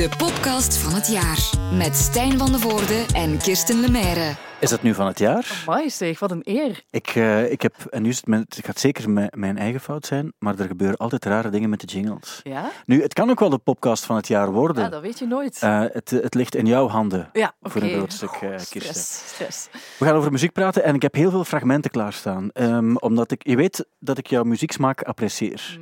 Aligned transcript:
De 0.00 0.08
podcast 0.16 0.76
van 0.76 0.94
het 0.94 1.08
jaar. 1.08 1.50
Met 1.72 1.96
Stijn 1.96 2.38
van 2.38 2.52
de 2.52 2.58
Voorde 2.58 3.06
en 3.12 3.38
Kirsten 3.38 3.80
Lemaire. 3.80 4.49
Is 4.60 4.70
het 4.70 4.82
nu 4.82 4.94
van 4.94 5.06
het 5.06 5.18
jaar? 5.18 5.62
Amai 5.66 5.90
zeg, 5.90 6.18
wat 6.18 6.30
een 6.30 6.42
eer. 6.44 6.82
Ik, 6.90 7.06
eh, 7.06 7.50
ik 7.50 7.62
heb, 7.62 7.74
en 7.90 8.02
nu 8.02 8.08
is 8.08 8.16
het, 8.16 8.26
mijn, 8.26 8.44
het 8.48 8.60
gaat 8.64 8.78
zeker 8.78 9.10
mijn, 9.10 9.32
mijn 9.34 9.58
eigen 9.58 9.80
fout 9.80 10.06
zijn, 10.06 10.32
maar 10.38 10.58
er 10.58 10.66
gebeuren 10.66 10.96
altijd 10.96 11.24
rare 11.24 11.50
dingen 11.50 11.70
met 11.70 11.80
de 11.80 11.86
jingles. 11.86 12.40
Ja? 12.42 12.70
Nu, 12.86 13.02
het 13.02 13.12
kan 13.12 13.30
ook 13.30 13.40
wel 13.40 13.50
de 13.50 13.58
podcast 13.58 14.04
van 14.04 14.16
het 14.16 14.28
jaar 14.28 14.52
worden. 14.52 14.82
Ja, 14.82 14.88
dat 14.88 15.02
weet 15.02 15.18
je 15.18 15.26
nooit. 15.26 15.58
Eh, 15.62 15.80
het, 15.92 16.10
het 16.10 16.34
ligt 16.34 16.54
in 16.54 16.66
jouw 16.66 16.88
handen. 16.88 17.30
ja, 17.32 17.54
oké. 17.60 17.70
voor 17.70 17.82
een 17.82 17.90
groot 17.90 18.12
stuk, 18.12 18.30
eh, 18.30 18.40
Kirsten. 18.40 18.70
stress, 18.80 19.28
stress. 19.28 19.68
We 19.98 20.04
gaan 20.04 20.14
over 20.14 20.32
muziek 20.32 20.52
praten 20.52 20.84
en 20.84 20.94
ik 20.94 21.02
heb 21.02 21.14
heel 21.14 21.30
veel 21.30 21.44
fragmenten 21.44 21.90
klaarstaan. 21.90 22.50
Ehm, 22.52 22.96
omdat 22.96 23.30
ik, 23.30 23.46
je 23.46 23.56
weet 23.56 23.86
dat 23.98 24.18
ik 24.18 24.26
jouw 24.26 24.42
muzieksmaak 24.42 25.02
apprecieer. 25.02 25.78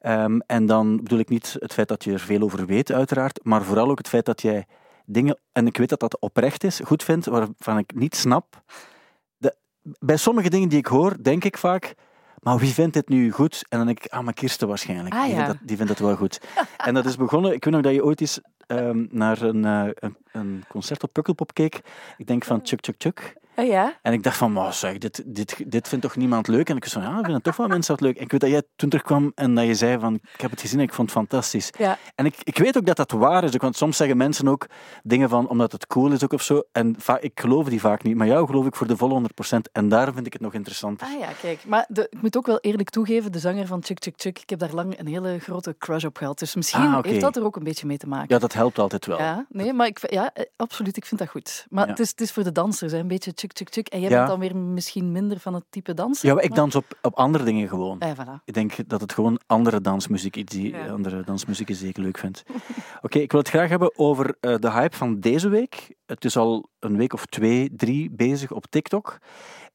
Ehm, 0.00 0.38
en 0.46 0.66
dan 0.66 0.96
bedoel 0.96 1.18
ik 1.18 1.28
niet 1.28 1.56
het 1.58 1.72
feit 1.72 1.88
dat 1.88 2.04
je 2.04 2.12
er 2.12 2.20
veel 2.20 2.42
over 2.42 2.66
weet, 2.66 2.92
uiteraard, 2.92 3.40
maar 3.42 3.62
vooral 3.62 3.90
ook 3.90 3.98
het 3.98 4.08
feit 4.08 4.24
dat 4.24 4.42
jij 4.42 4.66
dingen, 5.12 5.38
en 5.52 5.66
ik 5.66 5.76
weet 5.76 5.88
dat 5.88 6.00
dat 6.00 6.18
oprecht 6.18 6.64
is, 6.64 6.80
goed 6.84 7.02
vindt, 7.02 7.26
waarvan 7.26 7.78
ik 7.78 7.94
niet 7.94 8.16
snap. 8.16 8.62
De, 9.36 9.56
bij 9.82 10.16
sommige 10.16 10.50
dingen 10.50 10.68
die 10.68 10.78
ik 10.78 10.86
hoor, 10.86 11.22
denk 11.22 11.44
ik 11.44 11.56
vaak, 11.56 11.94
maar 12.40 12.58
wie 12.58 12.72
vindt 12.72 12.94
dit 12.94 13.08
nu 13.08 13.30
goed? 13.30 13.64
En 13.68 13.78
dan 13.78 13.86
denk 13.86 14.04
ik, 14.04 14.12
ah, 14.12 14.24
maar 14.24 14.34
Kirsten 14.34 14.68
waarschijnlijk. 14.68 15.14
Ah, 15.14 15.24
die, 15.24 15.34
vindt 15.34 15.46
ja. 15.46 15.52
dat, 15.52 15.62
die 15.62 15.76
vindt 15.76 15.92
dat 15.92 16.06
wel 16.06 16.16
goed. 16.16 16.40
en 16.86 16.94
dat 16.94 17.04
is 17.04 17.16
begonnen, 17.16 17.52
ik 17.52 17.64
weet 17.64 17.74
nog 17.74 17.82
dat 17.82 17.92
je 17.92 18.04
ooit 18.04 18.20
eens 18.20 18.40
ehm, 18.66 19.06
naar 19.10 19.42
een, 19.42 19.64
eh, 19.64 19.88
een, 19.94 20.16
een 20.32 20.64
concert 20.68 21.02
op 21.02 21.12
Pukkelpop 21.12 21.54
keek. 21.54 21.80
Ik 22.16 22.26
denk 22.26 22.44
van 22.44 22.60
Chuk 22.62 22.84
Chuk 22.84 22.94
Chuk. 22.98 23.38
Ah, 23.60 23.66
ja? 23.66 23.98
En 24.02 24.12
ik 24.12 24.22
dacht 24.22 24.36
van, 24.36 24.52
maar 24.52 24.72
zeg, 24.74 24.98
dit, 24.98 25.22
dit, 25.26 25.70
dit 25.70 25.88
vindt 25.88 26.04
toch 26.04 26.16
niemand 26.16 26.48
leuk? 26.48 26.68
En 26.68 26.76
ik 26.76 26.84
was 26.84 26.92
van, 26.92 27.02
ja, 27.02 27.22
vinden 27.22 27.42
toch 27.42 27.56
wel 27.56 27.68
mensen 27.68 27.94
dat 27.96 28.02
leuk. 28.02 28.16
En 28.16 28.22
ik 28.22 28.30
weet 28.30 28.40
dat 28.40 28.50
jij 28.50 28.62
toen 28.76 28.88
terugkwam 28.88 29.32
en 29.34 29.54
dat 29.54 29.66
je 29.66 29.74
zei 29.74 29.98
van, 29.98 30.14
ik 30.14 30.40
heb 30.40 30.50
het 30.50 30.60
gezien 30.60 30.78
en 30.78 30.84
ik 30.84 30.92
vond 30.94 31.08
het 31.08 31.18
fantastisch. 31.18 31.70
Ja. 31.78 31.98
En 32.14 32.24
ik, 32.26 32.36
ik 32.42 32.58
weet 32.58 32.76
ook 32.76 32.86
dat 32.86 32.96
dat 32.96 33.10
waar 33.10 33.44
is, 33.44 33.54
ook, 33.54 33.60
want 33.62 33.76
soms 33.76 33.96
zeggen 33.96 34.16
mensen 34.16 34.48
ook 34.48 34.66
dingen 35.02 35.28
van, 35.28 35.48
omdat 35.48 35.72
het 35.72 35.86
cool 35.86 36.12
is 36.12 36.24
ook 36.24 36.32
of 36.32 36.42
zo. 36.42 36.62
En 36.72 36.96
ik 37.20 37.40
geloof 37.40 37.68
die 37.68 37.80
vaak 37.80 38.02
niet, 38.02 38.16
maar 38.16 38.26
jou 38.26 38.46
geloof 38.46 38.66
ik 38.66 38.74
voor 38.76 38.86
de 38.86 38.96
volle 38.96 39.20
100%. 39.54 39.56
En 39.72 39.88
daar 39.88 40.12
vind 40.12 40.26
ik 40.26 40.32
het 40.32 40.42
nog 40.42 40.54
interessanter. 40.54 41.06
Ah 41.06 41.18
ja, 41.20 41.28
kijk. 41.40 41.64
Maar 41.66 41.84
de, 41.88 42.06
ik 42.10 42.22
moet 42.22 42.36
ook 42.36 42.46
wel 42.46 42.58
eerlijk 42.58 42.90
toegeven, 42.90 43.32
de 43.32 43.38
zanger 43.38 43.66
van 43.66 43.82
Chuk 43.84 44.02
Chuk 44.02 44.14
Chuk, 44.16 44.38
ik 44.38 44.50
heb 44.50 44.58
daar 44.58 44.72
lang 44.74 44.98
een 44.98 45.06
hele 45.06 45.38
grote 45.38 45.74
crush 45.78 46.04
op 46.04 46.16
gehad. 46.16 46.38
Dus 46.38 46.54
misschien 46.54 46.80
Ah, 46.80 47.04
heeft 47.04 47.20
dat 47.20 47.36
er 47.36 47.44
ook 47.44 47.56
een 47.56 47.64
beetje 47.64 47.86
mee 47.86 47.98
te 47.98 48.08
maken. 48.08 48.26
Ja, 48.34 48.38
dat 48.38 48.52
helpt 48.52 48.78
altijd 48.78 49.06
wel. 49.06 49.18
Ja, 49.18 49.46
nee, 49.48 49.72
maar 49.72 49.86
ik, 49.86 50.10
ja, 50.12 50.30
eh, 50.34 50.44
absoluut, 50.56 50.96
ik 50.96 51.04
vind 51.06 51.20
dat 51.20 51.28
goed. 51.30 51.66
Maar 51.68 51.84
Ja. 51.84 51.90
het, 51.90 52.00
is, 52.00 52.10
het 52.10 52.20
is 52.20 52.32
voor 52.32 52.42
de 52.44 52.52
dansers, 52.52 52.92
hè, 52.92 52.98
een 52.98 53.08
beetje 53.08 53.32
Chuk 53.56 53.72
Chuk. 53.72 53.88
En 53.88 54.00
jij 54.00 54.10
Ja. 54.10 54.16
bent 54.16 54.28
dan 54.28 54.38
weer 54.40 54.56
misschien 54.56 55.12
minder 55.12 55.38
van 55.40 55.54
het 55.54 55.64
type 55.70 55.94
dansen. 55.94 56.28
Ja, 56.28 56.34
maar 56.34 56.42
ik 56.44 56.54
dans 56.54 56.74
op, 56.74 56.84
op 57.02 57.14
andere 57.14 57.44
dingen 57.44 57.68
gewoon. 57.68 57.98
Ah, 57.98 58.08
ja, 58.08 58.24
voilà. 58.24 58.44
Ik 58.44 58.54
denk 58.54 58.88
dat 58.88 59.00
het 59.00 59.12
gewoon 59.12 59.40
andere 59.46 59.80
dansmuziek 59.80 60.36
is 60.36 60.44
die, 60.44 60.72
Ja. 60.74 60.86
andere 60.88 61.24
dansmuziek 61.24 61.68
is 61.68 61.78
die 61.78 61.88
ik 61.88 61.96
leuk 61.96 62.18
vind. 62.18 62.42
Oké, 63.02 63.18
ik 63.18 63.30
wil 63.30 63.40
het 63.40 63.48
graag 63.48 63.68
hebben 63.68 63.98
over 63.98 64.36
eh, 64.40 64.54
de 64.58 64.70
hype 64.70 64.96
van 64.96 65.20
deze 65.20 65.48
week. 65.48 65.94
Het 66.06 66.24
is 66.24 66.36
al 66.36 66.68
een 66.78 66.96
week 66.96 67.12
of 67.12 67.26
twee, 67.26 67.70
drie 67.76 68.10
bezig 68.10 68.50
op 68.52 68.66
TikTok. 68.66 69.18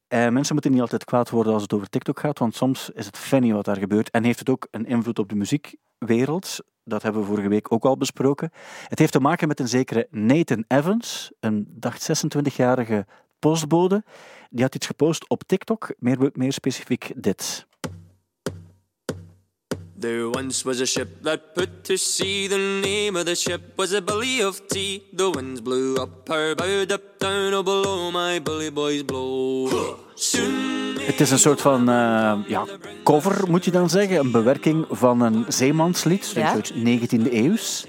En 0.08 0.34
mensen 0.34 0.54
moeten 0.54 0.72
niet 0.72 0.82
altijd 0.82 1.04
kwaad 1.04 1.30
worden 1.30 1.54
als 1.54 1.62
het 1.62 1.74
over 1.74 1.90
TikTok 1.90 2.20
gaat, 2.20 2.40
want 2.40 2.56
soms 2.56 2.90
is 2.90 3.06
het 3.06 3.18
funny 3.18 3.54
wat 3.54 3.66
daar 3.66 3.78
gebeurt. 3.78 4.10
En 4.12 4.24
heeft 4.24 4.40
het 4.40 4.50
ook 4.50 4.68
een 4.72 4.86
invloed 4.86 5.20
op 5.20 5.30
de 5.30 5.36
muziekwereld. 5.36 6.58
Dat 6.84 7.02
hebben 7.04 7.22
we 7.22 7.28
vorige 7.28 7.48
week 7.48 7.72
ook 7.72 7.86
al 7.86 7.98
besproken. 7.98 8.52
Het 8.88 9.00
heeft 9.00 9.12
te 9.12 9.20
maken 9.20 9.48
met 9.48 9.60
een 9.60 9.68
zekere 9.68 10.08
Nathan 10.12 10.64
Evans, 10.68 11.32
een 11.40 11.66
dacht 11.70 12.26
26-jarige 12.38 13.06
postbode. 13.50 14.04
Die 14.50 14.64
had 14.64 14.76
iets 14.76 14.86
gepost 14.88 15.30
op 15.30 15.44
TikTok, 15.46 15.94
meer, 16.00 16.30
meer 16.34 16.54
specifiek 16.54 17.12
dit. 17.16 17.66
There 20.00 20.30
once 20.30 20.64
was 20.68 20.82
a 20.82 20.86
ship 20.86 21.08
that 21.24 21.54
put 21.54 21.70
to 21.84 21.96
sea. 21.96 22.48
The 22.48 22.80
name 22.82 23.20
of 23.20 23.26
the 23.26 23.36
ship 23.36 23.62
was 23.76 23.94
a 23.94 24.02
Billy 24.02 24.44
of 24.44 24.62
Tea. 24.68 25.02
The 25.16 25.30
winds 25.30 25.62
blew 25.62 25.96
up 25.96 26.28
her 26.28 26.56
bow, 26.56 26.82
up 26.82 27.02
down, 27.18 27.54
oh 27.54 27.64
below 27.64 28.12
my 28.12 28.42
bully 28.42 28.72
boys 28.72 29.06
blow. 29.06 29.70
Soon 30.16 30.76
Het 31.06 31.20
is 31.20 31.32
een 31.32 31.40
soort 31.40 31.62
van 31.62 31.90
eh, 31.90 32.34
ja, 32.48 32.66
cover, 33.04 33.50
moet 33.50 33.66
je 33.66 33.72
dan 33.72 33.90
zeggen. 33.90 34.20
Een 34.20 34.32
bewerking 34.32 34.86
van 34.90 35.22
een 35.22 35.46
zeemanslied, 35.48 36.32
Ja. 36.36 36.52
zoiets 36.52 36.72
19e 36.74 37.32
eeuws. 37.32 37.86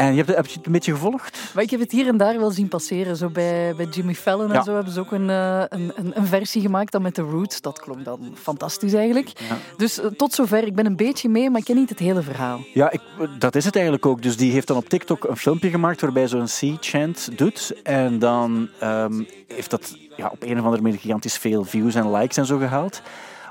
En 0.00 0.14
je 0.14 0.22
hebt, 0.22 0.36
heb 0.36 0.46
je 0.46 0.56
het 0.56 0.66
een 0.66 0.72
beetje 0.72 0.92
gevolgd? 0.92 1.38
Maar 1.54 1.62
ik 1.62 1.70
heb 1.70 1.80
het 1.80 1.92
hier 1.92 2.06
en 2.06 2.16
daar 2.16 2.38
wel 2.38 2.50
zien 2.50 2.68
passeren. 2.68 3.16
Zo 3.16 3.28
bij, 3.28 3.74
bij 3.76 3.86
Jimmy 3.86 4.14
Fallon 4.14 4.52
en 4.52 4.62
zo 4.62 4.74
hebben 4.74 4.92
ze 4.92 5.00
ook 5.00 5.12
een, 5.12 5.30
eh, 5.30 5.62
een, 5.68 5.92
een, 5.94 6.12
een 6.14 6.26
versie 6.26 6.62
gemaakt 6.62 6.92
dan 6.92 7.02
met 7.02 7.14
de 7.14 7.22
Roots. 7.22 7.60
Dat 7.60 7.80
klonk 7.80 8.04
dan 8.04 8.34
fantastisch 8.34 8.92
eigenlijk. 8.92 9.28
Ja. 9.28 9.56
Dus 9.76 10.00
eh, 10.00 10.06
tot 10.06 10.32
zover. 10.32 10.66
Ik 10.66 10.74
ben 10.74 10.86
een 10.86 10.96
beetje 10.96 11.28
mee, 11.28 11.50
maar 11.50 11.60
ik 11.60 11.64
ken 11.64 11.76
niet 11.76 11.88
het 11.88 11.98
hele 11.98 12.22
verhaal. 12.22 12.60
Ja, 12.74 12.90
ik, 12.90 13.00
dat 13.38 13.54
is 13.54 13.64
het 13.64 13.74
eigenlijk 13.74 14.06
ook. 14.06 14.22
Dus 14.22 14.36
die 14.36 14.52
heeft 14.52 14.66
dan 14.66 14.76
op 14.76 14.88
TikTok 14.88 15.24
een 15.24 15.36
filmpje 15.36 15.70
gemaakt 15.70 16.00
waarbij 16.00 16.28
zo'n 16.28 16.48
sea 16.48 16.76
chant 16.80 17.38
doet. 17.38 17.72
En 17.82 18.18
dan 18.18 18.68
ehm, 18.78 19.22
heeft 19.46 19.70
dat 19.70 19.96
ja, 20.16 20.28
op 20.32 20.42
een 20.42 20.58
of 20.58 20.64
andere 20.64 20.82
manier 20.82 20.98
gigantisch 20.98 21.38
veel 21.38 21.64
views 21.64 21.94
en 21.94 22.12
likes 22.12 22.36
en 22.36 22.46
zo 22.46 22.58
gehaald. 22.58 23.02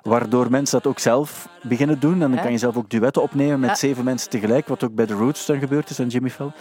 Waardoor 0.04 0.50
mensen 0.52 0.78
dat 0.82 0.92
ook 0.92 1.00
zelf 1.00 1.48
beginnen 1.64 2.00
doen. 2.00 2.22
En 2.22 2.32
dan 2.32 2.42
kan 2.42 2.52
je 2.52 2.58
zelf 2.58 2.78
ook 2.78 2.90
duetten 2.90 3.22
opnemen 3.22 3.60
met 3.60 3.70
Ja. 3.70 3.76
zeven 3.76 4.04
mensen 4.04 4.30
tegelijk. 4.30 4.68
Wat 4.68 4.84
ook 4.84 4.96
bij 4.96 5.06
The 5.06 5.14
Roots 5.14 5.46
dan 5.46 5.60
gebeurd 5.60 5.90
is 5.90 6.00
en 6.00 6.08
Jimmy 6.08 6.30
Fallon. 6.30 6.54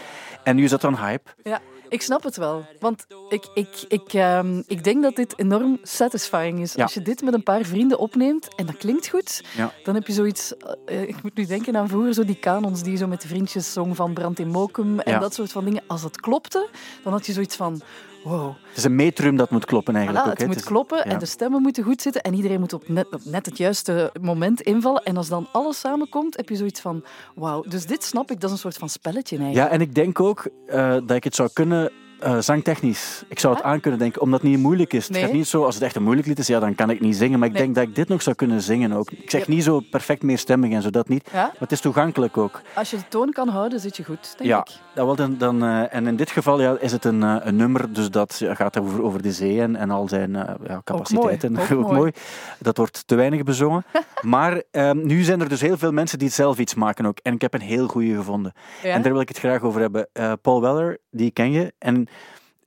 En 0.42 0.56
nu 0.56 0.64
is 0.64 0.70
dat 0.70 0.80
dan 0.80 0.96
hype. 0.96 1.30
Ja, 1.42 1.60
ik 1.88 2.02
snap 2.02 2.22
het 2.22 2.36
wel. 2.36 2.64
Want 2.80 3.06
ik, 3.28 3.44
ik, 3.54 3.84
ik, 3.88 4.12
ehm, 4.12 4.62
ik 4.66 4.84
denk 4.84 5.02
dat 5.02 5.16
dit 5.16 5.38
enorm 5.38 5.78
satisfying 5.82 6.60
is. 6.60 6.74
Ja. 6.74 6.82
Als 6.82 6.94
je 6.94 7.02
dit 7.02 7.22
met 7.22 7.34
een 7.34 7.42
paar 7.42 7.62
vrienden 7.64 7.98
opneemt 7.98 8.54
en 8.54 8.66
dat 8.66 8.76
klinkt 8.76 9.08
goed, 9.08 9.42
Ja. 9.56 9.72
dan 9.84 9.94
heb 9.94 10.06
je 10.06 10.12
zoiets... 10.12 10.54
eh, 10.86 11.02
ik 11.02 11.22
moet 11.22 11.34
nu 11.36 11.46
denken 11.46 11.76
aan 11.76 11.88
vroeger 11.88 12.14
zo 12.14 12.24
die 12.24 12.38
kanons 12.38 12.82
die 12.82 12.92
je 12.92 12.98
zo 12.98 13.06
met 13.06 13.22
de 13.22 13.28
vriendjes 13.28 13.72
zong 13.72 13.96
van 13.96 14.12
Brand 14.12 14.38
in 14.38 14.48
Mokum 14.48 15.00
en 15.00 15.12
Ja. 15.12 15.18
dat 15.18 15.34
soort 15.34 15.52
van 15.52 15.64
dingen. 15.64 15.82
Als 15.86 16.02
het 16.02 16.20
klopte, 16.20 16.68
dan 17.02 17.12
had 17.12 17.26
je 17.26 17.32
zoiets 17.32 17.56
van... 17.56 17.80
Wow, 18.28 18.54
Het 18.68 18.76
is 18.76 18.84
een 18.84 18.94
metrum 18.94 19.36
dat 19.36 19.50
moet 19.50 19.64
kloppen 19.64 19.96
eigenlijk 19.96 20.26
Voilà, 20.26 20.30
ook. 20.30 20.38
het 20.38 20.46
moet 20.46 20.64
kloppen 20.64 20.98
ja. 20.98 21.04
en 21.04 21.18
de 21.18 21.26
stemmen 21.26 21.62
moeten 21.62 21.84
goed 21.84 22.02
zitten 22.02 22.22
en 22.22 22.34
iedereen 22.34 22.60
moet 22.60 22.72
op 22.72 22.88
net, 22.88 23.06
op 23.10 23.20
net 23.24 23.46
het 23.46 23.56
juiste 23.56 24.12
moment 24.20 24.60
invallen. 24.60 25.02
En 25.02 25.16
als 25.16 25.28
dan 25.28 25.48
alles 25.52 25.78
samenkomt, 25.78 26.36
heb 26.36 26.48
je 26.48 26.56
zoiets 26.56 26.80
van, 26.80 27.04
wauw. 27.34 27.62
Dus 27.68 27.86
dit 27.86 28.04
snap 28.04 28.30
ik, 28.30 28.40
dat 28.40 28.50
is 28.50 28.56
een 28.56 28.62
soort 28.62 28.76
van 28.76 28.88
spelletje 28.88 29.36
eigenlijk. 29.38 29.68
Ja, 29.68 29.74
en 29.74 29.80
ik 29.80 29.94
denk 29.94 30.20
ook 30.20 30.48
eh, 30.66 30.90
dat 30.90 31.10
ik 31.10 31.24
het 31.24 31.34
zou 31.34 31.48
kunnen 31.52 31.92
eh, 32.20 32.38
zangtechnisch. 32.38 33.22
Ik 33.28 33.38
zou 33.38 33.54
het 33.54 33.62
Ja? 33.62 33.70
aan 33.70 33.80
kunnen 33.80 34.00
denken, 34.00 34.20
omdat 34.22 34.40
het 34.40 34.50
niet 34.50 34.58
moeilijk 34.58 34.92
is. 34.92 35.08
Het 35.08 35.16
gaat 35.16 35.32
niet 35.32 35.46
zo, 35.46 35.64
als 35.64 35.74
het 35.74 35.84
echt 35.84 35.96
een 35.96 36.02
moeilijk 36.02 36.26
lied 36.26 36.38
is, 36.38 36.46
ja, 36.46 36.60
dan 36.60 36.74
kan 36.74 36.90
ik 36.90 37.00
niet 37.00 37.16
zingen. 37.16 37.38
Maar 37.38 37.48
ik 37.48 37.54
Nee. 37.54 37.62
denk 37.62 37.74
dat 37.74 37.84
ik 37.84 37.94
dit 37.94 38.08
nog 38.08 38.22
zou 38.22 38.36
kunnen 38.36 38.62
zingen 38.62 38.92
ook. 38.92 39.10
Ik 39.10 39.30
zeg 39.30 39.46
Ja. 39.46 39.52
niet 39.52 39.62
zo 39.64 39.80
perfect 39.90 40.22
meerstemmig 40.22 40.72
en 40.72 40.82
zo, 40.82 40.90
dat 40.90 41.08
niet. 41.08 41.28
Ja? 41.32 41.42
Maar 41.42 41.54
het 41.58 41.72
is 41.72 41.80
toegankelijk 41.80 42.36
ook. 42.36 42.60
Als 42.74 42.90
je 42.90 42.96
de 42.96 43.08
toon 43.08 43.32
kan 43.32 43.48
houden, 43.48 43.80
zit 43.80 43.96
je 43.96 44.04
goed, 44.04 44.34
denk 44.38 44.50
ja, 44.50 44.58
ik. 44.60 44.70
wel 44.94 45.14
dan, 45.14 45.36
dan, 45.38 45.62
eh, 45.62 45.94
en 45.94 46.06
in 46.06 46.16
dit 46.16 46.30
geval 46.30 46.60
ja, 46.60 46.76
is 46.80 46.92
het 46.92 47.04
een, 47.04 47.22
eh, 47.22 47.36
een 47.40 47.56
nummer, 47.56 47.92
dus 47.92 48.10
dat 48.10 48.36
ja, 48.38 48.54
gaat 48.54 48.78
over, 48.80 49.02
over 49.02 49.22
de 49.22 49.32
zee 49.32 49.60
en, 49.60 49.76
en 49.76 49.90
al 49.90 50.08
zijn 50.08 50.32
ja, 50.66 50.80
capaciteiten. 50.84 51.52
mooi, 51.52 51.74
ook 51.74 51.92
mooi. 51.92 52.12
Dat 52.58 52.76
wordt 52.76 53.06
te 53.06 53.14
weinig 53.14 53.42
bezongen. 53.42 53.84
maar 54.22 54.62
ehm, 54.70 55.06
nu 55.06 55.22
zijn 55.22 55.40
er 55.40 55.48
dus 55.48 55.60
heel 55.60 55.78
veel 55.78 55.92
mensen 55.92 56.18
die 56.18 56.28
zelf 56.30 56.58
iets 56.58 56.74
maken 56.74 57.06
ook. 57.06 57.18
En 57.22 57.34
ik 57.34 57.40
heb 57.40 57.54
een 57.54 57.60
heel 57.60 57.86
goede 57.88 58.14
gevonden. 58.14 58.52
Ja? 58.82 58.90
En 58.92 59.02
daar 59.02 59.12
wil 59.12 59.20
ik 59.20 59.28
het 59.28 59.38
graag 59.38 59.62
over 59.62 59.80
hebben. 59.80 60.08
Paul 60.42 60.60
Weller, 60.60 60.98
die 61.10 61.30
ken 61.30 61.52
je. 61.52 61.72
En 61.78 62.07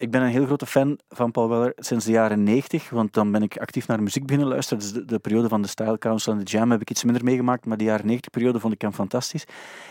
ik 0.01 0.11
ben 0.11 0.21
een 0.21 0.29
heel 0.29 0.45
grote 0.45 0.65
fan 0.65 0.99
van 1.09 1.31
Paul 1.31 1.49
Weller 1.49 1.73
sinds 1.75 2.05
de 2.05 2.11
jaren 2.11 2.43
90, 2.43 2.89
want 2.89 3.13
dan 3.13 3.31
ben 3.31 3.41
ik 3.43 3.57
actief 3.57 3.87
naar 3.87 4.03
muziek 4.03 4.25
beginnen 4.25 4.47
luisteren. 4.49 4.83
Dus 4.83 4.93
de, 4.93 5.05
de 5.05 5.19
periode 5.19 5.47
van 5.47 5.61
de 5.61 5.67
Style 5.67 5.97
Council 5.97 6.31
en 6.33 6.37
de 6.39 6.43
Jam 6.43 6.71
heb 6.71 6.81
ik 6.81 6.89
iets 6.89 7.03
minder 7.03 7.23
meegemaakt, 7.23 7.65
maar 7.65 7.77
die 7.77 7.87
jaren 7.87 8.05
90 8.05 8.31
periode 8.31 8.59
vond 8.59 8.73
ik 8.73 8.81
hem 8.81 8.93
fantastisch. 8.93 9.45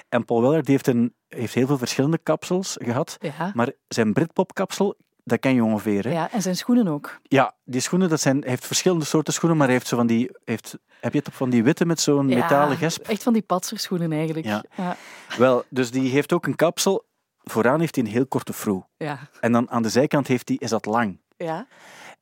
En 0.09 0.25
Paul 0.25 0.41
Weller 0.43 0.63
die 0.63 0.73
heeft, 0.73 0.87
een, 0.87 1.15
heeft 1.29 1.55
heel 1.55 1.67
veel 1.67 1.79
verschillende 1.79 2.19
kapsels 2.19 2.77
gehad, 2.81 3.17
Ja. 3.21 3.51
maar 3.55 3.73
zijn 3.89 4.13
Britpop 4.13 4.55
kapsel, 4.55 4.97
dat 5.25 5.39
ken 5.39 5.55
je 5.55 5.65
ongeveer. 5.65 6.05
Hè? 6.05 6.11
Ja. 6.11 6.15
ja, 6.17 6.33
en 6.33 6.43
zijn 6.43 6.57
schoenen 6.57 6.89
ook. 6.89 7.21
die 7.65 7.81
schoenen, 7.81 8.09
dat 8.09 8.21
zijn, 8.21 8.41
hij 8.41 8.51
heeft 8.51 8.67
verschillende 8.67 9.05
soorten 9.05 9.33
schoenen, 9.33 9.59
maar 9.59 9.67
hij 9.67 9.77
heeft 9.77 9.89
zo 9.89 9.97
van 9.97 10.07
die, 10.07 10.31
heeft, 10.45 10.79
heb 11.01 11.13
je 11.13 11.19
het 11.19 11.29
op 11.29 11.35
van 11.35 11.51
die 11.51 11.65
witte 11.65 11.87
met 11.87 12.01
zo'n 12.01 12.27
metalen 12.27 12.71
Ja, 12.71 12.77
gesp? 12.77 13.09
Echt 13.09 13.23
van 13.23 13.33
die 13.33 13.43
patserschoenen 13.43 14.13
eigenlijk. 14.13 14.47
Ja. 14.47 14.65
Ja. 14.77 14.97
Wel, 15.39 15.65
dus 15.69 15.91
die 15.91 16.11
heeft 16.11 16.33
ook 16.33 16.47
een 16.47 16.57
kapsel. 16.57 17.05
Vooraan 17.43 17.81
heeft 17.81 17.95
hij 17.95 18.05
een 18.05 18.11
heel 18.11 18.27
korte 18.27 18.53
froe. 18.53 18.87
Ja. 18.97 19.19
En 19.41 19.53
dan 19.53 19.71
aan 19.71 19.83
de 19.83 19.89
zijkant 19.89 20.27
heeft 20.27 20.49
hij, 20.49 20.57
is 20.61 20.71
dat 20.71 20.87
lang. 20.87 21.21
ja. 21.37 21.67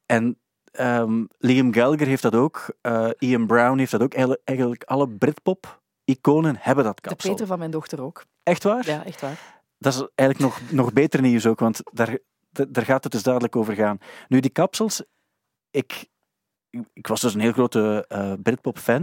En 0.06 0.38
ehm, 0.72 1.24
Liam 1.38 1.72
Gallagher 1.74 2.06
heeft 2.06 2.22
dat 2.22 2.34
ook. 2.34 2.66
eh, 2.80 3.08
Ian 3.18 3.46
Brown 3.46 3.78
heeft 3.78 3.90
dat 3.90 4.02
ook. 4.02 4.12
Eigenlijk- 4.14 4.42
Eigenlijk 4.44 4.82
alle 4.84 5.08
Britpop-iconen 5.08 6.56
hebben 6.58 6.84
dat 6.84 6.96
De 6.96 7.02
kapsel. 7.08 7.30
Peter 7.30 7.46
van 7.46 7.58
mijn 7.58 7.70
dochter 7.70 8.02
ook. 8.02 8.24
Echt 8.42 8.62
waar? 8.62 8.86
Ja, 8.86 9.04
echt 9.04 9.20
waar. 9.20 9.60
Dat 9.78 9.94
is 9.94 10.06
eigenlijk 10.14 10.38
nog, 10.50 10.70
nog 10.72 10.92
beter 10.92 11.20
nieuws 11.20 11.46
ook, 11.46 11.58
want 11.60 11.80
daar, 11.92 12.18
daar 12.68 12.84
gaat 12.84 13.02
het 13.04 13.12
dus 13.12 13.22
duidelijk 13.22 13.56
over 13.56 13.74
gaan. 13.74 13.98
Nu, 14.28 14.40
die 14.40 14.50
kapsels, 14.50 15.02
ik, 15.70 16.06
ik 16.92 17.06
was 17.06 17.20
dus 17.20 17.34
een 17.34 17.40
heel 17.40 17.52
grote 17.52 18.04
eh 18.08 18.32
Britpop-fan. 18.42 19.02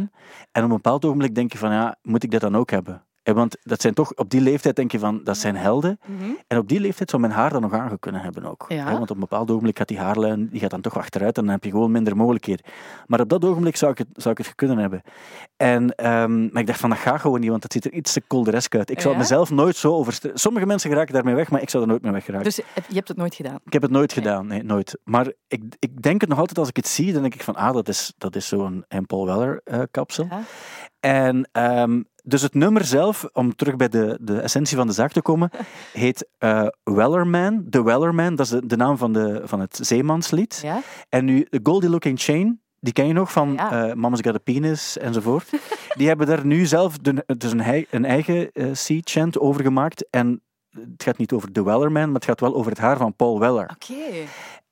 En 0.52 0.64
op 0.64 0.70
een 0.70 0.76
bepaald 0.76 1.06
ogenblik 1.06 1.36
denk 1.36 1.52
je 1.52 1.58
van, 1.58 1.72
ja, 1.72 1.96
moet 2.02 2.24
ik 2.24 2.32
dat 2.32 2.42
dan 2.42 2.56
ook 2.56 2.70
hebben? 2.72 3.05
En 3.26 3.36
want 3.36 3.58
dat 3.64 3.82
zijn 3.82 3.94
toch, 3.94 4.14
op 4.16 4.30
die 4.30 4.42
leeftijd 4.42 4.76
denk 4.76 4.92
je 4.92 5.00
van, 5.00 5.24
dat 5.24 5.38
zijn 5.38 5.56
helden. 5.56 6.00
Mhm. 6.06 6.30
En 6.48 6.58
op 6.58 6.68
die 6.68 6.80
leeftijd 6.80 7.10
zou 7.10 7.22
mijn 7.22 7.34
haar 7.34 7.50
dan 7.50 7.62
nog 7.62 7.74
aange 7.74 8.00
kunnen 8.00 8.22
hebben 8.22 8.46
ook. 8.46 8.66
Ja. 8.68 8.84
Want 8.92 9.02
op 9.02 9.10
een 9.10 9.20
bepaald 9.20 9.52
ogenblik 9.52 9.78
gaat 9.78 9.88
die 9.88 10.00
haarlijn 10.00 10.50
die 10.50 10.60
gaat 10.60 10.70
dan 10.70 10.82
toch 10.82 10.98
achteruit 10.98 11.38
en 11.38 11.44
dan 11.44 11.52
heb 11.54 11.64
je 11.64 11.70
gewoon 11.70 11.92
minder 11.92 12.16
mogelijkheden. 12.16 12.66
Maar 13.06 13.20
op 13.20 13.30
dat 13.30 13.46
ogenblik 13.46 13.76
zou 13.76 13.92
ik 13.92 13.98
het, 13.98 14.08
zou 14.14 14.36
ik 14.38 14.46
het 14.46 14.56
kunnen 14.56 14.78
hebben. 14.78 15.02
En, 15.58 15.96
ehm, 15.96 16.42
maar 16.52 16.62
ik 16.62 16.68
dacht 16.68 16.80
van, 16.80 16.90
dat 16.90 17.00
gaat 17.00 17.20
gewoon 17.22 17.40
niet, 17.40 17.50
want 17.50 17.64
het 17.64 17.74
ziet 17.74 17.86
er 17.86 17.94
iets 17.94 18.14
te 18.14 18.22
kolderesk 18.28 18.76
uit. 18.76 18.90
Ik 18.90 19.00
zou 19.02 19.14
Ja? 19.14 19.20
mezelf 19.20 19.50
nooit 19.52 19.76
zo 19.76 19.94
over... 19.94 20.20
Sommige 20.34 20.66
mensen 20.66 20.90
geraken 20.90 21.14
daarmee 21.14 21.36
weg, 21.36 21.50
maar 21.52 21.62
ik 21.62 21.70
zou 21.70 21.84
er 21.84 21.90
nooit 21.90 22.02
mee 22.02 22.12
weggeraken. 22.12 22.46
Dus 22.46 22.56
je 22.56 22.64
hebt- 22.94 23.08
het 23.08 23.18
nooit 23.18 23.36
gedaan. 23.36 23.60
Ik 23.66 23.74
heb 23.74 23.82
het 23.82 23.92
nooit 23.92 24.16
Nee. 24.16 24.24
gedaan, 24.26 24.48
nee, 24.48 24.64
nooit. 24.64 25.00
Maar 25.04 25.32
ik, 25.48 25.64
ik 25.80 26.02
denk 26.02 26.22
het 26.22 26.30
nog 26.30 26.40
altijd 26.40 26.58
als 26.58 26.70
ik 26.70 26.76
het 26.76 26.88
zie, 26.88 27.14
dan 27.14 27.22
denk 27.22 27.34
ik 27.34 27.44
van, 27.44 27.56
ah, 27.56 27.74
dat 27.74 27.88
is, 27.88 28.14
dat 28.18 28.36
is 28.36 28.48
zo'n. 28.48 28.86
Paul 29.08 29.26
Weller 29.26 29.62
eh, 29.64 29.80
kapsel. 29.92 30.28
Ja. 30.30 30.42
En 31.00 31.50
ehm, 31.52 32.02
dus 32.26 32.42
het 32.42 32.54
nummer 32.54 32.86
zelf, 32.86 33.28
om 33.34 33.56
terug 33.56 33.76
bij 33.76 33.90
de, 33.90 34.18
de 34.22 34.40
essentie 34.40 34.78
van 34.78 34.88
de 34.88 34.94
zaak 34.94 35.12
te 35.12 35.22
komen, 35.22 35.50
heet 35.94 36.28
eh, 36.38 36.68
Wellerman. 36.84 37.64
De 37.68 37.84
Wellerman, 37.84 38.36
dat 38.36 38.46
is 38.46 38.52
de, 38.52 38.66
de 38.66 38.76
naam 38.78 38.98
van, 38.98 39.14
de, 39.14 39.42
van 39.44 39.60
het 39.60 39.80
zeemanslied. 39.82 40.60
Ja? 40.64 40.82
En 41.10 41.26
nu, 41.26 41.48
de 41.50 41.60
Goldie 41.64 41.90
Looking 41.90 42.20
Chain, 42.20 42.62
die 42.80 42.94
ken 42.94 43.08
je 43.08 43.14
nog 43.14 43.32
van 43.32 43.54
Ja. 43.54 43.88
eh, 43.90 43.94
Mama's 43.96 44.20
Got 44.22 44.36
a 44.36 44.40
Penis 44.44 44.98
enzovoort. 44.98 45.50
die 45.98 46.08
hebben 46.08 46.28
daar 46.28 46.46
nu 46.46 46.66
zelf 46.66 46.98
de, 46.98 47.24
dus 47.38 47.52
een, 47.52 47.62
hei- 47.62 47.88
een 47.90 48.06
eigen 48.06 48.52
eh, 48.52 48.68
sea 48.74 49.00
chant 49.04 49.40
over 49.40 49.62
gemaakt. 49.62 50.06
En 50.10 50.42
het 50.70 51.04
gaat 51.04 51.18
niet 51.18 51.32
over 51.32 51.52
de 51.54 51.64
Wellerman, 51.64 52.06
maar 52.06 52.16
het 52.16 52.26
gaat 52.26 52.40
wel 52.40 52.56
over 52.56 52.72
het 52.72 52.80
haar 52.80 52.98
van 52.98 53.16
Paul 53.16 53.40
Weller. 53.40 53.70
Oké. 53.74 53.94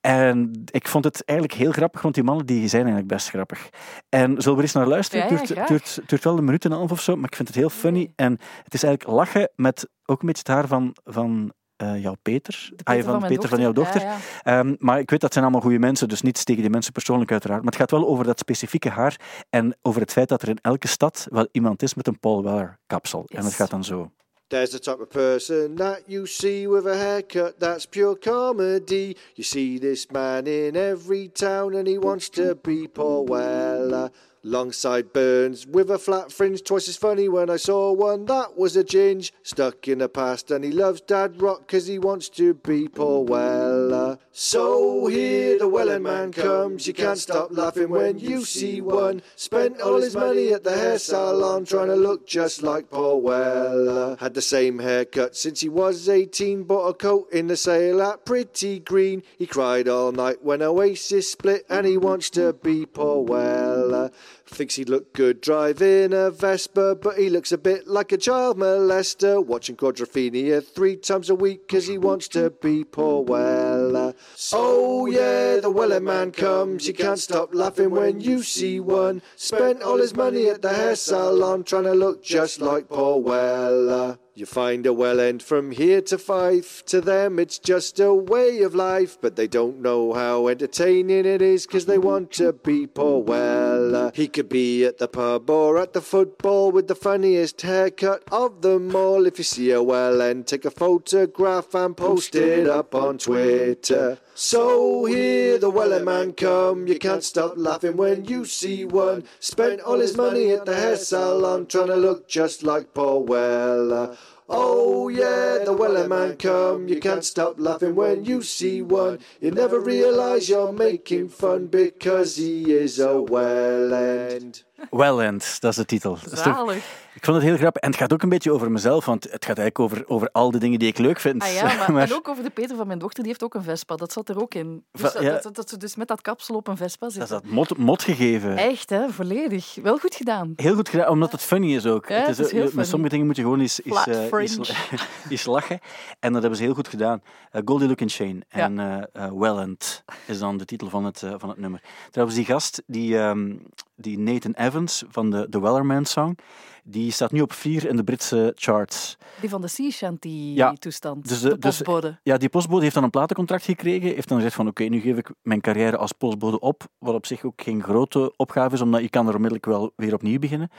En 0.05 0.63
ik 0.71 0.88
vond 0.88 1.03
het 1.03 1.25
eigenlijk 1.25 1.59
heel 1.59 1.71
grappig, 1.71 2.01
want 2.01 2.15
die 2.15 2.23
mannen 2.23 2.45
die 2.45 2.67
zijn 2.67 2.81
eigenlijk 2.81 3.13
best 3.13 3.29
grappig. 3.29 3.69
En 4.09 4.41
zullen 4.41 4.57
we 4.57 4.63
eens 4.63 4.73
naar 4.73 4.88
luisteren? 4.88 5.29
Ja, 5.29 5.39
het, 5.39 5.47
ja, 5.47 5.65
duurt, 5.65 6.00
duurt, 6.05 6.23
wel 6.23 6.38
een 6.38 6.44
minuut 6.44 6.65
en 6.65 6.71
een 6.71 6.77
half 6.77 6.91
of 6.91 7.01
zo, 7.01 7.15
maar 7.15 7.29
ik 7.29 7.35
vind 7.35 7.47
het 7.47 7.57
heel 7.57 7.69
funny. 7.69 8.11
En 8.15 8.31
het 8.63 8.73
is 8.73 8.83
eigenlijk 8.83 9.17
lachen 9.17 9.50
met 9.55 9.89
ook 10.05 10.21
een 10.21 10.27
beetje 10.27 10.44
het 10.45 10.55
haar 10.55 10.67
van, 10.67 10.95
van 11.03 11.53
eh, 11.75 12.01
jouw 12.01 12.15
Peter. 12.21 12.69
De 12.75 12.83
Ah, 12.83 12.95
Peter 12.95 13.11
van, 13.11 13.27
Peter 13.27 13.50
van 13.50 13.59
jouw 13.59 13.71
dochter. 13.71 14.01
Ja. 14.01 14.17
Ehm, 14.41 14.75
maar 14.79 15.00
ik 15.00 15.09
weet 15.09 15.21
dat 15.21 15.33
zijn 15.33 15.45
allemaal 15.45 15.63
goede 15.63 15.79
mensen, 15.79 16.07
dus 16.07 16.21
niets 16.21 16.44
tegen 16.44 16.61
die 16.61 16.71
mensen 16.71 16.91
persoonlijk 16.91 17.31
uiteraard. 17.31 17.63
Maar 17.63 17.71
het 17.71 17.81
gaat 17.81 17.91
wel 17.91 18.07
over 18.07 18.25
dat 18.25 18.39
specifieke 18.39 18.89
haar 18.89 19.19
en 19.50 19.77
over 19.81 20.01
het 20.01 20.11
feit 20.11 20.29
dat 20.29 20.41
er 20.41 20.50
in 20.50 20.59
elke 20.61 20.88
stad 20.88 21.27
wel 21.29 21.47
iemand 21.51 21.83
is 21.83 21.94
met 21.94 22.07
een 22.07 22.19
Paul 22.19 22.44
Weller 22.44 22.79
kapsel. 22.88 23.25
En 23.27 23.44
het 23.44 23.53
gaat 23.53 23.69
dan 23.69 23.83
zo. 23.83 24.11
There's 24.49 24.71
the 24.71 24.79
type 24.79 24.99
of 24.99 25.09
person 25.09 25.75
that 25.77 26.09
you 26.09 26.27
see 26.27 26.67
with 26.67 26.85
a 26.85 26.97
haircut 26.97 27.59
that's 27.59 27.85
pure 27.85 28.15
comedy. 28.15 29.17
You 29.35 29.43
see 29.43 29.79
this 29.79 30.11
man 30.11 30.45
in 30.45 30.77
every 30.77 31.29
town 31.29 31.73
and 31.73 31.87
he 31.87 31.97
wants 31.97 32.29
to 32.31 32.53
be 32.55 32.87
Paul 32.87 33.25
Weller. 33.25 34.11
Long 34.45 34.73
sideburns 34.73 35.65
with 35.65 35.89
a 35.89 35.97
flat 35.97 36.29
fringe, 36.29 36.65
twice 36.65 36.89
as 36.89 36.97
funny 36.97 37.29
when 37.29 37.49
I 37.49 37.55
saw 37.55 37.93
one 37.93 38.25
that 38.25 38.57
was 38.57 38.75
a 38.75 38.83
ginge. 38.83 39.31
Stuck 39.41 39.87
in 39.87 39.99
the 39.99 40.09
past 40.09 40.51
and 40.51 40.65
he 40.65 40.71
loves 40.71 40.99
dad 40.99 41.41
rock 41.41 41.65
cause 41.65 41.87
he 41.87 41.97
wants 41.97 42.27
to 42.31 42.53
be 42.53 42.89
Paul 42.89 43.23
Weller. 43.23 44.19
So 44.33 45.07
here 45.07 45.57
the 45.57 45.69
Welland 45.69 46.03
man 46.03 46.33
comes, 46.33 46.85
you 46.87 46.93
can't 46.93 47.17
stop 47.17 47.51
laughing 47.51 47.87
when 47.87 48.19
you 48.19 48.43
see 48.43 48.81
one. 48.81 49.21
Spent 49.37 49.79
all 49.79 50.01
his 50.01 50.13
money 50.13 50.51
at 50.51 50.65
the 50.65 50.75
hair 50.75 50.99
salon 50.99 51.63
trying 51.63 51.87
to 51.87 51.95
look 51.95 52.27
just 52.27 52.61
like 52.61 52.89
Paul 52.89 53.21
Weller. 53.21 54.17
Had 54.19 54.33
the 54.33 54.41
same 54.41 54.79
haircut 54.79 55.37
since 55.37 55.61
he 55.61 55.69
was 55.69 56.09
18, 56.09 56.63
bought 56.63 56.89
a 56.89 56.93
coat 56.93 57.31
in 57.31 57.47
the 57.47 57.55
sale 57.55 58.01
at 58.01 58.25
Pretty 58.25 58.79
Green. 58.79 59.23
He 59.37 59.47
cried 59.47 59.87
all 59.87 60.11
night 60.11 60.43
when 60.43 60.61
Oasis 60.61 61.31
split 61.31 61.65
and 61.69 61.87
he 61.87 61.97
wants 61.97 62.29
to 62.31 62.51
be 62.51 62.85
Paul 62.85 63.25
Weller. 63.25 64.11
Thinks 64.45 64.75
he'd 64.75 64.89
look 64.89 65.13
good 65.13 65.41
driving 65.41 66.13
a 66.13 66.29
Vespa, 66.29 66.95
but 66.95 67.17
he 67.17 67.29
looks 67.29 67.51
a 67.51 67.57
bit 67.57 67.87
like 67.87 68.11
a 68.11 68.17
child 68.17 68.57
molester. 68.57 69.43
Watching 69.43 69.75
Quadrophenia 69.75 70.63
three 70.63 70.95
times 70.95 71.29
a 71.29 71.35
week 71.35 71.67
cause 71.67 71.87
he 71.87 71.97
wants 71.97 72.27
to 72.29 72.49
be 72.49 72.83
Paul 72.83 73.25
Weller. 73.25 74.13
Oh 74.51 75.05
yeah, 75.05 75.57
the 75.61 75.71
Weller 75.71 76.01
man 76.01 76.31
comes. 76.31 76.87
You 76.87 76.93
can't 76.93 77.19
stop 77.19 77.55
laughing 77.55 77.91
when 77.91 78.19
you 78.19 78.43
see 78.43 78.79
one. 78.79 79.21
Spent 79.35 79.81
all 79.81 79.97
his 79.97 80.15
money 80.15 80.49
at 80.49 80.61
the 80.61 80.73
hair 80.73 80.95
salon 80.95 81.63
trying 81.63 81.83
to 81.83 81.93
look 81.93 82.23
just 82.23 82.59
like 82.59 82.89
Paul 82.89 83.23
Weller. 83.23 84.19
You 84.35 84.47
find 84.47 84.83
a 84.88 84.94
well 84.94 85.19
end 85.19 85.44
from 85.44 85.69
here 85.69 86.01
to 86.01 86.18
Fife. 86.18 86.83
To 86.85 87.01
them, 87.01 87.38
it's 87.38 87.59
just 87.59 88.00
a 88.00 88.12
way 88.12 88.63
of 88.63 88.74
life, 88.74 89.15
but 89.21 89.35
they 89.35 89.47
don't 89.47 89.80
know 89.80 90.13
how 90.13 90.47
entertaining 90.47 91.27
it 91.27 91.39
is 91.39 91.68
because 91.68 91.85
they 91.85 92.00
want 92.00 92.31
to 92.33 92.51
be 92.51 92.88
Paul 92.88 93.21
Weller. 93.21 94.07
Uh, 94.07 94.12
he 94.15 94.27
could 94.27 94.50
be 94.50 94.85
at 94.85 94.97
the 94.97 95.07
pub 95.07 95.51
or 95.51 95.77
at 95.77 95.94
the 95.94 96.01
football 96.01 96.71
with 96.71 96.88
the 96.88 96.95
funniest 96.95 97.62
haircut 97.62 98.24
of 98.31 98.63
them 98.63 98.95
all. 98.95 99.27
If 99.27 99.38
you 99.38 99.44
see 99.44 99.69
a 99.69 99.83
well 99.83 100.19
end, 100.19 100.47
take 100.47 100.65
a 100.65 100.71
photograph 100.71 101.75
and 101.75 101.95
post 101.95 102.33
it 102.33 102.68
up 102.68 102.95
on 102.95 103.19
Twitter. 103.19 104.18
So 104.35 105.06
here 105.06 105.59
the 105.59 105.69
Weller 105.69 106.03
man 106.03 106.33
come. 106.33 106.88
You 106.88 106.97
can't 106.97 107.24
stop 107.24 107.53
laughing 107.56 107.97
when 107.97 108.25
you 108.25 108.45
see 108.45 108.83
one. 108.83 109.24
Spent 109.39 109.80
all 109.81 110.00
his 110.00 110.18
money 110.18 110.51
at 110.51 110.65
the 110.65 110.75
hair 110.75 110.97
salon 110.97 111.68
trying 111.68 111.88
to 111.88 111.95
look 111.95 112.27
just 112.27 112.63
like 112.63 112.94
Paul 112.94 113.25
Weller. 113.25 114.18
Oh 114.50 115.07
yeah, 115.09 115.63
the 115.63 115.74
Weller 115.74 116.07
man 116.07 116.35
come. 116.38 116.88
You 116.88 117.00
can't 117.00 117.24
stop 117.24 117.59
laughing 117.59 117.95
when 117.95 118.25
you 118.25 118.41
see 118.41 118.81
one. 118.81 119.19
You 119.39 119.51
never 119.51 119.80
realize 119.80 120.50
you're 120.50 120.74
making 120.74 121.29
fun 121.29 121.68
because 121.68 122.36
he 122.38 122.71
is 122.71 123.00
a 123.00 123.21
Welland. 123.21 124.63
Welland, 124.89 125.57
dat 125.59 125.71
is 125.71 125.77
de 125.77 125.86
titel. 125.86 126.18
Dat 126.29 126.39
Zalig. 126.39 126.83
Ik 127.23 127.29
vond 127.29 127.41
het 127.41 127.51
heel 127.51 127.57
grappig. 127.59 127.81
En 127.81 127.89
het 127.89 127.99
gaat 127.99 128.13
ook 128.13 128.21
een 128.21 128.29
beetje 128.29 128.51
over 128.51 128.71
mezelf, 128.71 129.05
want 129.05 129.23
het 129.23 129.45
gaat 129.45 129.57
eigenlijk 129.57 129.79
over, 129.79 130.03
over 130.07 130.29
al 130.31 130.51
de 130.51 130.57
dingen 130.57 130.79
die 130.79 130.87
ik 130.87 130.97
leuk 130.97 131.19
vind. 131.19 131.41
Ah 131.41 131.53
ja, 131.53 131.63
maar, 131.91 132.09
en 132.09 132.13
ook 132.13 132.27
over 132.27 132.43
de 132.43 132.49
Peter 132.49 132.75
van 132.75 132.87
mijn 132.87 132.99
dochter, 132.99 133.19
die 133.19 133.27
heeft 133.27 133.43
ook 133.43 133.53
een 133.53 133.63
Vespa. 133.63 133.95
Dat 133.95 134.11
zat 134.11 134.29
er 134.29 134.41
ook 134.41 134.53
in. 134.53 134.83
Dus 134.91 135.01
Va- 135.01 135.09
dat, 135.11 135.21
ja. 135.21 135.31
dat, 135.31 135.43
dat, 135.43 135.55
dat 135.55 135.69
ze 135.69 135.77
dus 135.77 135.95
met 135.95 136.07
dat 136.07 136.21
kapsel 136.21 136.55
op 136.55 136.67
een 136.67 136.77
Vespa 136.77 137.07
Dat 137.07 137.23
is 137.23 137.29
dat 137.29 137.45
mot, 137.45 137.77
mot 137.77 138.03
gegeven. 138.03 138.57
Echt, 138.57 138.89
hè? 138.89 139.09
Volledig. 139.09 139.75
Wel 139.81 139.97
goed 139.97 140.15
gedaan. 140.15 140.53
Heel 140.55 140.75
goed 140.75 140.89
gedaan, 140.89 141.07
omdat 141.07 141.31
het 141.31 141.41
funny 141.41 141.75
is 141.75 141.85
ook. 141.85 142.07
Ja, 142.07 142.15
het 142.15 142.39
is 142.39 142.53
met 142.53 142.69
funny. 142.69 142.83
sommige 142.83 143.09
dingen 143.11 143.25
moet 143.25 143.35
je 143.35 143.41
gewoon 143.41 143.59
eens, 143.59 143.81
eens, 143.83 144.73
eens 145.29 145.45
lachen. 145.45 145.79
En 146.19 146.31
dat 146.33 146.41
hebben 146.41 146.59
ze 146.59 146.65
heel 146.65 146.73
goed 146.75 146.87
gedaan. 146.87 147.21
Eh, 147.51 147.61
Goldie 147.65 147.87
Looking 147.87 148.11
Chain 148.11 148.43
Ja. 148.49 148.59
en 148.59 148.79
eh 148.79 149.25
eh, 149.25 149.31
Welland 149.33 150.03
is 150.25 150.39
dan 150.39 150.57
de 150.57 150.65
titel 150.65 150.89
van 150.89 151.05
het, 151.05 151.23
van 151.37 151.49
het 151.49 151.57
nummer. 151.57 151.81
Trouwens, 152.11 152.37
die 152.37 152.47
gast, 152.47 152.83
die, 152.85 153.17
ehm, 153.17 153.51
die 153.95 154.19
Nathan 154.19 154.53
Evans 154.53 155.03
van 155.09 155.29
de, 155.29 155.47
de 155.49 155.59
Wellerman 155.59 156.05
Song, 156.05 156.37
die 156.83 157.11
staat 157.11 157.31
nu 157.31 157.41
op 157.41 157.53
vier 157.53 157.87
in 157.87 157.95
de 157.95 158.03
Britse 158.03 158.51
charts. 158.55 159.17
Die 159.39 159.49
van 159.49 159.61
de 159.61 159.67
sea 159.67 159.89
shanty 159.89 160.27
Ja, 160.55 160.73
toestand. 160.73 161.27
dus 161.29 161.41
de, 161.41 161.49
de- 161.49 161.57
dus- 161.57 161.77
postbode. 161.77 162.19
Ja, 162.23 162.37
die 162.37 162.49
postbode 162.49 162.81
heeft 162.81 162.93
dan 162.93 163.03
een 163.03 163.09
platencontract 163.09 163.63
gekregen. 163.63 164.13
Heeft 164.13 164.27
dan 164.27 164.37
gezegd 164.37 164.55
van 164.55 164.67
oké, 164.67 164.83
nu 164.83 164.99
geef 164.99 165.17
ik 165.17 165.29
mijn 165.41 165.61
carrière 165.61 165.97
als 165.97 166.11
postbode 166.11 166.59
op. 166.59 166.83
Wat 166.97 167.13
op 167.15 167.25
zich 167.25 167.43
ook 167.43 167.61
geen 167.61 167.83
grote 167.83 168.33
opgave 168.37 168.75
is, 168.75 168.81
omdat 168.81 169.01
je 169.01 169.09
kan 169.09 169.25
er 169.27 169.33
onmiddellijk 169.33 169.65
wel 169.65 169.91
weer 169.95 170.13
opnieuw 170.13 170.39
beginnen. 170.39 170.69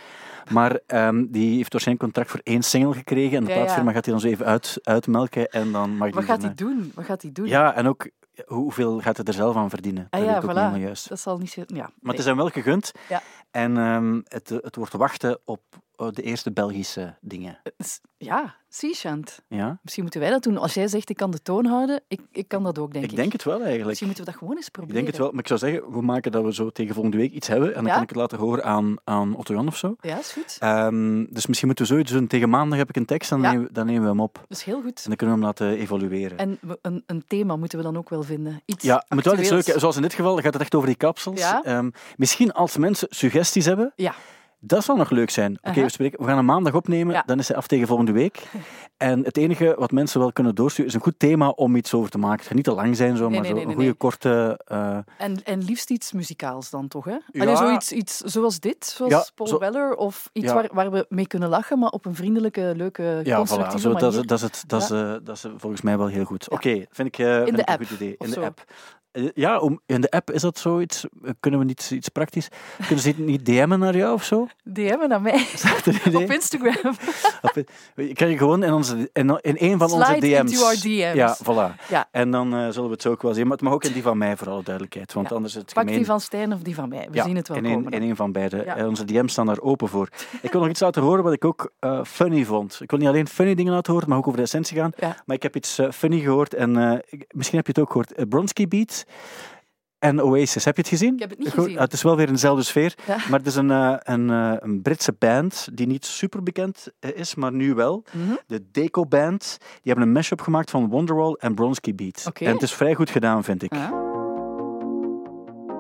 Maar 0.51 0.81
ehm, 0.87 1.25
die 1.29 1.57
heeft 1.57 1.73
waarschijnlijk 1.73 2.07
een 2.07 2.13
contract 2.13 2.31
voor 2.31 2.41
één 2.43 2.63
single 2.63 2.93
gekregen. 2.95 3.37
En 3.37 3.45
de 3.45 3.49
Ja, 3.51 3.55
ja. 3.55 3.61
plaatsfirma 3.61 3.93
gaat 3.93 4.05
hij 4.05 4.15
dan 4.15 4.23
zo 4.23 4.29
even 4.29 4.47
uit, 4.47 4.79
uitmelken. 4.83 5.49
En 5.51 5.73
dan 5.73 5.91
mag 5.97 6.09
Wat 6.11 6.19
die 6.19 6.23
gaat 6.31 6.43
hij 6.43 6.55
doen? 6.55 6.93
Wat 6.95 7.05
gaat 7.05 7.23
hij 7.23 7.33
doen? 7.33 7.45
eh, 7.45 7.51
Ja, 7.51 7.75
en 7.75 7.87
ook 7.87 8.09
hoeveel 8.47 9.01
gaat 9.01 9.17
hij 9.17 9.27
er 9.27 9.33
zelf 9.33 9.57
aan 9.57 9.71
verdienen? 9.71 10.07
ah, 10.11 10.21
dat 10.21 10.29
ja, 10.29 10.37
ook 10.37 10.77
voilà. 10.77 10.81
juist. 10.81 11.09
Dat 11.09 11.21
zal 11.21 11.39
niet 11.39 11.51
zo... 11.51 11.63
Ja, 11.67 11.75
Maar 11.75 11.91
nee. 12.01 12.11
het 12.11 12.19
is 12.19 12.25
hem 12.25 12.37
wel 12.37 12.49
gegund. 12.49 12.93
Ja. 13.09 13.23
En 13.51 13.77
ehm, 13.77 14.21
het, 14.25 14.49
het 14.49 14.77
wordt 14.77 14.93
wachten 14.93 15.39
op 15.45 15.63
de 15.97 16.23
eerste 16.23 16.53
Belgische 16.53 17.15
dingen. 17.21 17.59
S- 17.79 18.01
Ja, 18.17 18.55
sea 18.69 18.93
shant. 18.93 19.41
Ja? 19.49 19.79
Misschien 19.83 20.03
moeten 20.03 20.21
wij 20.21 20.31
dat 20.31 20.43
doen. 20.43 20.57
Als 20.59 20.75
jij 20.75 20.89
zegt, 20.89 21.11
ik 21.11 21.17
kan 21.17 21.31
de 21.31 21.43
toon 21.43 21.65
houden, 21.67 22.01
ik, 22.09 22.21
ik 22.33 22.49
kan 22.49 22.63
dat 22.63 22.79
ook, 22.79 22.93
denk 22.93 23.05
ik. 23.05 23.11
Ik 23.11 23.17
denk 23.17 23.33
het 23.33 23.45
wel 23.45 23.57
eigenlijk. 23.59 23.87
Misschien 23.87 24.07
moeten 24.07 24.25
we 24.25 24.31
dat 24.31 24.41
gewoon 24.41 24.57
eens 24.57 24.67
Ik 24.67 24.73
proberen. 24.73 24.97
denk 24.97 25.07
het 25.07 25.17
wel, 25.23 25.31
maar 25.31 25.41
ik 25.41 25.47
zou 25.47 25.59
zeggen, 25.59 25.93
we 25.93 26.03
maken 26.03 26.33
dat 26.33 26.45
we 26.45 26.55
zo 26.55 26.71
tegen 26.71 26.95
volgende 26.95 27.17
week 27.17 27.33
iets 27.33 27.49
hebben 27.49 27.69
en 27.69 27.75
dan 27.75 27.85
Ja? 27.85 27.93
kan 27.93 28.03
ik 28.03 28.09
het 28.09 28.19
laten 28.19 28.39
horen 28.39 28.65
aan, 28.65 28.97
aan 29.05 29.37
Otto 29.37 29.55
Jan 29.55 29.67
of 29.67 29.77
zo. 29.77 29.97
Ja, 30.01 30.19
is 30.19 30.33
goed. 30.33 30.57
Ehm, 30.61 31.25
dus 31.31 31.47
misschien 31.47 31.67
moeten 31.69 31.87
we 31.87 31.93
zoiets 31.93 32.13
doen. 32.13 32.27
Tegen 32.27 32.49
maandag 32.49 32.79
heb 32.79 32.89
ik 32.89 32.97
een 32.97 33.05
tekst 33.07 33.31
en 33.33 33.37
dan, 33.37 33.47
Ja. 33.47 33.53
nemen, 33.53 33.67
we- 33.69 33.73
dan 33.75 33.87
nemen 33.87 34.03
we 34.03 34.09
hem 34.09 34.21
op. 34.21 34.35
Dat 34.49 34.59
is 34.59 34.63
heel 34.65 34.83
goed. 34.83 34.99
En 35.03 35.09
dan 35.09 35.17
kunnen 35.17 35.39
we 35.39 35.45
hem 35.45 35.51
laten 35.59 35.79
evalueren. 35.79 36.39
En 36.39 36.59
we- 36.61 36.79
een, 36.83 37.03
een 37.07 37.25
thema 37.27 37.57
moeten 37.57 37.79
we 37.79 37.85
dan 37.85 37.97
ook 37.97 38.09
wel 38.09 38.23
vinden. 38.23 38.63
Iets 38.65 38.85
ja, 38.85 39.05
moet 39.09 39.25
wel 39.25 39.39
iets. 39.39 39.65
Zoals 39.65 39.97
in 39.97 40.03
dit 40.03 40.15
geval 40.15 40.37
gaat 40.37 40.53
het 40.53 40.63
echt 40.63 40.75
over 40.75 40.89
die 40.89 40.97
kapsels. 40.97 41.41
Ja. 41.41 41.63
Ehm, 41.63 41.91
misschien 42.17 42.53
als 42.53 42.77
mensen 42.77 43.09
suggesties 43.11 43.65
hebben, 43.65 43.93
Ja, 43.97 44.15
dat 44.67 44.85
zou 44.85 44.99
nog 44.99 45.11
leuk 45.11 45.31
zijn. 45.31 45.59
Oké, 45.63 45.87
we, 45.97 46.11
gaan 46.19 46.37
hem 46.37 46.45
maandag 46.45 46.75
opnemen, 46.75 47.15
Ja. 47.15 47.23
dan 47.27 47.39
is 47.39 47.49
hij 47.49 47.57
af 47.57 47.67
tegen 47.67 47.87
volgende 47.87 48.13
week. 48.13 48.43
En 48.97 49.25
het 49.25 49.37
enige 49.37 49.75
wat 49.79 49.91
mensen 49.91 50.21
wel 50.21 50.33
kunnen 50.33 50.55
doorsturen 50.55 50.91
is 50.91 50.95
een 50.97 51.03
goed 51.03 51.19
thema 51.19 51.49
om 51.49 51.77
iets 51.77 51.95
over 51.95 52.11
te 52.11 52.19
maken. 52.19 52.37
Het 52.39 52.47
gaat 52.47 52.55
niet 52.55 52.65
te 52.65 52.73
lang 52.73 52.97
zijn, 52.97 53.17
zo, 53.17 53.29
Nee, 53.29 53.31
maar 53.31 53.41
nee, 53.41 53.49
zo 53.51 53.57
nee, 53.57 53.67
een 53.67 53.75
goede 53.75 53.93
korte... 53.93 54.61
eh, 54.65 54.99
en, 55.19 55.43
en 55.45 55.63
liefst 55.65 55.91
iets 55.91 56.13
muzikaals 56.13 56.71
dan 56.71 56.89
toch, 56.89 57.05
hè? 57.05 57.17
Ja. 57.31 57.41
Allee, 57.43 57.57
zoiets 57.57 57.93
iets 57.93 58.19
zoals 58.19 58.61
dit, 58.61 58.85
zoals 58.85 59.13
Ja, 59.13 59.25
Paul 59.35 59.49
zo- 59.49 59.59
Weller, 59.59 59.95
of 59.95 60.31
iets 60.33 60.53
waar, 60.53 60.69
waar 60.73 60.91
we 60.91 61.07
mee 61.09 61.27
kunnen 61.27 61.49
lachen, 61.49 61.79
maar 61.79 61.91
op 61.91 62.05
een 62.05 62.15
vriendelijke, 62.15 62.73
leuke, 62.77 63.03
Ja, 63.03 63.35
voilà. 63.35 63.37
constructieve 63.39 63.79
Zo, 63.79 63.93
dat, 63.93 64.01
manier. 64.13 64.27
dat, 64.27 64.39
is 64.39 64.45
het, 64.45 64.65
dat, 64.67 64.83
is, 64.83 64.91
eh, 64.91 65.15
dat 65.23 65.37
is 65.37 65.45
volgens 65.57 65.83
mij 65.83 65.99
wel 65.99 66.07
heel 66.07 66.25
goed. 66.25 66.51
Oké, 66.51 66.85
vind 66.91 67.09
ik, 67.09 67.19
eh, 67.19 67.43
vind 67.43 67.59
ik 67.59 67.69
een 67.69 67.77
goed 67.87 67.91
idee. 67.91 68.15
In 68.19 68.31
de 68.31 68.41
app. 68.41 68.65
Eh, 69.15 69.25
Ja, 69.35 69.59
om, 69.59 69.81
in 69.87 70.01
de 70.01 70.11
app 70.11 70.31
is 70.31 70.41
dat 70.43 70.59
zoiets. 70.59 71.05
Eh, 71.25 71.31
Kunnen 71.41 71.61
we 71.61 71.67
niet 71.67 71.91
iets 71.95 72.09
praktisch? 72.09 72.49
Kunnen 72.87 72.99
ze 73.05 73.15
niet 73.17 73.45
DM'en 73.45 73.79
naar 73.79 73.97
jou 73.97 74.15
of 74.15 74.25
zo? 74.25 74.47
DM'en 74.73 75.09
naar 75.09 75.23
mij 75.23 75.47
een 76.05 76.17
op 76.23 76.31
Instagram. 76.31 76.75
Op- 77.43 77.63
Je 77.97 78.13
kan 78.15 78.29
je 78.29 78.37
gewoon 78.37 78.63
in, 78.63 78.73
onze, 78.73 79.11
in, 79.13 79.39
in 79.43 79.57
een 79.59 79.79
van 79.79 79.93
onze 79.93 80.17
DM's. 80.21 80.53
into 80.53 80.65
our 80.65 80.75
DM's. 80.75 81.15
Ja, 81.15 81.37
voilà. 81.45 81.87
Ja. 81.89 82.09
En 82.11 82.31
dan 82.31 82.55
eh, 82.55 82.69
zullen 82.69 82.85
we 82.89 82.93
het 82.93 83.03
zo 83.03 83.11
ook 83.11 83.23
wel 83.23 83.35
zien. 83.35 83.43
Maar 83.43 83.53
het 83.53 83.63
mag 83.63 83.73
ook 83.73 83.85
in 83.85 83.93
die 83.93 84.03
van 84.03 84.19
mij, 84.19 84.37
voor 84.37 84.49
alle 84.51 84.63
duidelijkheid. 84.63 85.13
Want 85.13 85.29
Ja. 85.29 85.35
anders 85.35 85.55
is 85.55 85.61
het 85.61 85.73
Pak 85.73 85.83
gemeen. 85.83 85.97
die 85.99 86.07
van 86.07 86.21
Stijn 86.21 86.53
of 86.53 86.61
die 86.63 86.75
van 86.75 86.89
mij. 86.89 87.07
We 87.11 87.17
ja, 87.17 87.25
zien 87.25 87.37
het 87.37 87.49
wel 87.49 87.57
in 87.57 87.65
één, 87.65 87.83
komen. 87.85 88.03
in 88.03 88.17
van 88.17 88.33
beide. 88.33 88.63
Ja. 88.65 88.87
Onze 88.87 89.05
DM's 89.05 89.33
staan 89.33 89.47
daar 89.47 89.61
open 89.61 89.89
voor. 89.89 90.09
ik 90.43 90.53
wil 90.53 90.61
nog 90.61 90.71
iets 90.71 90.81
laten 90.81 91.03
horen 91.03 91.25
wat 91.25 91.33
ik 91.33 91.45
ook 91.45 91.73
funny 92.05 92.45
vond. 92.45 92.79
Ik 92.81 92.91
wil 92.91 92.99
niet 92.99 93.09
alleen 93.09 93.29
funny 93.29 93.55
dingen 93.55 93.73
laten 93.73 93.93
horen, 93.93 94.09
maar 94.09 94.19
ook 94.19 94.27
over 94.27 94.39
de 94.39 94.45
essentie 94.45 94.77
gaan. 94.77 94.93
Maar 95.01 95.37
ik 95.37 95.43
heb 95.43 95.57
iets 95.57 95.79
funny 95.93 96.21
gehoord. 96.21 96.55
En 96.55 97.03
ik- 97.09 97.25
misschien 97.35 97.57
heb 97.59 97.67
je 97.67 97.73
het 97.73 97.81
ook 97.81 97.89
gehoord. 97.89 98.13
Eh, 98.13 98.25
Bronski 98.29 98.69
En 99.99 100.23
Oasis. 100.23 100.65
Heb 100.65 100.75
je 100.77 100.81
het 100.83 100.91
gezien? 100.91 101.15
Ik 101.15 101.21
heb 101.21 101.31
het 101.31 101.39
niet 101.39 101.49
Goed, 101.49 101.63
gezien. 101.63 101.77
ah, 101.77 101.83
het 101.85 101.93
is 101.93 102.03
wel 102.03 102.17
weer 102.17 102.27
in 102.27 102.33
dezelfde 102.33 102.63
sfeer. 102.63 102.95
Ja. 103.07 103.17
Maar 103.31 103.39
het 103.39 103.47
is 103.47 103.55
een, 103.55 103.71
eh, 103.71 103.95
een, 103.99 104.31
eh, 104.31 104.53
een 104.59 104.83
Britse 104.83 105.13
band 105.19 105.69
die 105.73 105.87
niet 105.87 106.05
super 106.05 106.43
bekend 106.43 106.87
eh, 107.01 107.11
is, 107.15 107.35
maar 107.35 107.53
nu 107.53 107.75
wel. 107.75 108.05
Mhm. 108.13 108.35
De 108.47 108.71
Deco 108.71 109.07
Band. 109.07 109.57
Die 109.61 109.69
hebben 109.83 110.05
een 110.05 110.13
mashup 110.13 110.41
gemaakt 110.41 110.71
van 110.71 110.89
Wonderwall 110.89 111.33
en 111.39 111.55
Bronski 111.55 111.95
Beat. 111.95 112.31
En 112.35 112.53
het 112.53 112.63
is 112.63 112.73
vrij 112.75 112.95
goed 112.95 113.11
gedaan, 113.11 113.45
vind 113.45 113.63
ik. 113.63 113.75
Ja. 113.75 113.93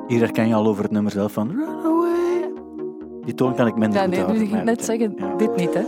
Hier 0.06 0.20
herken 0.20 0.48
je 0.48 0.54
al 0.54 0.66
over 0.66 0.82
het 0.82 0.92
nummer 0.92 1.12
zelf 1.12 1.32
van 1.32 1.48
Run 1.50 1.84
Away. 1.84 2.52
Die 3.24 3.34
toon 3.34 3.54
kan 3.54 3.66
ik 3.66 3.76
minder 3.76 3.98
Ja, 3.98 4.04
goed 4.04 4.10
nee, 4.10 4.18
nu 4.20 4.24
houden. 4.24 4.36
ging 4.36 4.48
ik 4.58 4.64
maar 4.64 4.74
net 4.74 4.84
zeggen, 4.84 5.14
Ja. 5.16 5.34
dit 5.36 5.56
niet, 5.56 5.74
hè. 5.74 5.82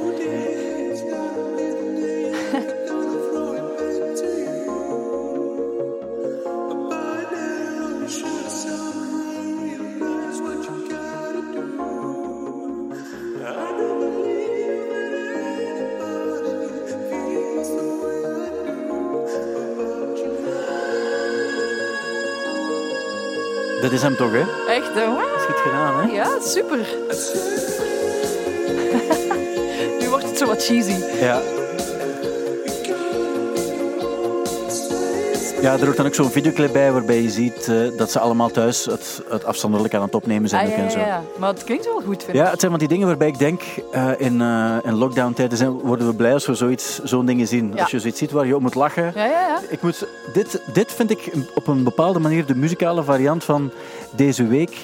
Dat 23.87 23.95
is 23.95 24.03
hem 24.03 24.17
toch, 24.17 24.33
hè? 24.33 24.45
Echt, 24.69 24.95
hè? 24.95 25.07
Dat 25.07 25.37
is 25.37 25.45
goed 25.45 25.57
gedaan, 25.57 26.01
hè? 26.01 26.13
Ja, 26.13 26.41
super. 26.41 26.79
nu 30.01 30.09
wordt 30.09 30.25
het 30.25 30.39
zo 30.39 30.47
wat 30.47 30.65
cheesy. 30.65 30.97
Ja. 31.21 31.41
Ja, 35.67 35.73
er 35.73 35.85
hoort 35.85 35.97
dan 35.97 36.07
ook 36.07 36.15
zo'n 36.15 36.31
videoclip 36.31 36.73
bij 36.73 36.93
waarbij 36.93 37.23
je 37.23 37.31
ziet 37.31 37.69
eh, 37.69 37.77
dat 37.97 38.11
ze 38.11 38.19
allemaal 38.19 38.51
thuis 38.51 38.85
het, 38.85 39.23
het 39.29 39.45
afstandelijk 39.45 39.95
aan 39.95 40.03
het 40.03 40.15
opnemen 40.15 40.49
zijn. 40.49 40.67
Ah, 40.67 40.71
ook 40.73 40.77
ja, 40.77 40.85
en 40.85 40.91
zo. 40.91 40.99
ja. 40.99 41.23
Maar 41.39 41.49
het 41.49 41.65
klinkt 41.65 41.85
wel 41.85 42.01
goed, 42.01 42.23
vind 42.23 42.29
ik. 42.29 42.35
Ja, 42.35 42.51
het 42.51 42.59
zijn 42.61 42.71
van 42.71 42.81
die 42.81 42.89
dingen 42.89 43.07
waarbij 43.07 43.29
ik 43.29 43.39
denk, 43.39 43.63
eh, 43.93 44.11
in, 44.17 44.41
eh 44.41 44.77
in 44.83 44.95
lockdown-tijden 44.95 45.59
zijn- 45.59 45.71
worden 45.71 46.07
we 46.07 46.15
blij 46.15 46.33
als 46.33 46.47
we 46.47 46.55
zoiets, 46.55 47.01
zo'n 47.05 47.27
dingen 47.27 47.47
zien. 47.47 47.73
Ja. 47.75 47.81
Als 47.83 47.91
je 47.91 47.99
zoiets 48.01 48.19
ziet 48.19 48.31
waar 48.31 48.47
je 48.47 48.55
op 48.55 48.61
moet 48.63 48.75
lachen. 48.75 49.13
Ja, 49.15 49.25
ja, 49.25 49.41
ja. 49.41 49.61
Ik 49.69 49.83
moet, 49.83 50.07
dit, 50.33 50.61
dit 50.73 50.93
vind 50.93 51.11
ik 51.11 51.31
op 51.55 51.67
een 51.67 51.83
bepaalde 51.85 52.19
manier 52.19 52.47
de 52.47 52.55
muzikale 52.57 53.03
variant 53.03 53.45
van 53.45 53.71
deze 54.17 54.47
week. 54.47 54.77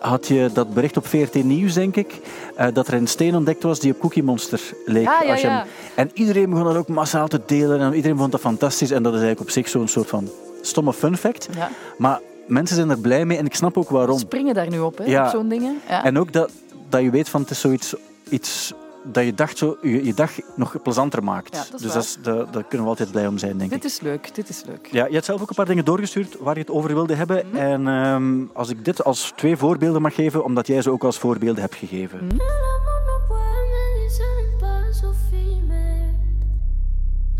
Had 0.00 0.26
je 0.28 0.50
dat 0.52 0.74
bericht 0.74 0.96
op 0.96 1.06
VRT 1.06 1.34
Nieuws, 1.44 1.74
denk 1.74 1.96
ik, 1.96 2.20
eh, 2.56 2.66
dat 2.72 2.86
er 2.88 2.94
een 2.94 3.06
steen 3.06 3.34
ontdekt 3.36 3.62
was 3.62 3.80
die 3.80 3.92
op 3.92 4.00
Cookie 4.00 4.22
Monster 4.22 4.60
leek. 4.84 5.04
Ja, 5.04 5.18
Als 5.30 5.40
je 5.40 5.46
hem- 5.46 5.56
ja. 5.56 5.64
En 5.94 6.10
iedereen 6.14 6.50
begon 6.50 6.64
dat 6.64 6.76
ook 6.76 6.88
massaal 6.88 7.28
te 7.28 7.40
delen 7.46 7.80
en 7.80 7.94
iedereen 7.94 8.16
vond 8.18 8.32
dat 8.32 8.40
fantastisch. 8.40 8.90
En 8.90 9.02
dat 9.02 9.12
is 9.12 9.18
eigenlijk 9.20 9.48
op 9.48 9.54
zich 9.54 9.68
zo'n 9.68 9.88
soort 9.88 10.08
van 10.08 10.28
stomme 10.60 10.92
fun 10.92 11.16
fact. 11.16 11.48
ja. 11.56 11.68
Maar 11.98 12.20
mensen 12.46 12.76
zijn 12.76 12.90
er 12.90 12.98
blij 12.98 13.24
mee 13.24 13.38
en 13.38 13.46
ik 13.46 13.54
snap 13.54 13.76
ook 13.78 13.88
waarom. 13.88 14.18
Springen 14.18 14.54
daar 14.54 14.68
nu 14.68 14.78
op, 14.78 14.98
hè, 14.98 15.22
op 15.24 15.28
zo'n 15.30 15.48
dingen. 15.48 15.80
Ja. 15.88 16.04
En 16.04 16.18
ook 16.18 16.32
dat, 16.32 16.50
dat 16.88 17.02
je 17.02 17.10
weet 17.10 17.28
van 17.28 17.40
het 17.40 17.50
is 17.50 17.60
zoiets 17.60 17.94
iets 18.28 18.72
dat 19.12 19.24
je, 19.24 19.34
dacht 19.34 19.58
zo, 19.58 19.76
je, 19.82 20.04
je 20.04 20.14
dag 20.14 20.32
nog 20.56 20.82
plezanter 20.82 21.24
maakt. 21.24 21.54
Ja, 21.54 21.64
dat 21.70 21.74
is 21.74 21.80
dus 21.80 21.92
dat 21.92 22.02
is, 22.02 22.16
daar, 22.22 22.50
daar 22.50 22.64
kunnen 22.64 22.82
we 22.82 22.88
altijd 22.88 23.10
blij 23.10 23.26
om 23.26 23.38
zijn, 23.38 23.58
denk 23.58 23.72
ik. 23.72 23.82
Dit 23.82 23.90
is 23.90 24.00
leuk, 24.00 24.34
dit 24.34 24.48
is 24.48 24.64
leuk. 24.66 24.88
Ja, 24.90 25.06
je 25.06 25.12
hebt 25.12 25.24
zelf 25.24 25.42
ook 25.42 25.48
een 25.48 25.54
paar 25.54 25.66
dingen 25.66 25.84
doorgestuurd 25.84 26.36
waar 26.38 26.54
je 26.54 26.60
het 26.60 26.70
over 26.70 26.94
wilde 26.94 27.14
hebben. 27.14 27.46
Mhm. 27.46 27.56
En 27.56 27.88
ehm, 27.88 28.44
als 28.52 28.68
ik 28.68 28.84
dit 28.84 29.04
als 29.04 29.32
twee 29.36 29.56
voorbeelden 29.56 30.02
mag 30.02 30.14
geven, 30.14 30.44
omdat 30.44 30.66
jij 30.66 30.82
ze 30.82 30.90
ook 30.90 31.04
als 31.04 31.18
voorbeelden 31.18 31.62
hebt 31.62 31.74
gegeven. 31.74 32.26
Mhm. 32.26 32.36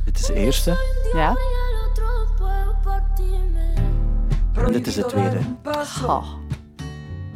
Dit 0.04 0.18
is 0.18 0.26
de 0.26 0.34
eerste. 0.34 0.76
Ja? 1.12 1.36
En 4.54 4.72
dit 4.72 4.86
is 4.86 4.94
de 4.94 5.06
tweede. 5.06 5.38
Ha. 6.06 6.22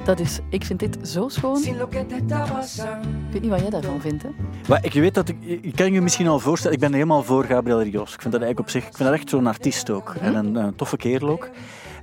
Dat 0.05 0.21
is, 0.21 0.39
ik 0.49 0.65
vind 0.65 0.79
dit 0.79 0.99
zo 1.03 1.29
schoon. 1.29 1.57
Ik 1.63 3.33
weet 3.33 3.41
niet 3.43 3.51
wat 3.51 3.61
jij 3.61 3.71
daarvan 3.71 4.01
vindt, 4.01 4.23
hè? 4.23 4.29
Maar 4.69 4.85
ik 4.85 4.93
weet 4.93 5.15
dat 5.15 5.29
ik, 5.29 5.37
ik 5.63 5.77
kan 5.77 5.93
je 5.93 6.01
misschien 6.01 6.29
al 6.29 6.39
voorstellen, 6.39 6.75
ik 6.77 6.83
ben 6.83 6.93
helemaal 6.93 7.23
voor 7.23 7.45
Gabriel 7.45 7.83
Rios. 7.83 8.15
Ik 8.15 8.21
vind 8.21 8.33
dat 8.33 8.43
eigenlijk 8.43 8.59
op 8.61 8.71
zich, 8.71 8.87
ik 8.87 8.97
vind 8.97 9.09
dat 9.09 9.19
echt 9.19 9.29
zo'n 9.31 9.47
artiest 9.47 9.91
ook. 9.91 10.15
En 10.21 10.35
een, 10.35 10.55
een 10.55 10.75
toffe 10.75 10.97
kerel 10.97 11.29
ook. 11.29 11.49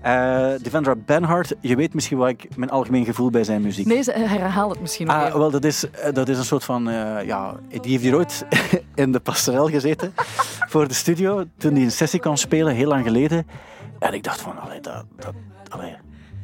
Eh 0.01 0.49
Devendra 0.61 0.95
Benhart, 1.05 1.53
je 1.61 1.75
weet 1.75 1.93
misschien 1.93 2.17
wat 2.17 2.29
ik, 2.29 2.47
mijn 2.55 2.69
algemeen 2.69 3.05
gevoel 3.05 3.29
bij 3.29 3.43
zijn 3.43 3.61
muziek. 3.61 3.85
Nee, 3.85 4.01
ze- 4.01 4.11
herhaal 4.11 4.69
het 4.69 4.81
misschien 4.81 5.07
nog 5.07 5.15
Ah, 5.15 5.33
wel, 5.33 5.51
dat 5.51 5.63
is, 5.63 5.89
eh, 5.89 6.13
dat 6.13 6.29
is 6.29 6.37
een 6.37 6.45
soort 6.45 6.63
van... 6.63 6.89
eh, 6.89 7.25
ja, 7.25 7.55
die 7.69 7.91
heeft 7.91 8.03
hier 8.03 8.15
ooit 8.15 8.45
in 8.95 9.11
de 9.11 9.19
passerel 9.19 9.67
gezeten 9.69 10.13
voor 10.71 10.87
de 10.87 10.93
studio, 10.93 11.43
toen 11.57 11.73
hij 11.73 11.83
een 11.83 11.91
sessie 11.91 12.19
kon 12.19 12.37
spelen, 12.37 12.73
heel 12.75 12.87
lang 12.87 13.03
geleden. 13.05 13.47
En 13.99 14.13
ik 14.13 14.23
dacht 14.23 14.41
van, 14.41 14.59
allee, 14.59 14.79
dat... 14.81 15.03
dat 15.15 15.33
allee. 15.69 15.95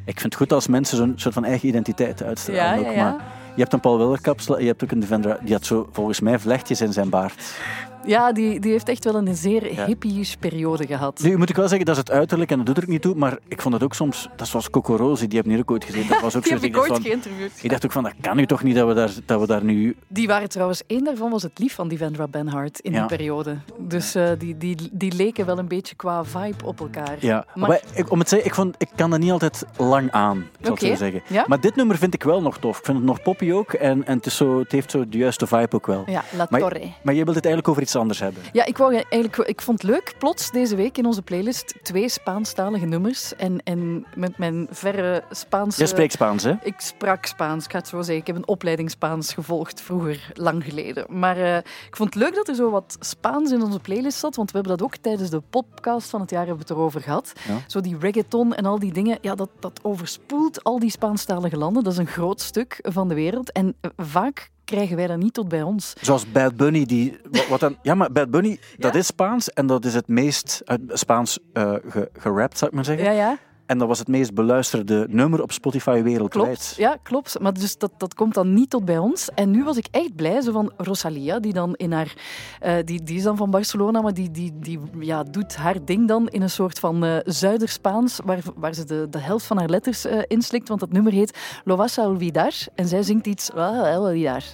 Ik 0.05 0.19
vind 0.19 0.23
het 0.23 0.35
goed 0.35 0.53
als 0.53 0.67
mensen 0.67 0.97
zo'n 0.97 1.13
soort 1.15 1.33
van 1.33 1.45
eigen 1.45 1.67
identiteit 1.67 2.23
uitstralen. 2.23 2.63
Ja, 2.63 2.77
ook, 2.77 2.85
ja, 2.85 2.91
ja. 2.91 3.03
Maar 3.03 3.15
je 3.55 3.61
hebt 3.61 3.73
een 3.73 3.79
Paul 3.79 3.97
Weller 3.97 4.21
kapsel, 4.21 4.59
je 4.59 4.67
hebt 4.67 4.83
ook 4.83 4.91
een 4.91 4.99
Devendra, 4.99 5.37
die 5.41 5.53
had 5.53 5.65
zo 5.65 5.89
volgens 5.91 6.19
mij 6.19 6.39
vlechtjes 6.39 6.81
in 6.81 6.93
zijn 6.93 7.09
baard. 7.09 7.55
Ja, 8.05 8.31
die, 8.31 8.59
die 8.59 8.71
heeft 8.71 8.89
echt 8.89 9.03
wel 9.03 9.15
een 9.15 9.35
zeer 9.35 9.73
Ja. 9.73 9.85
hippie 9.85 10.27
periode 10.39 10.85
gehad. 10.87 11.19
Nu 11.23 11.37
moet 11.37 11.49
ik 11.49 11.55
wel 11.55 11.67
zeggen, 11.67 11.85
dat 11.85 11.95
is 11.95 12.01
het 12.01 12.11
uiterlijk 12.11 12.51
en 12.51 12.57
dat 12.57 12.65
doet 12.65 12.77
er 12.77 12.83
ook 12.83 12.89
niet 12.89 13.01
toe, 13.01 13.15
maar 13.15 13.37
ik 13.47 13.61
vond 13.61 13.73
het 13.73 13.83
ook 13.83 13.93
soms, 13.93 14.27
dat 14.35 14.51
was 14.51 14.69
Coco 14.69 14.95
Rosie, 14.95 15.27
die 15.27 15.35
hebben 15.37 15.53
hier 15.53 15.61
ook 15.61 15.71
ooit 15.71 15.83
gezeten. 15.85 16.09
Dat 16.09 16.21
was 16.21 16.35
ook 16.35 16.43
Die 16.53 16.53
heb 16.53 16.63
ik 16.63 16.77
ooit 16.77 16.87
van, 16.87 17.01
geïnterviewd. 17.01 17.51
ik 17.61 17.69
dacht 17.69 17.85
ook 17.85 17.91
van, 17.91 18.03
dat 18.03 18.13
kan 18.21 18.35
nu 18.35 18.45
toch 18.45 18.63
niet 18.63 18.75
dat 18.75 18.87
we 18.87 18.93
daar, 18.93 19.11
dat 19.25 19.39
we 19.39 19.47
daar 19.47 19.63
nu 19.63 19.95
Die 20.07 20.27
waren 20.27 20.49
trouwens, 20.49 20.81
één 20.87 21.03
daarvan 21.03 21.31
was 21.31 21.43
het 21.43 21.59
lief 21.59 21.73
van 21.75 21.87
Devendra 21.87 22.27
Benhart 22.27 22.79
in 22.79 22.91
Ja. 22.91 22.99
die 22.99 23.17
periode. 23.17 23.57
Dus 23.77 24.15
eh, 24.15 24.29
die, 24.37 24.57
die, 24.57 24.89
die 24.91 25.13
leken 25.15 25.45
wel 25.45 25.57
een 25.59 25.67
beetje 25.67 25.95
qua 25.95 26.23
vibe 26.23 26.65
op 26.65 26.79
elkaar. 26.79 27.15
Ja, 27.19 27.45
Maar- 27.55 27.69
maar 27.69 27.81
ik, 27.93 28.11
om 28.11 28.19
het 28.19 28.27
te 28.27 28.33
zeggen, 28.35 28.49
ik, 28.51 28.55
vond, 28.55 28.75
ik 28.77 28.89
kan 28.95 29.09
dat 29.09 29.19
niet 29.19 29.31
altijd 29.31 29.65
lang 29.77 30.11
aan, 30.11 30.37
ik 30.59 30.65
zal 30.65 30.77
zo 30.77 30.95
zeggen. 30.95 31.21
ja. 31.27 31.43
Maar 31.47 31.59
dit 31.59 31.75
nummer 31.75 31.97
vind 31.97 32.13
ik 32.13 32.23
wel 32.23 32.41
nog 32.41 32.57
tof. 32.57 32.77
Ik 32.79 32.85
vind 32.85 32.97
het 32.97 33.05
nog 33.05 33.21
poppy 33.21 33.51
ook 33.51 33.73
en, 33.73 34.05
en 34.05 34.17
het, 34.17 34.25
is 34.25 34.35
zo, 34.35 34.59
het 34.59 34.71
heeft 34.71 34.91
zo 34.91 35.09
de 35.09 35.17
juiste 35.17 35.47
vibe 35.47 35.75
ook 35.75 35.87
wel. 35.87 36.03
Ja, 36.05 36.23
La 36.37 36.47
Maar- 36.49 36.59
Torre. 36.59 36.91
Maar 37.03 37.13
je 37.13 37.23
wilt 37.23 37.35
het 37.35 37.45
eigenlijk 37.45 37.67
over 37.67 37.81
iets 37.81 37.91
anders 37.95 38.19
hebben. 38.19 38.43
Ja, 38.51 38.65
ik, 38.65 38.77
wou 38.77 38.93
eigenlijk, 38.93 39.37
ik 39.37 39.61
vond 39.61 39.81
het 39.81 39.91
leuk, 39.91 40.15
plots 40.17 40.51
deze 40.51 40.75
week 40.75 40.97
in 40.97 41.05
onze 41.05 41.21
playlist, 41.21 41.75
twee 41.81 42.09
Spaanstalige 42.09 42.85
nummers. 42.85 43.35
En, 43.35 43.63
en 43.63 44.05
met 44.15 44.37
mijn 44.37 44.67
verre 44.69 45.23
Spaanse... 45.31 45.77
Jij 45.77 45.87
spreekt 45.87 46.13
Spaans, 46.13 46.43
hè? 46.43 46.53
Ik 46.63 46.79
sprak 46.79 47.25
Spaans, 47.25 47.65
ik 47.65 47.71
ga 47.71 47.77
het 47.77 47.87
zo 47.87 47.97
zeggen. 47.97 48.15
Ik 48.15 48.27
heb 48.27 48.35
een 48.35 48.47
opleiding 48.47 48.91
Spaans 48.91 49.33
gevolgd, 49.33 49.81
vroeger, 49.81 50.31
lang 50.33 50.63
geleden. 50.63 51.05
Maar 51.09 51.37
eh, 51.37 51.57
ik 51.57 51.95
vond 51.95 52.13
het 52.13 52.23
leuk 52.23 52.35
dat 52.35 52.47
er 52.47 52.55
zo 52.55 52.69
wat 52.69 52.97
Spaans 52.99 53.51
in 53.51 53.63
onze 53.63 53.79
playlist 53.79 54.19
zat, 54.19 54.35
want 54.35 54.51
we 54.51 54.57
hebben 54.57 54.77
dat 54.77 54.87
ook 54.87 54.95
tijdens 54.95 55.29
de 55.29 55.41
podcast 55.49 56.09
van 56.09 56.21
het 56.21 56.29
jaar 56.29 56.45
hebben 56.45 56.65
we 56.65 56.73
het 56.73 56.77
erover 56.77 57.01
gehad. 57.01 57.33
Ja. 57.47 57.57
Zo 57.67 57.81
die 57.81 57.97
reggaeton 57.99 58.53
en 58.53 58.65
al 58.65 58.79
die 58.79 58.93
dingen, 58.93 59.17
ja, 59.21 59.35
dat, 59.35 59.49
dat 59.59 59.79
overspoelt 59.83 60.63
al 60.63 60.79
die 60.79 60.91
Spaanstalige 60.91 61.57
landen. 61.57 61.83
Dat 61.83 61.93
is 61.93 61.99
een 61.99 62.07
groot 62.07 62.41
stuk 62.41 62.79
van 62.81 63.07
de 63.07 63.15
wereld. 63.15 63.51
En 63.51 63.75
eh, 63.81 63.91
vaak 63.97 64.51
krijgen 64.73 64.95
wij 64.95 65.07
dat 65.07 65.17
niet 65.17 65.33
tot 65.33 65.47
bij 65.47 65.61
ons. 65.61 65.93
Zoals 66.01 66.31
Bad 66.31 66.55
Bunny, 66.55 66.85
die... 66.85 67.17
Wat, 67.49 67.59
dan, 67.59 67.77
ja, 67.81 67.95
maar 67.95 68.11
Bad 68.11 68.31
Bunny, 68.31 68.59
dat 68.77 68.95
is 68.95 69.05
Spaans 69.05 69.49
en 69.49 69.67
dat 69.67 69.85
is 69.85 69.93
het 69.93 70.07
meest 70.07 70.61
Spaans 70.87 71.39
ge, 71.53 72.09
gerapt, 72.13 72.57
zou 72.57 72.69
ik 72.69 72.75
maar 72.75 72.85
zeggen. 72.85 73.05
Ja, 73.05 73.11
ja. 73.11 73.37
En 73.65 73.77
dat 73.77 73.87
was 73.87 73.99
het 73.99 74.07
meest 74.07 74.33
beluisterde 74.33 75.07
nummer 75.09 75.41
op 75.41 75.51
Spotify 75.51 76.01
wereldwijd. 76.01 76.45
Klopt, 76.47 76.75
ja, 76.77 76.97
klopt. 77.03 77.39
Maar 77.39 77.53
dus 77.53 77.77
dat, 77.77 77.91
dat 77.97 78.13
komt 78.13 78.33
dan 78.33 78.53
niet 78.53 78.69
tot 78.69 78.85
bij 78.85 78.97
ons. 78.97 79.29
En 79.35 79.51
nu 79.51 79.63
was 79.63 79.77
ik 79.77 79.87
echt 79.91 80.15
blij, 80.15 80.41
zo 80.41 80.51
van 80.51 80.71
Rosalia, 80.77 81.39
die 81.39 81.53
dan 81.53 81.73
in 81.75 81.91
haar... 81.91 82.13
eh, 82.59 82.73
die, 82.85 83.03
die 83.03 83.17
is 83.17 83.23
dan 83.23 83.37
van 83.37 83.49
Barcelona, 83.49 84.01
maar 84.01 84.13
die, 84.13 84.31
die, 84.31 84.53
die 84.59 84.79
ja, 84.99 85.23
doet 85.23 85.55
haar 85.55 85.85
ding 85.85 86.07
dan 86.07 86.27
in 86.27 86.41
een 86.41 86.49
soort 86.49 86.79
van 86.79 87.03
eh 87.05 87.17
Zuiderspaans, 87.23 88.19
waar, 88.25 88.39
waar 88.55 88.73
ze 88.73 88.85
de, 88.85 89.07
de 89.09 89.19
helft 89.19 89.45
van 89.45 89.57
haar 89.57 89.69
letters 89.69 90.05
eh, 90.05 90.19
inslikt, 90.27 90.67
want 90.67 90.79
dat 90.79 90.91
nummer 90.91 91.11
heet 91.11 91.37
Lo 91.63 91.75
vas 91.75 91.97
a 91.99 92.05
olvidar. 92.07 92.51
En 92.75 92.87
zij 92.87 93.03
zingt 93.03 93.27
iets. 93.27 93.49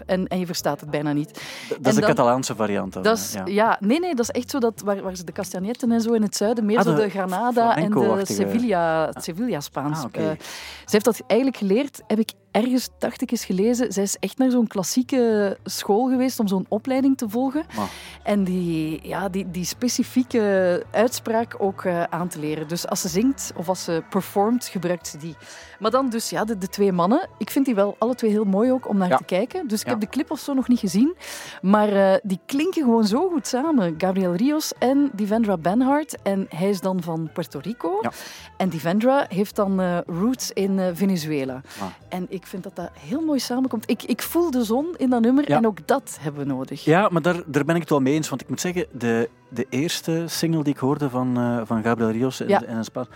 En, 0.06 0.28
en 0.28 0.40
je 0.40 0.46
verstaat 0.46 0.80
het 0.80 0.90
bijna 0.92 1.14
niet. 1.14 1.28
Dat 1.70 1.78
is 1.88 1.94
de 1.96 2.02
dan- 2.02 2.10
Catalaanse 2.10 2.56
variant. 2.56 2.94
Dan, 3.04 3.18
ja. 3.34 3.46
ja. 3.46 3.78
nee, 3.80 4.00
nee, 4.00 4.16
dat 4.16 4.30
is 4.30 4.42
echt 4.42 4.50
zo 4.50 4.60
dat, 4.60 4.82
waar, 4.86 5.02
waar 5.02 5.16
ze 5.16 5.24
de 5.24 5.32
castagnetten 5.32 5.92
en 5.92 6.02
zo 6.02 6.14
in 6.14 6.22
het 6.22 6.36
zuiden, 6.36 6.66
meer 6.66 6.78
Ah, 6.78 6.84
zo 6.84 6.96
de 6.96 7.10
Granada 7.10 7.76
en 7.76 7.86
de 7.86 7.92
flamenco-achtige. 7.92 9.09
Sevilla, 9.18 9.56
het 9.56 9.64
Sevilla-Spaans. 9.64 10.04
Ah, 10.04 10.32
eh, 10.32 10.40
ze 10.86 10.92
heeft 10.92 11.06
dat 11.06 11.22
eigenlijk 11.28 11.60
geleerd, 11.60 12.02
heb 12.08 12.20
ik 12.20 12.32
ergens, 12.52 12.90
dacht 12.98 13.22
ik 13.22 13.32
eens 13.32 13.46
gelezen, 13.46 13.92
zij 13.94 14.04
is 14.04 14.18
echt 14.20 14.38
naar 14.38 14.52
zo'n 14.52 14.68
klassieke 14.68 15.58
school 15.64 16.08
geweest 16.10 16.40
om 16.40 16.48
zo'n 16.48 16.66
opleiding 16.68 17.18
te 17.18 17.30
volgen. 17.30 17.64
Ah. 17.78 17.84
En 18.24 18.44
die, 18.44 19.00
ja, 19.08 19.30
die, 19.30 19.52
die 19.52 19.66
specifieke 19.66 20.84
uitspraak 20.92 21.56
ook 21.58 21.84
eh, 21.84 22.04
aan 22.04 22.28
te 22.28 22.40
leren. 22.40 22.68
Dus 22.68 22.88
als 22.88 23.02
ze 23.02 23.08
zingt 23.08 23.52
of 23.56 23.70
als 23.70 23.84
ze 23.84 24.04
performt, 24.10 24.66
gebruikt 24.66 25.08
ze 25.08 25.18
die. 25.18 25.36
Maar 25.80 25.92
dan 25.92 26.10
dus 26.10 26.30
ja, 26.30 26.46
de, 26.46 26.58
de 26.58 26.68
twee 26.68 26.92
mannen. 26.92 27.28
Ik 27.38 27.50
vind 27.50 27.66
die 27.66 27.76
wel 27.76 27.96
alle 28.00 28.16
twee 28.16 28.32
heel 28.32 28.44
mooi 28.44 28.72
ook 28.72 28.88
om 28.90 28.98
naar 28.98 29.10
Ja. 29.10 29.18
te 29.18 29.24
kijken. 29.24 29.68
Dus 29.68 29.80
ik 29.80 29.86
Ja. 29.86 29.92
heb 29.92 30.02
de 30.02 30.08
clip 30.10 30.32
of 30.32 30.40
zo 30.40 30.54
nog 30.54 30.68
niet 30.68 30.80
gezien. 30.80 31.16
Maar 31.62 31.90
eh, 31.94 32.18
die 32.24 32.40
klinken 32.46 32.84
gewoon 32.84 33.06
zo 33.08 33.30
goed 33.30 33.48
samen. 33.48 33.96
Gabriel 33.98 34.34
Rios 34.36 34.74
en 34.80 35.10
Divendra 35.14 35.58
Benhart. 35.58 36.22
En 36.24 36.46
hij 36.56 36.70
is 36.70 36.82
dan 36.82 37.02
van 37.04 37.30
Puerto 37.34 37.60
Rico. 37.64 37.98
Ja. 38.02 38.12
En 38.58 38.70
Divendra 38.70 39.26
heeft 39.30 39.56
dan 39.56 39.80
eh, 39.82 39.98
roots 40.06 40.52
in 40.52 40.80
Venezuela. 40.94 41.62
Ah. 41.80 41.86
En 42.10 42.26
ik 42.30 42.39
vind 42.46 42.64
dat 42.64 42.76
dat 42.76 42.90
heel 43.00 43.22
mooi 43.22 43.40
samenkomt. 43.40 43.90
Ik, 43.90 44.04
ik 44.04 44.22
voel 44.22 44.52
de 44.52 44.64
zon 44.64 44.88
in 44.98 45.10
dat 45.10 45.22
nummer 45.22 45.50
Ja. 45.50 45.58
en 45.58 45.68
ook 45.68 45.88
dat 45.88 46.18
hebben 46.22 46.48
we 46.48 46.54
nodig. 46.54 46.84
Ja, 46.86 47.08
maar 47.12 47.22
daar, 47.22 47.42
daar 47.46 47.66
ben 47.66 47.76
ik 47.76 47.82
het 47.82 47.90
wel 47.90 48.02
mee 48.02 48.14
eens. 48.14 48.30
Want 48.30 48.42
ik 48.42 48.50
moet 48.50 48.62
zeggen, 48.62 48.86
de, 48.92 49.30
de 49.50 49.66
eerste 49.70 50.24
single 50.28 50.64
die 50.64 50.74
ik 50.74 50.80
hoorde 50.80 51.10
van, 51.10 51.38
eh, 51.38 51.62
van 51.64 51.84
Gabriel 51.84 52.10
Rios 52.12 52.40
en, 52.40 52.48
Ja. 52.48 52.64
en 52.64 52.78
een 52.78 52.84
Spaans, 52.84 53.08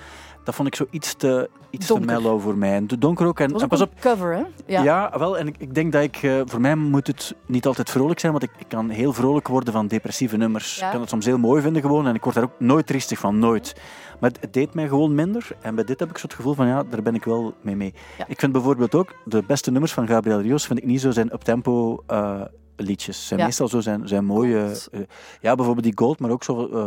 dat 0.44 0.56
vond 0.56 0.68
ik 0.68 0.76
zo 0.76 0.86
iets 0.90 1.14
te, 1.16 1.50
iets 1.70 1.88
te 1.88 2.00
mellow 2.00 2.42
voor 2.42 2.58
mij. 2.58 2.74
En 2.76 2.88
te 2.88 2.98
donker 2.98 3.28
ook. 3.28 3.40
En, 3.40 3.48
Dat 3.50 3.62
was 3.62 3.62
en 3.62 3.66
ook 3.66 3.78
pas 3.80 3.82
op, 3.82 3.94
een 3.96 4.12
cover, 4.12 4.36
hè? 4.36 4.44
Ja, 4.84 5.20
wel. 5.20 5.38
En 5.38 5.48
ik, 5.48 5.56
ik 5.58 5.76
denk 5.76 5.92
dat 5.92 6.04
ik... 6.04 6.16
eh, 6.24 6.42
voor 6.46 6.62
mij 6.62 6.76
moet 6.76 7.08
het 7.08 7.36
niet 7.46 7.66
altijd 7.66 7.90
vrolijk 7.90 8.20
zijn, 8.20 8.32
want 8.32 8.44
ik, 8.44 8.52
ik 8.58 8.68
kan 8.68 8.90
heel 8.90 9.14
vrolijk 9.14 9.48
worden 9.48 9.74
van 9.74 9.88
depressieve 9.88 10.38
nummers. 10.38 10.76
Ja. 10.76 10.86
Ik 10.86 10.92
kan 10.92 11.02
het 11.02 11.10
soms 11.10 11.26
heel 11.26 11.38
mooi 11.38 11.62
vinden 11.62 11.82
gewoon 11.82 12.08
en 12.08 12.16
ik 12.16 12.24
word 12.24 12.36
daar 12.36 12.44
ook 12.44 12.60
nooit 12.60 12.88
triestig 12.88 13.20
van, 13.20 13.40
nooit. 13.40 13.76
Maar 14.20 14.30
het, 14.30 14.42
het 14.42 14.54
deed 14.54 14.74
mij 14.74 14.88
gewoon 14.88 15.16
minder. 15.16 15.48
En 15.62 15.76
bij 15.76 15.84
dit 15.84 16.00
heb 16.00 16.10
ik 16.10 16.18
zo 16.18 16.26
het 16.28 16.36
gevoel 16.36 16.54
van, 16.54 16.68
ja, 16.68 16.84
daar 16.84 17.02
ben 17.02 17.16
ik 17.16 17.24
wel 17.24 17.54
mee 17.62 17.76
mee. 17.76 17.94
Ja. 18.18 18.26
Ik 18.28 18.40
vind 18.40 18.52
bijvoorbeeld 18.52 18.96
ook, 18.96 19.16
de 19.26 19.44
beste 19.48 19.72
nummers 19.72 19.94
van 19.94 20.08
Gabriel 20.08 20.42
Rios 20.42 20.66
vind 20.66 20.80
ik 20.80 20.86
niet 20.86 21.02
zo 21.02 21.12
zijn 21.12 21.34
uptempo 21.34 22.04
eh 22.08 22.42
liedjes. 22.84 23.28
Zijn 23.28 23.40
Ja. 23.40 23.46
meestal 23.46 23.68
zo 23.68 23.80
zijn, 23.82 24.08
zijn 24.08 24.26
mooie... 24.26 24.72
Eh, 24.92 25.00
ja, 25.42 25.56
bijvoorbeeld 25.56 25.86
die 25.86 25.98
Gold, 25.98 26.20
maar 26.20 26.30
ook 26.32 26.44
zo... 26.44 26.68
eh, 26.68 26.86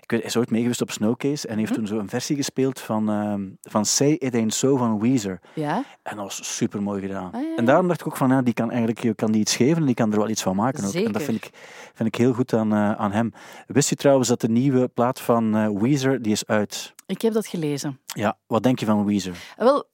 ik 0.00 0.10
weet, 0.10 0.20
hij 0.20 0.28
is 0.30 0.36
ooit 0.36 0.50
meegeweest 0.50 0.80
op 0.80 0.90
Snowcase 0.90 1.46
en 1.46 1.50
Mhm. 1.52 1.58
heeft 1.60 1.74
toen 1.74 1.86
zo 1.86 1.98
een 1.98 2.08
versie 2.08 2.36
gespeeld 2.36 2.80
van, 2.80 3.10
ehm, 3.10 3.48
van 3.62 3.84
Say 3.84 4.10
It 4.10 4.34
Ain't 4.34 4.54
So 4.54 4.76
van 4.76 5.00
Weezer. 5.00 5.40
Ja? 5.54 5.84
En 6.02 6.16
dat 6.16 6.24
was 6.24 6.56
super 6.56 6.82
mooi 6.82 7.00
gedaan. 7.00 7.32
Ah, 7.32 7.40
ja. 7.42 7.56
En 7.56 7.64
daarom 7.64 7.88
dacht 7.88 8.00
ik 8.00 8.06
ook 8.06 8.16
van, 8.16 8.28
ja, 8.30 8.42
die 8.42 8.54
kan 8.54 8.68
eigenlijk 8.70 9.00
je 9.02 9.14
kan 9.14 9.32
die 9.32 9.40
iets 9.40 9.56
geven 9.56 9.76
en 9.76 9.86
die 9.86 9.94
kan 9.94 10.12
er 10.12 10.18
wel 10.18 10.28
iets 10.28 10.42
van 10.42 10.56
maken. 10.56 10.84
Ook. 10.86 10.92
En 10.94 11.12
dat 11.12 11.22
vind 11.22 11.44
ik, 11.44 11.50
vind 11.94 12.08
ik 12.08 12.14
heel 12.14 12.32
goed 12.32 12.52
aan, 12.52 12.72
eh, 12.72 12.92
aan 12.92 13.12
hem. 13.12 13.32
Wist 13.66 13.88
je 13.88 13.96
trouwens 13.96 14.28
dat 14.28 14.40
de 14.40 14.48
nieuwe 14.48 14.88
plaat 14.88 15.20
van 15.20 15.78
Weezer, 15.80 16.22
die 16.22 16.32
is 16.32 16.46
uit? 16.46 16.94
Ik 17.06 17.22
heb 17.22 17.32
dat 17.32 17.46
gelezen. 17.46 18.00
Ja, 18.06 18.38
wat 18.46 18.62
denk 18.62 18.78
je 18.78 18.86
van 18.86 19.04
Weezer? 19.04 19.34
Ah, 19.56 19.64
Wel, 19.64 19.84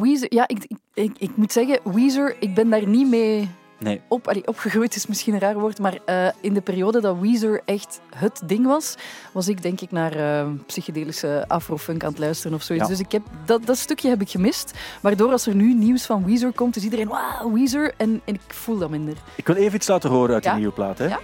Weezer, 0.00 0.34
ja, 0.34 0.48
ik, 0.48 0.64
ik, 0.64 0.78
ik, 0.94 1.16
ik 1.18 1.36
moet 1.36 1.52
zeggen, 1.52 1.80
Weezer, 1.92 2.36
ik 2.40 2.54
ben 2.54 2.70
daar 2.70 2.86
niet 2.86 3.08
mee 3.08 3.48
Nee, 3.78 4.00
op, 4.08 4.28
allee, 4.28 4.46
opgegroeid, 4.46 4.94
is 4.96 5.06
misschien 5.06 5.34
een 5.34 5.40
raar 5.40 5.58
woord, 5.58 5.78
maar 5.78 5.98
eh, 6.04 6.28
in 6.40 6.54
de 6.54 6.60
periode 6.60 7.00
dat 7.00 7.18
Weezer 7.20 7.60
echt 7.64 8.00
het 8.16 8.40
ding 8.44 8.66
was, 8.66 8.94
was 9.32 9.48
ik 9.48 9.62
denk 9.62 9.80
ik 9.80 9.90
naar 9.90 10.12
eh, 10.16 10.46
psychedelische 10.66 11.44
afrofunk 11.48 12.04
aan 12.04 12.10
het 12.10 12.18
luisteren 12.18 12.56
of 12.56 12.62
zoiets. 12.62 12.84
Ja. 12.86 12.90
Dus 12.90 13.00
ik 13.00 13.12
heb, 13.12 13.22
dat, 13.44 13.66
dat 13.66 13.76
stukje 13.78 14.08
heb 14.08 14.20
ik 14.20 14.30
gemist, 14.30 14.72
waardoor 15.00 15.30
als 15.32 15.46
er 15.46 15.54
nu 15.54 15.74
nieuws 15.74 16.06
van 16.06 16.24
Weezer 16.24 16.52
komt, 16.52 16.76
is 16.76 16.84
iedereen, 16.84 17.08
wauw, 17.08 17.52
Weezer, 17.52 17.94
en, 17.96 18.20
en 18.24 18.34
ik 18.34 18.40
voel 18.54 18.78
dat 18.78 18.90
minder. 18.90 19.14
ik 19.34 19.46
wil 19.46 19.56
even 19.56 19.74
iets 19.76 19.88
laten 19.88 20.10
horen 20.10 20.34
uit 20.34 20.44
Ja? 20.44 20.50
die 20.50 20.58
nieuwe 20.58 20.74
plaat. 20.74 20.98
Hè? 20.98 21.06
Ja. 21.06 21.18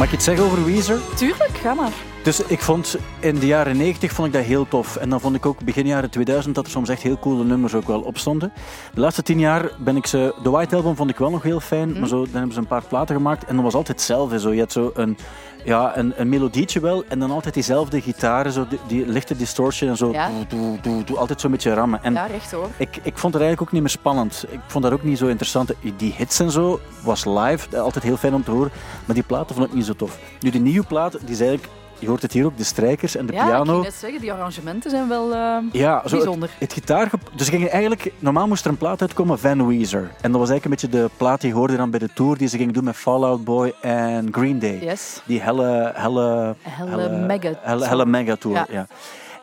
Mag 0.00 0.08
ik 0.08 0.14
iets 0.14 0.24
zeggen 0.24 0.44
over 0.44 0.64
Weezer? 0.64 1.00
Tuurlijk, 1.14 1.50
ga 1.50 1.74
maar. 1.74 1.92
Dus 2.22 2.42
ik 2.42 2.60
vond 2.60 2.96
in 3.18 3.38
de 3.38 3.46
jaren 3.46 3.76
90 3.76 4.12
vond 4.12 4.28
ik 4.28 4.34
dat 4.34 4.44
heel 4.44 4.68
tof. 4.68 4.96
En 4.96 5.08
dan 5.08 5.20
vond 5.20 5.36
ik 5.36 5.46
ook 5.46 5.64
begin 5.64 5.86
jaren 5.86 6.10
2000 6.10 6.54
dat 6.54 6.64
er 6.64 6.70
soms 6.70 6.88
echt 6.88 7.02
heel 7.02 7.18
coole 7.18 7.44
nummers 7.44 7.74
ook 7.74 7.86
wel 7.86 8.00
op 8.00 8.18
stonden. 8.18 8.52
De 8.94 9.00
laatste 9.00 9.22
tien 9.22 9.38
jaar 9.38 9.70
ben 9.78 9.96
ik 9.96 10.06
ze... 10.06 10.34
De 10.42 10.50
White 10.50 10.76
Album 10.76 10.96
vond 10.96 11.10
ik 11.10 11.16
wel 11.16 11.30
nog 11.30 11.42
heel 11.42 11.60
fijn, 11.60 11.98
maar 11.98 12.08
zo, 12.08 12.22
dan 12.24 12.34
hebben 12.34 12.52
ze 12.52 12.58
een 12.58 12.66
paar 12.66 12.84
platen 12.88 13.16
gemaakt. 13.16 13.44
En 13.44 13.54
dat 13.54 13.64
was 13.64 13.74
altijd 13.74 13.98
hetzelfde. 13.98 14.40
Zo. 14.40 14.52
Je 14.52 14.60
had 14.60 14.72
zo 14.72 14.90
een, 14.94 15.18
ja, 15.64 15.96
een, 15.96 16.12
een 16.16 16.28
melodietje 16.28 16.80
wel 16.80 17.04
en 17.08 17.18
dan 17.18 17.30
altijd 17.30 17.54
diezelfde 17.54 18.00
gitaren, 18.00 18.52
zo 18.52 18.66
die, 18.68 18.78
die 18.86 19.06
lichte 19.06 19.36
distortion 19.36 19.90
en 19.90 19.96
zo. 19.96 20.12
Ja. 20.12 20.30
Doe, 20.48 21.04
doe, 21.04 21.18
altijd 21.18 21.40
zo'n 21.40 21.50
beetje 21.50 21.74
rammen. 21.74 22.02
En 22.02 22.12
Ja, 22.12 22.26
recht 22.26 22.52
hoor. 22.52 22.68
ik, 22.76 22.96
ik 23.02 23.18
vond 23.18 23.32
het 23.32 23.42
eigenlijk 23.42 23.62
ook 23.62 23.72
niet 23.72 23.80
meer 23.80 23.90
spannend. 23.90 24.44
Ik 24.48 24.60
vond 24.66 24.84
dat 24.84 24.92
ook 24.92 25.02
niet 25.02 25.18
zo 25.18 25.26
interessant. 25.26 25.72
Die 25.96 26.14
hits 26.16 26.40
en 26.40 26.50
zo 26.50 26.80
was 27.02 27.24
live, 27.24 27.78
altijd 27.80 28.04
heel 28.04 28.16
fijn 28.16 28.34
om 28.34 28.44
te 28.44 28.50
horen. 28.50 28.70
Maar 29.04 29.14
die 29.14 29.24
platen 29.24 29.54
vond 29.54 29.66
ik 29.68 29.74
niet 29.74 29.86
zo 29.86 29.94
tof. 29.94 30.18
Nu, 30.40 30.50
die 30.50 30.60
nieuwe 30.60 30.86
plaat, 30.86 31.12
die 31.20 31.30
is 31.30 31.40
eigenlijk... 31.40 31.68
Je 32.00 32.06
hoort 32.08 32.22
het 32.22 32.32
hier 32.32 32.44
ook, 32.44 32.56
de 32.56 32.64
strijkers 32.64 33.16
en 33.16 33.26
de 33.26 33.32
Ja, 33.32 33.40
ik 33.42 33.46
piano. 33.46 33.82
net 33.82 33.94
zeggen, 33.94 34.20
die 34.20 34.32
arrangementen 34.32 34.90
zijn 34.90 35.08
wel 35.08 35.32
eh, 35.34 35.56
Ja, 35.72 36.02
zo 36.08 36.16
bijzonder. 36.16 36.48
Het, 36.48 36.60
het 36.60 36.72
gitaar. 36.72 37.10
Dus 37.34 37.48
gingen 37.48 37.70
eigenlijk, 37.70 38.12
normaal 38.18 38.46
moest 38.46 38.64
er 38.64 38.70
een 38.70 38.76
plaat 38.76 39.00
uitkomen, 39.00 39.38
Van 39.38 39.66
Weezer. 39.66 40.10
En 40.20 40.30
dat 40.32 40.40
was 40.40 40.50
eigenlijk 40.50 40.64
een 40.64 40.70
beetje 40.70 41.02
de 41.04 41.10
plaat 41.16 41.40
die 41.40 41.50
je 41.50 41.56
hoorde 41.56 41.76
dan 41.76 41.90
bij 41.90 41.98
de 41.98 42.08
tour 42.14 42.36
die 42.38 42.48
ze 42.48 42.56
gingen 42.56 42.74
doen 42.74 42.84
met 42.84 42.96
Fall 42.96 43.22
Out 43.22 43.44
Boy 43.44 43.72
en 43.80 44.28
Green 44.32 44.58
Day. 44.58 44.78
Yes. 44.82 45.22
Die 45.26 45.40
helle, 45.40 45.92
helle, 45.94 46.54
Helle 46.62 47.08
mega 47.26 47.52
helle, 47.62 47.86
helle 47.86 48.06
mega 48.06 48.36
tour. 48.36 48.56
Ja. 48.56 48.66
Ja. 48.70 48.86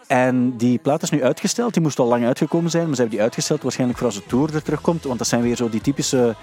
En 0.08 0.58
die 0.58 0.78
plaat 0.78 1.02
is 1.02 1.10
nu 1.10 1.24
uitgesteld. 1.24 1.74
Die 1.74 1.82
moest 1.82 2.00
al 2.00 2.08
lang 2.08 2.26
uitgekomen 2.26 2.72
zijn, 2.72 2.86
maar 2.86 2.96
ze 2.96 3.00
hebben 3.02 3.17
die 3.17 3.26
uitgesteld 3.26 3.62
waarschijnlijk 3.62 4.00
voor 4.00 4.08
als 4.08 4.17
de 4.17 4.26
tour 4.28 4.56
er 4.56 4.63
terugkomt. 4.63 5.04
Want 5.04 5.17
dat 5.17 5.28
zijn 5.28 5.41
weer 5.41 5.56
zo 5.56 5.70
die 5.70 5.82
typische 5.82 6.36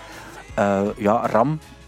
eh, 0.54 0.80
ja, 0.96 1.26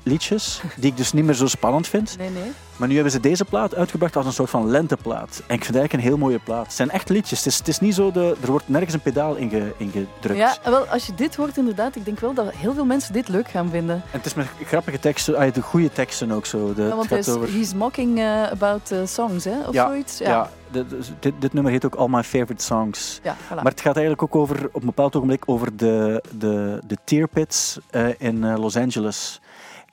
ram-liedjes, 0.06 0.60
die 0.76 0.90
ik 0.90 0.96
dus 0.96 1.12
niet 1.12 1.24
meer 1.24 1.34
zo 1.34 1.46
spannend 1.46 1.88
vind. 1.88 2.16
Nee, 2.18 2.30
nee. 2.30 2.52
Maar 2.76 2.88
nu 2.88 2.94
hebben 2.94 3.12
ze 3.12 3.20
deze 3.20 3.44
plaat 3.44 3.74
uitgebracht 3.74 4.16
als 4.16 4.26
een 4.26 4.32
soort 4.32 4.50
van 4.50 4.66
lenteplaat. 4.70 5.28
En 5.46 5.54
ik 5.54 5.64
vind 5.64 5.66
het 5.66 5.76
eigenlijk 5.76 5.92
een 5.92 6.08
heel 6.10 6.18
mooie 6.18 6.38
plaat. 6.38 6.62
Het 6.66 6.72
zijn 6.72 6.90
echt 6.90 7.08
liedjes. 7.08 7.38
Het 7.38 7.46
is, 7.46 7.58
het 7.58 7.68
is 7.68 7.80
niet 7.80 7.94
zo 7.94 8.10
de, 8.12 8.36
er 8.40 8.50
wordt 8.50 8.68
nergens 8.68 8.94
een 8.94 9.00
pedaal 9.00 9.34
inge, 9.34 9.72
ingedrukt. 9.76 10.36
Ja, 10.38 10.56
wel, 10.64 10.86
als 10.86 11.06
je 11.06 11.14
dit 11.14 11.36
hoort 11.36 11.56
inderdaad, 11.56 11.96
ik 11.96 12.04
denk 12.04 12.20
wel 12.20 12.34
dat 12.34 12.52
heel 12.54 12.74
veel 12.74 12.84
mensen 12.84 13.12
dit 13.12 13.28
leuk 13.28 13.48
gaan 13.48 13.70
vinden. 13.70 13.94
En 13.94 14.02
het 14.10 14.26
is 14.26 14.34
met 14.34 14.46
grappige 14.64 14.98
teksten, 14.98 15.36
ah, 15.36 15.52
de 15.52 15.62
goede 15.62 15.92
teksten 15.92 16.30
ook 16.32 16.46
zo. 16.46 16.74
De, 16.74 16.80
Ja, 16.82 16.86
het 16.86 16.96
want 16.96 17.08
hij 17.10 17.22
gaat 17.22 17.36
over... 17.36 17.52
he's 17.52 17.74
mocking 17.74 18.18
eh, 18.18 18.42
about 18.50 18.90
eh, 18.90 18.98
songs, 19.04 19.44
hè? 19.44 19.60
Of 19.66 19.72
Ja, 19.74 19.86
zoiets. 19.86 20.18
Ja, 20.18 20.50
de- 20.70 20.86
de- 20.86 20.98
dit, 21.20 21.32
dit 21.38 21.52
nummer 21.52 21.72
heet 21.72 21.84
ook 21.84 21.94
All 21.94 22.08
My 22.08 22.22
Favorite 22.22 22.62
Songs. 22.64 23.20
Ja, 23.22 23.36
voilà. 23.36 23.54
Maar 23.54 23.72
het 23.72 23.80
gaat 23.80 23.96
eigenlijk 23.96 24.22
ook 24.22 24.36
over, 24.36 24.66
op 24.72 24.80
een 24.80 24.86
bepaald 24.86 25.16
ogenblik 25.16 25.42
over 25.46 25.76
de, 25.76 26.22
de, 26.38 26.80
de 26.86 26.96
tear 27.04 27.28
pits 27.28 27.78
eh, 27.90 28.06
in 28.18 28.56
Los 28.56 28.76
Angeles. 28.76 29.40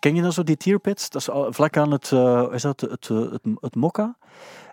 Ken 0.04 0.16
je 0.16 0.22
dan 0.22 0.34
zo 0.34 0.44
die 0.44 0.58
tear 0.58 0.80
pits? 0.80 1.10
Dat 1.10 1.22
is 1.22 1.30
vlak 1.56 1.78
aan 1.78 1.92
het, 1.92 2.12
eh, 2.12 2.48
is 2.52 2.62
dat 2.62 2.82
het, 2.82 3.08
het, 3.08 3.32
het, 3.32 3.42
het 3.60 3.76
Mokka? 3.76 4.18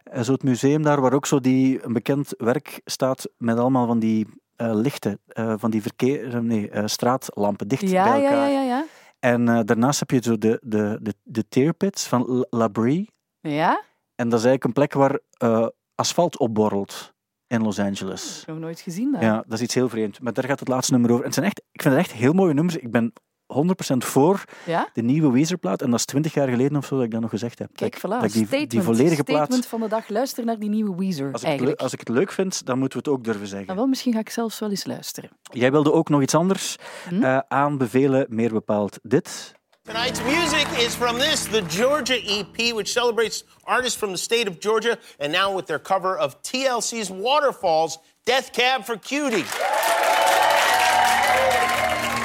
Eh, 0.05 0.23
zo 0.23 0.33
het 0.33 0.43
museum 0.43 0.83
daar, 0.83 1.01
waar 1.01 1.13
ook 1.13 1.27
zo 1.27 1.41
die, 1.41 1.85
een 1.85 1.93
bekend 1.93 2.35
werk 2.39 2.81
staat 2.85 3.29
met 3.37 3.59
allemaal 3.59 3.87
van 3.87 3.99
die 3.99 4.27
eh, 4.57 4.75
lichten, 4.75 5.21
eh, 5.27 5.55
van 5.57 5.71
die 5.71 5.83
verkeer, 5.83 6.35
eh, 6.35 6.41
nee, 6.41 6.71
eh, 6.71 6.87
straatlampen 6.87 7.69
dicht 7.69 7.91
ja, 7.91 8.05
bij 8.13 8.21
ja, 8.21 8.29
elkaar. 8.29 8.49
ja, 8.51 8.61
ja, 8.61 8.63
ja. 8.63 8.85
En 9.21 9.49
eh, 9.49 9.61
daarnaast 9.65 9.99
heb 10.01 10.11
je 10.11 10.21
zo 10.23 10.39
de, 10.39 10.61
de, 10.63 10.99
de, 11.03 11.15
de 11.23 11.49
tear 11.49 11.73
pits 11.75 12.07
van 12.07 12.25
La- 12.27 12.47
La 12.51 12.69
Brie. 12.69 13.11
Ja? 13.41 13.83
En 14.15 14.29
dat 14.29 14.39
is 14.39 14.45
eigenlijk 14.47 14.65
een 14.65 14.73
plek 14.73 14.93
waar 14.93 15.19
eh, 15.37 15.67
asfalt 15.95 16.39
opborrelt 16.39 17.13
in 17.47 17.63
Los 17.63 17.79
Angeles. 17.79 18.45
Nog 18.47 18.59
nooit 18.59 18.81
gezien 18.81 19.13
daar. 19.13 19.23
Ja, 19.23 19.35
dat 19.47 19.53
is 19.59 19.61
iets 19.61 19.75
heel 19.75 19.89
vreemd. 19.89 20.21
Maar 20.21 20.33
daar 20.33 20.45
gaat 20.45 20.61
het 20.61 20.69
laatste 20.69 20.93
nummer 20.93 21.11
over. 21.11 21.23
En 21.23 21.31
het 21.31 21.39
zijn 21.39 21.47
echt, 21.47 21.63
ik 21.73 21.83
vind 21.83 21.95
het 21.95 22.03
echt 22.05 22.13
heel 22.13 22.33
mooie 22.33 22.55
nummers. 22.55 22.77
Ik 22.77 22.91
ben 22.91 23.13
100% 23.55 24.05
voor 24.05 24.45
Ja? 24.67 24.89
de 24.93 25.03
nieuwe 25.03 25.33
Weezerplaat. 25.33 25.83
En 25.83 25.91
dat 25.91 25.99
is 25.99 26.05
20 26.05 26.35
jaar 26.35 26.49
geleden 26.49 26.77
of 26.77 26.87
zo 26.87 26.97
dat 26.97 27.05
ik 27.05 27.11
dat 27.11 27.21
nog 27.21 27.31
gezegd 27.31 27.59
heb. 27.59 27.69
Kijk, 27.75 27.97
voilà. 27.99 28.01
ik- 28.01 28.09
dat 28.09 28.23
ik 28.25 28.33
die, 28.33 28.45
statement. 28.47 28.71
die 28.71 28.83
volledige 28.83 29.23
plaat... 29.25 29.39
statement 29.39 29.67
van 29.67 29.81
de 29.81 29.89
dag. 29.89 30.09
Luister 30.09 30.45
naar 30.45 30.59
die 30.59 30.69
nieuwe 30.71 30.97
Weezer, 30.97 31.33
Als 31.33 31.33
ik, 31.33 31.33
het, 31.41 31.45
eigenlijk. 31.45 31.79
le- 31.79 31.85
als 31.85 31.93
ik 31.93 31.99
het 31.99 32.09
leuk 32.09 32.33
vind, 32.33 32.67
dan 32.67 32.79
moeten 32.79 32.99
we 33.03 33.05
het 33.11 33.19
ook 33.19 33.25
durven 33.25 33.47
zeggen. 33.47 33.67
Nou, 33.67 33.79
wel, 33.79 33.87
misschien 33.89 34.13
ga 34.13 34.19
ik 34.19 34.31
zelfs 34.31 34.59
wel 34.59 34.71
eens 34.71 34.87
luisteren. 34.87 35.31
Jij 35.43 35.71
wilde 35.71 35.93
ook 35.93 36.09
nog 36.09 36.23
iets 36.23 36.35
anders 36.35 36.77
Hm? 37.09 37.23
eh, 37.23 37.39
aanbevelen, 37.49 38.27
meer 38.29 38.53
bepaald 38.53 38.99
dit. 39.03 39.59
Tonight's 39.83 40.21
music 40.23 40.67
is 40.87 40.95
from 40.95 41.19
this, 41.19 41.43
the 41.43 41.63
Georgia 41.69 42.15
EP, 42.15 42.57
which 42.75 42.89
celebrates 42.89 43.45
artists 43.63 43.97
from 43.99 44.11
the 44.15 44.19
state 44.21 44.49
of 44.51 44.55
Georgia, 44.59 44.97
and 45.19 45.31
now 45.33 45.57
with 45.57 45.67
their 45.67 45.81
cover 45.83 46.19
of 46.19 46.37
TLC's 46.41 47.09
Waterfalls, 47.09 47.99
Death 48.23 48.51
Cab 48.51 48.85
for 48.85 48.99
Cutie. 48.99 49.45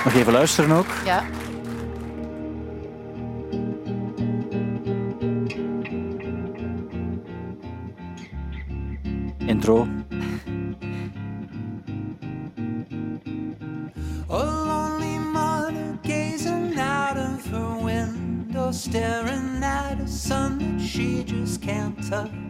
Nog 0.05 0.13
even 0.13 0.33
luisteren 0.33 0.71
ook. 0.71 0.85
Ja. 1.05 1.23
Intro. 9.45 9.87
A 14.29 14.43
lonely 14.43 15.17
mother 15.17 15.99
gazing 16.01 16.79
out 16.79 17.17
of 17.17 17.45
her 17.51 17.83
window, 17.83 18.71
staring 18.71 19.63
at 19.63 19.99
a 20.03 20.07
sun 20.07 20.57
that 20.57 20.81
she 20.81 21.23
just 21.23 21.61
can't 21.61 22.09
touch. 22.09 22.44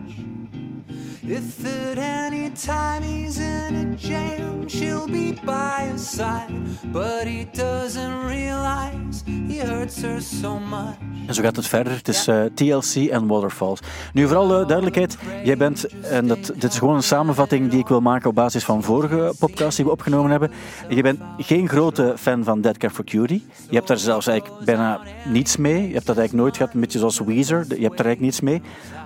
If 1.27 1.65
at 1.65 1.97
any 1.97 2.51
time 2.51 3.01
he's 3.01 3.39
in 3.39 3.75
a 3.75 3.95
jam, 3.95 4.67
she'll 4.67 5.07
be 5.07 5.31
by 5.31 5.89
his 5.91 6.07
side. 6.07 6.53
But 6.93 7.25
he 7.25 7.45
doesn't 7.45 8.25
realize 8.25 9.23
he 9.25 9.57
hurts 9.57 10.01
her 10.03 10.21
so 10.21 10.59
much. 10.59 11.04
En 11.27 11.33
zo 11.33 11.41
gaat 11.41 11.55
het 11.55 11.67
verder. 11.67 11.93
Het 11.93 12.07
is 12.07 12.27
eh, 12.27 12.43
TLC 12.53 13.09
en 13.09 13.27
Waterfalls. 13.27 13.79
Nu, 14.13 14.27
vooral 14.27 14.59
eh, 14.59 14.67
duidelijkheid. 14.67 15.17
Jij 15.43 15.57
bent, 15.57 15.85
en 16.01 16.27
dat, 16.27 16.51
dit 16.55 16.71
is 16.71 16.77
gewoon 16.77 16.95
een 16.95 17.03
samenvatting 17.03 17.69
die 17.69 17.79
ik 17.79 17.87
wil 17.87 18.01
maken 18.01 18.29
op 18.29 18.35
basis 18.35 18.63
van 18.63 18.83
vorige 18.83 19.33
podcasts 19.39 19.75
die 19.75 19.85
we 19.85 19.91
opgenomen 19.91 20.31
hebben. 20.31 20.51
Je 20.89 21.01
bent 21.01 21.19
geen 21.37 21.69
grote 21.69 22.13
fan 22.17 22.43
van 22.43 22.61
Dead 22.61 22.77
Cat 22.77 22.91
for 22.91 23.03
Cutie. 23.05 23.45
Je 23.69 23.75
hebt 23.75 23.87
daar 23.87 23.97
zelfs 23.97 24.27
eigenlijk 24.27 24.65
bijna 24.65 24.99
niets 25.25 25.57
mee. 25.57 25.87
Je 25.87 25.93
hebt 25.93 26.05
dat 26.05 26.17
eigenlijk 26.17 26.33
nooit 26.33 26.57
gehad, 26.57 26.73
een 26.73 26.79
beetje 26.79 26.99
zoals 26.99 27.19
Weezer. 27.19 27.65
Je 27.67 27.83
hebt 27.83 27.97
daar 27.97 28.05
eigenlijk 28.05 28.19
niets 28.19 28.41
mee. 28.41 28.61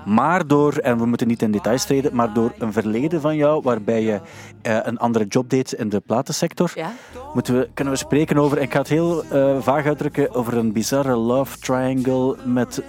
Maar 0.06 0.48
door, 0.48 0.74
en 0.74 0.98
we 0.98 1.06
moeten 1.06 1.28
niet 1.28 1.42
in 1.42 1.52
details 1.52 1.86
treden, 1.86 2.16
maar 2.16 2.34
door 2.34 2.54
een 2.58 2.74
verleden 2.74 3.22
van 3.22 3.36
jou 3.36 3.62
waarbij 3.62 4.04
je 4.04 4.20
eh, 4.62 4.78
een 4.84 4.98
andere 4.98 5.26
job 5.26 5.50
deed 5.50 5.74
in 5.74 5.90
de 5.90 6.00
platensector, 6.00 6.72
Ja. 6.76 6.92
Moeten 7.34 7.58
we, 7.58 7.70
kunnen 7.74 7.94
we 7.94 8.00
spreken 8.00 8.38
over, 8.38 8.58
ik 8.58 8.72
ga 8.72 8.80
het 8.80 8.88
heel 8.88 9.24
eh, 9.24 9.58
vaag 9.60 9.86
uitdrukken, 9.86 10.34
over 10.34 10.58
een 10.58 10.72
bizarre 10.72 11.16
love 11.16 11.60
triangle 11.60 12.36
met 12.44 12.84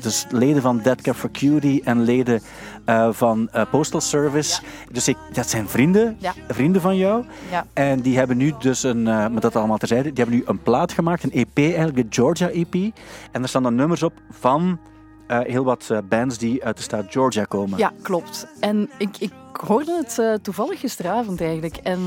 dus 0.00 0.26
leden 0.30 0.62
van 0.62 0.80
Dead 0.82 1.00
Cat 1.00 1.16
for 1.16 1.30
Cutie 1.30 1.82
en 1.84 2.02
leden 2.02 2.40
eh, 2.84 3.08
van 3.12 3.48
eh, 3.52 3.62
Postal 3.70 4.00
Service. 4.00 4.62
Dus 4.92 5.08
ik, 5.08 5.16
dat 5.32 5.48
zijn 5.48 5.68
vrienden, 5.68 6.16
Ja. 6.18 6.32
vrienden 6.48 6.80
van 6.82 6.96
jou. 6.96 7.24
Ja. 7.50 7.66
En 7.72 8.00
die 8.00 8.18
hebben 8.18 8.36
nu 8.36 8.52
dus 8.58 8.82
een, 8.82 9.02
met 9.32 9.42
dat 9.42 9.56
allemaal 9.56 9.78
terzijde, 9.78 10.12
die 10.12 10.24
hebben 10.24 10.34
nu 10.34 10.42
een 10.46 10.62
plaat 10.62 10.92
gemaakt, 10.92 11.22
een 11.22 11.32
EP 11.32 11.56
eigenlijk, 11.58 11.96
de 11.96 12.06
Georgia 12.10 12.48
EP. 12.48 12.74
En 12.74 12.92
daar 13.32 13.48
staan 13.48 13.62
dan 13.62 13.74
nummers 13.74 14.02
op 14.02 14.12
van 14.30 14.78
heel 15.26 15.64
wat 15.64 15.90
bands 16.08 16.38
die 16.38 16.64
uit 16.64 16.76
de 16.76 16.82
staat 16.82 17.04
Georgia 17.08 17.44
komen. 17.44 17.78
Ja, 17.78 17.92
klopt. 18.02 18.46
En 18.60 18.90
ik, 18.98 19.16
ik 19.18 19.32
hoorde 19.52 20.04
het 20.06 20.42
toevallig 20.44 20.80
gisteravond 20.80 21.40
eigenlijk. 21.40 21.76
En 21.76 22.00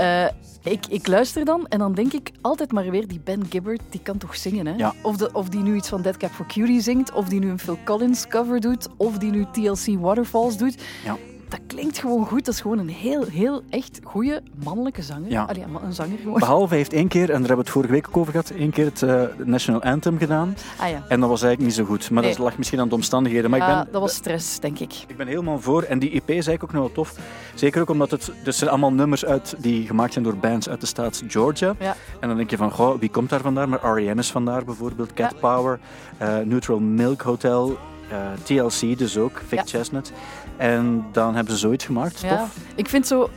eh, 0.00 0.26
ik, 0.62 0.86
ik 0.86 1.06
luister 1.06 1.44
dan 1.44 1.66
en 1.68 1.78
dan 1.78 1.94
denk 1.94 2.12
ik 2.12 2.30
altijd 2.40 2.72
maar 2.72 2.90
weer, 2.90 3.08
die 3.08 3.20
Ben 3.24 3.46
Gibbard, 3.50 3.80
die 3.88 4.00
kan 4.02 4.18
toch 4.18 4.36
zingen, 4.36 4.66
hè? 4.66 4.74
Ja. 4.76 4.94
Of, 5.02 5.16
de, 5.16 5.32
of 5.32 5.48
die 5.48 5.60
nu 5.60 5.76
iets 5.76 5.88
van 5.88 6.02
Dead 6.02 6.16
Cap 6.16 6.30
for 6.30 6.46
Cutie 6.46 6.80
zingt, 6.80 7.12
of 7.12 7.28
die 7.28 7.40
nu 7.40 7.50
een 7.50 7.58
Phil 7.58 7.78
Collins 7.84 8.26
cover 8.26 8.60
doet, 8.60 8.88
of 8.96 9.18
die 9.18 9.30
nu 9.30 9.46
TLC 9.52 9.98
Waterfalls 9.98 10.56
doet. 10.56 10.82
Ja. 11.04 11.16
Dat 11.50 11.60
klinkt 11.66 11.98
gewoon 11.98 12.26
goed. 12.26 12.44
Dat 12.44 12.54
is 12.54 12.60
gewoon 12.60 12.78
een 12.78 12.88
heel, 12.88 13.24
heel 13.24 13.62
echt 13.70 14.00
goede 14.04 14.42
mannelijke 14.64 15.02
zanger. 15.02 15.30
Ja. 15.30 15.44
Allee, 15.44 15.64
een 15.82 15.92
zanger 15.92 16.18
gewoon. 16.18 16.38
Behalve 16.38 16.68
hij 16.68 16.76
heeft 16.76 16.92
één 16.92 17.08
keer, 17.08 17.20
en 17.22 17.26
daar 17.26 17.36
hebben 17.38 17.56
we 17.56 17.62
het 17.62 17.70
vorige 17.70 17.92
week 17.92 18.08
ook 18.08 18.16
over 18.16 18.30
gehad, 18.32 18.50
één 18.50 18.70
keer 18.70 18.84
het 18.84 19.02
eh, 19.02 19.22
National 19.44 19.82
Anthem 19.82 20.18
gedaan. 20.18 20.54
Ah 20.78 20.88
ja. 20.88 21.02
En 21.08 21.20
dat 21.20 21.28
was 21.28 21.42
eigenlijk 21.42 21.60
niet 21.60 21.86
zo 21.86 21.92
goed. 21.94 22.10
Maar 22.10 22.22
dat 22.22 22.38
lag 22.38 22.58
misschien 22.58 22.80
aan 22.80 22.88
de 22.88 22.94
omstandigheden. 22.94 23.50
Maar 23.50 23.58
ik 23.60 23.64
Ah, 23.66 23.76
ben, 23.82 23.88
dat 23.92 24.00
was 24.00 24.14
stress, 24.14 24.58
denk 24.60 24.78
ik. 24.78 24.92
Ik 25.06 25.16
ben 25.16 25.26
helemaal 25.26 25.60
voor. 25.60 25.82
En 25.82 25.98
die 25.98 26.10
EP 26.10 26.28
is 26.28 26.34
eigenlijk 26.34 26.62
ook 26.62 26.72
nog 26.72 26.80
wel 26.82 26.92
tof. 26.92 27.14
Zeker 27.54 27.80
ook 27.80 27.90
omdat 27.90 28.10
het... 28.10 28.32
Dus 28.44 28.58
zijn 28.58 28.70
allemaal 28.70 28.92
nummers 28.92 29.24
uit 29.24 29.54
die 29.58 29.86
gemaakt 29.86 30.12
zijn 30.12 30.24
door 30.24 30.36
bands 30.36 30.68
uit 30.68 30.80
de 30.80 30.86
staat 30.86 31.22
Georgia. 31.28 31.74
Ja. 31.78 31.96
En 32.20 32.28
dan 32.28 32.36
denk 32.36 32.50
je 32.50 32.56
van, 32.56 32.70
goh, 32.70 32.98
wie 33.00 33.10
komt 33.10 33.30
daar 33.30 33.40
vandaan? 33.40 33.68
Maar 33.68 33.84
R.E.M. 33.96 34.18
is 34.18 34.30
vandaar 34.30 34.64
bijvoorbeeld. 34.64 35.12
Cat 35.12 35.32
Ja. 35.40 35.54
Power, 35.54 35.78
eh, 36.18 36.38
Neutral 36.38 36.78
Milk 36.78 37.20
Hotel, 37.20 37.78
eh, 38.10 38.16
TLC 38.42 38.98
dus 38.98 39.16
ook, 39.18 39.42
Vic 39.46 39.58
Ja. 39.58 39.64
Chestnut. 39.66 40.12
En 40.60 41.06
dan 41.12 41.34
hebben 41.34 41.54
ze 41.54 41.58
zoiets 41.58 41.84
gemaakt. 41.84 42.20
Ja, 42.20 42.36
Tof. 42.36 42.56
ik 42.74 42.88
vind 42.88 43.06
zo 43.06 43.30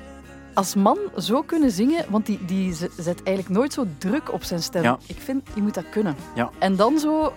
als 0.54 0.76
man 0.76 0.98
zo 1.18 1.42
kunnen 1.42 1.72
zingen, 1.72 2.06
want 2.10 2.26
die, 2.26 2.46
die 2.46 2.74
zet 2.98 3.24
eigenlijk 3.24 3.58
nooit 3.58 3.74
zo 3.74 3.86
druk 3.98 4.34
op 4.34 4.44
zijn 4.44 4.62
stem. 4.64 4.84
Ja. 4.84 4.98
Ik 5.06 5.18
vind, 5.20 5.48
je 5.56 5.62
moet 5.62 5.74
dat 5.74 5.90
kunnen. 5.90 6.16
Ja. 6.36 6.50
En 6.60 6.76
dan 6.76 7.00
zo 7.00 7.34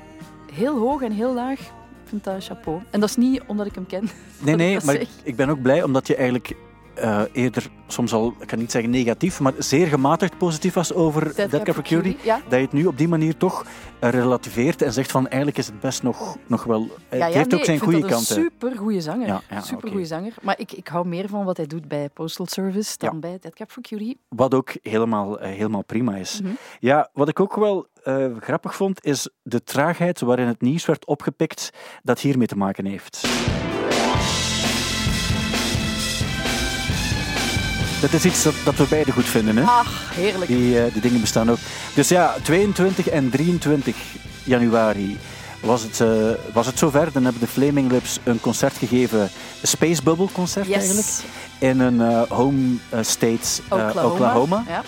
heel 0.52 0.78
hoog 0.78 1.02
en 1.02 1.12
heel 1.12 1.34
laag, 1.34 1.60
ik 1.60 1.68
vind 2.04 2.24
dat 2.24 2.44
chapeau. 2.44 2.80
En 2.90 3.00
dat 3.00 3.08
is 3.08 3.16
niet 3.16 3.42
omdat 3.46 3.66
ik 3.66 3.74
hem 3.74 3.86
ken. 3.86 4.08
Nee, 4.38 4.54
nee, 4.54 4.78
maar 4.84 4.98
ik 5.22 5.36
ben 5.36 5.48
ook 5.48 5.62
blij 5.62 5.82
omdat 5.82 6.06
je 6.06 6.16
eigenlijk 6.16 6.56
eh, 6.96 7.22
eerder 7.32 7.70
soms 7.86 8.12
al, 8.12 8.34
ik 8.40 8.46
kan 8.46 8.58
niet 8.58 8.70
zeggen 8.70 8.90
negatief, 8.90 9.40
maar 9.40 9.52
zeer 9.58 9.86
gematigd 9.86 10.38
positief 10.38 10.74
was 10.74 10.92
over 10.92 11.34
Dead, 11.34 11.62
Cat 11.62 11.74
for. 11.74 12.06
Ja. 12.22 12.40
Dat 12.48 12.58
je 12.58 12.64
het 12.64 12.72
nu 12.72 12.86
op 12.86 12.98
die 12.98 13.08
manier 13.08 13.36
toch 13.36 13.66
eh, 13.98 14.10
relativeert 14.10 14.82
en 14.82 14.92
zegt 14.92 15.10
van 15.10 15.26
eigenlijk 15.28 15.58
is 15.58 15.66
het 15.66 15.80
best 15.80 16.02
nog, 16.02 16.36
nog 16.46 16.64
wel... 16.64 16.88
eh, 17.08 17.18
Ja, 17.18 17.24
het 17.24 17.32
ja, 17.32 17.38
heeft 17.38 17.50
nee, 17.50 17.58
ook 17.58 17.64
zijn 17.64 17.78
goede 17.78 18.00
kanten. 18.00 18.34
super 18.34 18.76
goede 18.76 19.00
zanger. 19.00 19.26
Ja, 19.26 19.60
super 19.60 19.88
goede 19.90 20.04
zanger. 20.06 20.34
Maar 20.42 20.58
ik, 20.58 20.72
ik 20.72 20.88
hou 20.88 21.06
meer 21.06 21.28
van 21.28 21.44
wat 21.44 21.56
hij 21.56 21.66
doet 21.66 21.88
bij 21.88 22.08
Postal 22.08 22.46
Service 22.46 22.94
dan 22.98 23.20
bij 23.20 23.38
Dead 23.40 23.54
Cap 23.54 23.70
for 23.70 23.82
Cutie. 23.82 24.20
Wat 24.28 24.54
ook 24.54 24.72
helemaal, 24.82 25.38
eh, 25.40 25.50
helemaal 25.50 25.84
prima 25.84 26.16
is. 26.16 26.40
Mhm. 26.42 26.52
Ja, 26.80 27.10
wat 27.12 27.28
ik 27.28 27.40
ook 27.40 27.56
wel 27.56 27.86
eh, 28.02 28.26
grappig 28.40 28.74
vond, 28.76 29.04
is 29.04 29.28
de 29.42 29.62
traagheid 29.62 30.20
waarin 30.20 30.46
het 30.46 30.60
nieuws 30.60 30.86
werd 30.86 31.06
opgepikt 31.06 31.70
dat 32.02 32.20
hiermee 32.20 32.46
te 32.46 32.56
maken 32.56 32.84
heeft. 32.86 33.20
Dat 38.10 38.14
is 38.14 38.24
iets 38.24 38.42
dat, 38.42 38.54
dat 38.64 38.74
we 38.74 38.86
beiden 38.88 39.14
goed 39.14 39.24
vinden, 39.24 39.56
hè? 39.56 39.62
Ach, 39.62 40.14
heerlijk. 40.14 40.46
Die, 40.46 40.82
eh, 40.82 40.92
die 40.92 41.02
dingen 41.02 41.20
bestaan 41.20 41.50
ook. 41.50 41.58
Dus 41.94 42.08
ja, 42.08 42.34
22 42.42 43.08
en 43.08 43.30
23 43.30 43.96
januari 44.44 45.18
was 45.60 45.82
het, 45.82 46.00
eh, 46.00 46.08
was 46.52 46.66
het 46.66 46.78
zover. 46.78 47.12
Dan 47.12 47.22
hebben 47.22 47.40
de 47.40 47.46
Flaming 47.46 47.90
Lips 47.90 48.18
een 48.24 48.40
concert 48.40 48.76
gegeven, 48.76 49.20
een 49.20 49.68
Space 49.68 50.02
Bubble 50.02 50.28
concert 50.32 50.72
eigenlijk, 50.72 51.06
in 51.58 51.80
een 51.80 52.00
eh, 52.00 52.22
home 52.28 52.76
state 53.00 53.62
Oklahoma. 53.68 54.04
Oklahoma. 54.04 54.64
Ja. 54.68 54.82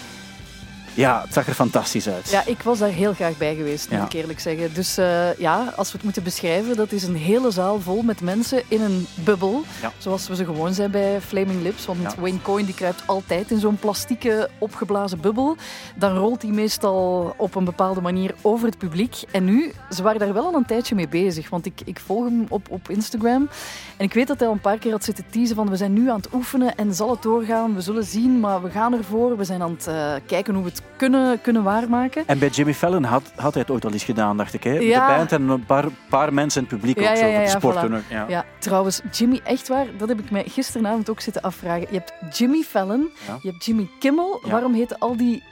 Ja, 0.98 1.20
het 1.24 1.32
zag 1.34 1.46
er 1.46 1.54
fantastisch 1.54 2.08
uit. 2.08 2.30
Ja, 2.30 2.42
ik 2.46 2.62
was 2.62 2.78
daar 2.78 2.88
heel 2.88 3.12
graag 3.14 3.37
bij 3.37 3.54
geweest, 3.54 3.90
moet 3.90 3.98
Ja. 3.98 4.04
ik 4.04 4.12
eerlijk 4.12 4.40
zeggen. 4.40 4.74
Dus 4.74 4.96
eh, 4.98 5.34
ja, 5.38 5.72
als 5.76 5.87
we 5.88 5.94
het 5.94 6.02
moeten 6.04 6.22
beschrijven, 6.22 6.76
dat 6.76 6.92
is 6.92 7.02
een 7.02 7.16
hele 7.16 7.50
zaal 7.50 7.80
vol 7.80 8.02
met 8.02 8.20
mensen 8.20 8.62
in 8.68 8.80
een 8.80 9.06
bubbel. 9.14 9.62
Ja. 9.82 9.92
Zoals 9.98 10.28
we 10.28 10.37
ze 10.37 10.44
gewoon 10.44 10.74
zijn 10.74 10.90
bij 10.90 11.20
Flaming 11.20 11.62
Lips. 11.62 11.87
Want 11.87 12.00
Ja. 12.02 12.12
Wayne 12.18 12.42
Coyne 12.42 12.64
die 12.66 12.74
kruipt 12.74 13.02
altijd 13.06 13.50
in 13.50 13.58
zo'n 13.61 13.76
plastieke 13.78 14.48
opgeblazen 14.58 15.20
bubbel. 15.20 15.56
Dan 15.96 16.16
rolt 16.16 16.42
hij 16.42 16.50
meestal 16.50 17.34
op 17.37 17.54
een 17.54 17.64
bepaalde 17.64 18.00
manier 18.00 18.34
over 18.42 18.66
het 18.66 18.78
publiek. 18.78 19.16
En 19.30 19.44
nu, 19.44 19.72
ze 19.90 20.02
waren 20.02 20.20
daar 20.20 20.32
wel 20.34 20.44
al 20.46 20.54
een 20.54 20.66
tijdje 20.66 20.94
mee 20.94 21.08
bezig. 21.08 21.48
Want 21.50 21.66
ik, 21.66 21.80
ik 21.84 22.00
volg 22.00 22.24
hem 22.24 22.46
op, 22.48 22.66
op 22.70 22.90
Instagram. 22.90 23.48
En 23.96 24.04
ik 24.04 24.14
weet 24.14 24.26
dat 24.26 24.38
hij 24.38 24.48
al 24.48 24.54
een 24.54 24.61
paar 24.61 24.78
keer 24.78 24.92
had 24.92 25.04
zitten 25.04 25.24
teasen 25.30 25.56
van 25.56 25.70
we 25.70 25.76
zijn 25.76 25.92
nu 25.92 26.11
aan 26.11 26.16
het 26.16 26.32
oefenen 26.34 26.74
en 26.76 26.94
zal 26.94 27.11
het 27.11 27.22
doorgaan. 27.22 27.74
We 27.74 27.80
zullen 27.80 28.04
zien, 28.04 28.40
maar 28.40 28.62
we 28.62 28.70
gaan 28.70 28.94
ervoor. 28.94 29.37
We 29.37 29.44
zijn 29.44 29.62
aan 29.62 29.70
het 29.78 29.87
eh, 29.87 30.12
kijken 30.26 30.54
hoe 30.54 30.62
we 30.62 30.68
het 30.68 30.82
kunnen, 30.96 31.40
kunnen 31.40 31.62
waarmaken. 31.62 32.22
En 32.27 32.38
bij 32.38 32.48
Jimmy 32.48 32.74
Fallon 32.74 33.05
had, 33.05 33.33
had 33.37 33.53
hij 33.53 33.62
het 33.62 33.70
ooit 33.70 33.85
al 33.85 33.92
eens 33.92 34.05
gedaan, 34.05 34.37
dacht 34.37 34.55
ik. 34.55 34.64
Hè? 34.64 34.72
Ja. 34.72 35.09
De 35.09 35.14
band 35.14 35.33
en 35.33 35.48
een 35.48 35.64
paar, 35.64 35.85
paar 36.09 36.35
mensen 36.35 36.62
in 36.62 36.68
het 36.68 36.79
publiek 36.79 37.01
Ja, 37.01 37.11
ook 37.11 37.16
zo, 37.16 37.27
ja, 37.27 37.33
van 37.33 37.42
de 37.42 37.51
ja, 37.51 37.59
sportdoener. 37.59 38.03
Ja. 38.29 38.44
Trouwens, 38.59 39.01
Jimmy, 39.12 39.40
echt 39.44 39.68
waar, 39.68 39.87
dat 39.98 40.09
heb 40.09 40.18
ik 40.18 40.31
mij 40.31 40.44
gisteravond 40.44 41.11
ook 41.11 41.20
zitten 41.20 41.42
afvragen. 41.42 41.87
Je 41.90 42.03
hebt 42.05 42.38
Jimmy 42.38 42.62
Fallon, 42.62 43.11
je 43.42 43.51
hebt 43.51 43.64
Jimmy 43.64 43.88
Kimmel. 43.98 44.42
Waarom 44.46 44.74
heten 44.74 44.98
al 44.98 45.16
die 45.16 45.42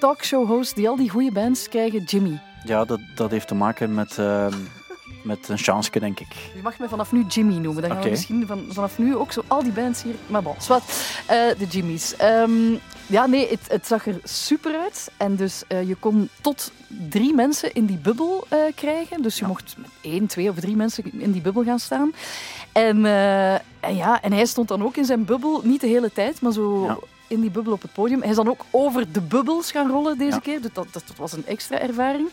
talkshow-hosts 0.00 0.74
die 0.74 0.88
al 0.88 0.96
die 0.96 1.10
goede 1.10 1.32
bands 1.32 1.68
krijgen 1.68 2.02
Jimmy? 2.02 2.40
Ja, 2.64 2.84
dat, 2.84 3.00
dat 3.14 3.30
heeft 3.30 3.48
te 3.48 3.54
maken 3.54 3.94
met, 3.94 4.18
ehm, 4.18 4.52
met 5.22 5.48
een 5.48 5.58
chance, 5.58 5.90
denk 5.98 6.20
ik. 6.20 6.26
Je 6.54 6.62
mag 6.62 6.78
me 6.78 6.88
vanaf 6.88 7.12
nu 7.12 7.24
Jimmy 7.28 7.54
noemen. 7.56 7.82
Dan 7.82 7.90
gaan 7.90 7.92
Oké. 7.92 8.04
we 8.04 8.10
misschien 8.10 8.46
van, 8.46 8.64
vanaf 8.68 8.98
nu 8.98 9.16
ook 9.16 9.32
zo 9.32 9.42
al 9.46 9.62
die 9.62 9.72
bands 9.72 10.02
hier... 10.02 10.14
Maar 10.26 10.42
bon, 10.42 10.54
zwart. 10.58 10.82
Eh, 11.26 11.36
de 11.58 11.66
Jimmys. 11.70 12.16
Ehm, 12.16 12.52
ja, 13.06 13.26
nee, 13.26 13.48
het, 13.48 13.60
het 13.68 13.86
zag 13.86 14.06
er 14.06 14.20
super 14.24 14.76
uit. 14.78 15.10
En 15.16 15.36
dus 15.36 15.62
eh, 15.68 15.88
je 15.88 15.94
kon 15.94 16.28
tot 16.40 16.72
drie 17.08 17.34
mensen 17.34 17.72
in 17.72 17.86
die 17.86 17.96
bubbel 17.98 18.46
eh, 18.48 18.58
krijgen. 18.74 19.22
Dus 19.22 19.38
je 19.38 19.46
mocht 19.46 19.74
met 19.78 19.90
één, 20.00 20.26
twee 20.26 20.48
of 20.50 20.56
drie 20.56 20.76
mensen 20.76 21.20
in 21.20 21.32
die 21.32 21.40
bubbel 21.42 21.64
gaan 21.64 21.78
staan. 21.78 22.12
En, 22.72 23.04
en 23.80 23.96
ja, 23.96 24.22
en 24.22 24.32
hij 24.32 24.46
stond 24.46 24.68
dan 24.68 24.82
ook 24.84 24.96
in 24.96 25.04
zijn 25.04 25.24
bubbel, 25.24 25.60
niet 25.64 25.80
de 25.80 25.86
hele 25.86 26.12
tijd, 26.12 26.40
maar 26.40 26.52
zo... 26.52 26.84
Ja. 26.84 26.98
In 27.26 27.40
die 27.40 27.50
bubbel 27.50 27.72
op 27.72 27.82
het 27.82 27.92
podium. 27.92 28.20
Hij 28.20 28.30
is 28.30 28.36
dan 28.36 28.48
ook 28.48 28.64
over 28.70 29.12
de 29.12 29.20
bubbels 29.20 29.70
gaan 29.70 29.90
rollen 29.90 30.18
deze 30.18 30.30
Ja. 30.30 30.38
keer. 30.38 30.60
Dus 30.60 30.70
dat, 30.72 30.86
dat, 30.92 31.02
dat 31.06 31.16
was 31.16 31.32
een 31.32 31.46
extra 31.46 31.78
ervaring. 31.78 32.28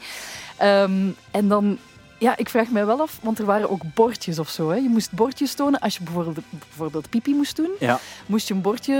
Ehm, 0.58 1.08
en 1.32 1.48
dan 1.48 1.78
ja, 2.18 2.38
ik 2.38 2.50
vraag 2.50 2.70
mij 2.70 2.86
wel 2.86 3.02
af, 3.02 3.20
want 3.22 3.40
er 3.40 3.46
waren 3.46 3.70
ook 3.70 3.82
bordjes 3.94 4.40
of 4.40 4.50
zo. 4.50 4.70
Hè. 4.70 4.76
Je 4.76 4.90
moest 4.90 5.12
bordjes 5.12 5.54
tonen 5.54 5.80
als 5.80 5.98
je 5.98 6.04
bijvoorbeeld, 6.04 6.46
bijvoorbeeld 6.50 7.10
pipi 7.10 7.36
moest 7.36 7.56
doen. 7.56 7.70
Ja. 7.80 8.00
Moest 8.26 8.48
je 8.48 8.54
een 8.54 8.62
bordje, 8.62 8.94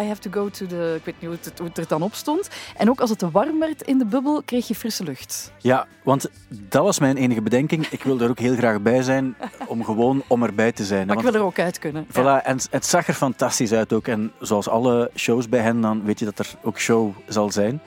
I 0.00 0.06
have 0.06 0.20
to 0.20 0.30
go 0.30 0.48
to 0.50 0.66
the... 0.66 0.94
Ik 0.96 1.04
weet 1.04 1.14
niet 1.20 1.30
hoe 1.30 1.38
het, 1.42 1.58
hoe 1.58 1.68
het 1.68 1.78
er 1.78 1.86
dan 1.88 2.02
op 2.02 2.14
stond. 2.14 2.48
En 2.76 2.90
ook 2.90 3.00
als 3.00 3.10
het 3.10 3.18
te 3.18 3.30
warm 3.30 3.58
werd 3.58 3.82
in 3.82 3.98
de 3.98 4.04
bubbel, 4.04 4.42
kreeg 4.44 4.68
je 4.68 4.74
frisse 4.74 5.04
lucht. 5.04 5.52
Ja, 5.58 5.86
want 6.02 6.28
dat 6.48 6.82
was 6.84 6.98
mijn 6.98 7.16
enige 7.16 7.42
bedenking. 7.42 7.86
Ik 7.86 8.02
wil 8.02 8.20
er 8.20 8.28
ook 8.30 8.38
heel 8.38 8.56
graag 8.56 8.80
bij 8.80 9.02
zijn, 9.02 9.34
om 9.66 9.84
gewoon 9.84 10.22
om 10.26 10.42
erbij 10.42 10.72
te 10.72 10.84
zijn. 10.84 11.06
Maar 11.06 11.16
ik 11.16 11.22
wil 11.22 11.34
er 11.34 11.42
ook 11.42 11.58
uit 11.58 11.78
kunnen. 11.78 12.06
Voilà, 12.10 12.12
Ja. 12.14 12.44
en 12.44 12.58
het 12.70 12.86
zag 12.86 13.08
er 13.08 13.14
fantastisch 13.14 13.72
uit 13.72 13.92
ook. 13.92 14.06
En 14.08 14.32
zoals 14.40 14.68
alle 14.68 15.10
shows 15.14 15.48
bij 15.48 15.60
hen, 15.60 15.80
dan 15.80 16.04
weet 16.04 16.18
je 16.18 16.24
dat 16.24 16.38
er 16.38 16.54
ook 16.62 16.78
show 16.78 17.14
zal 17.28 17.50
zijn. 17.50 17.80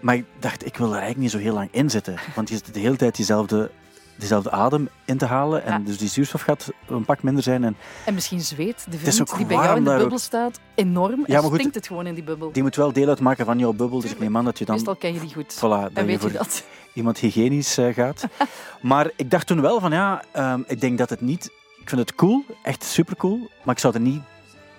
Maar 0.00 0.14
ik 0.14 0.24
dacht, 0.38 0.66
ik 0.66 0.76
wil 0.76 0.86
er 0.86 0.92
eigenlijk 0.92 1.20
niet 1.22 1.30
zo 1.30 1.38
heel 1.38 1.54
lang 1.54 1.68
in 1.72 1.90
zitten. 1.90 2.16
Want 2.34 2.48
je 2.48 2.54
zit 2.54 2.74
de 2.74 2.80
hele 2.80 2.96
tijd 2.96 3.16
diezelfde, 3.16 3.70
diezelfde 4.16 4.50
adem 4.50 4.88
in 5.04 5.18
te 5.18 5.24
halen. 5.26 5.64
En 5.64 5.72
Ja. 5.72 5.78
dus 5.78 5.98
die 5.98 6.08
zuurstof 6.08 6.42
gaat 6.42 6.72
een 6.88 7.04
pak 7.04 7.22
minder 7.22 7.42
zijn. 7.42 7.64
En 7.64 7.76
En 8.04 8.14
misschien 8.14 8.40
zweet 8.40 8.86
de 8.90 9.24
die 9.36 9.46
bij 9.46 9.56
jou 9.56 9.76
in 9.76 9.84
de 9.84 9.96
bubbel 9.96 10.18
staat 10.18 10.60
enorm. 10.74 11.24
Ja, 11.26 11.40
maar 11.40 11.42
goed, 11.42 11.54
stinkt 11.54 11.74
het 11.74 11.86
gewoon 11.86 12.06
in 12.06 12.14
die 12.14 12.24
bubbel. 12.24 12.52
die 12.52 12.62
moet 12.62 12.76
wel 12.76 12.92
deel 12.92 13.08
uitmaken 13.08 13.44
van 13.44 13.58
jouw 13.58 13.72
bubbel. 13.72 14.00
Dus 14.00 14.10
ik 14.10 14.18
neem 14.18 14.36
aan 14.36 14.44
dat 14.44 14.58
je 14.58 14.64
dan 14.64 14.74
Meestal 14.74 14.96
ken 14.96 15.14
je 15.14 15.20
die 15.20 15.32
goed. 15.34 15.56
voilà, 15.56 15.92
en 15.92 16.06
weet 16.06 16.22
je 16.22 16.30
dat. 16.30 16.64
iemand 16.92 17.18
hygiënisch 17.18 17.78
eh, 17.78 17.94
gaat. 17.94 18.26
maar 18.80 19.10
ik 19.16 19.30
dacht 19.30 19.46
toen 19.46 19.60
wel 19.60 19.80
van 19.80 19.90
ja, 19.90 20.22
ehm, 20.32 20.60
ik 20.66 20.80
denk 20.80 20.98
dat 20.98 21.10
het 21.10 21.20
niet 21.20 21.50
ik 21.86 21.92
vind 21.92 22.08
het 22.08 22.14
cool, 22.16 22.44
echt 22.62 22.84
super 22.84 23.16
cool, 23.16 23.48
maar 23.62 23.74
ik 23.74 23.80
zou 23.80 23.94
er 23.94 24.00
niet 24.00 24.22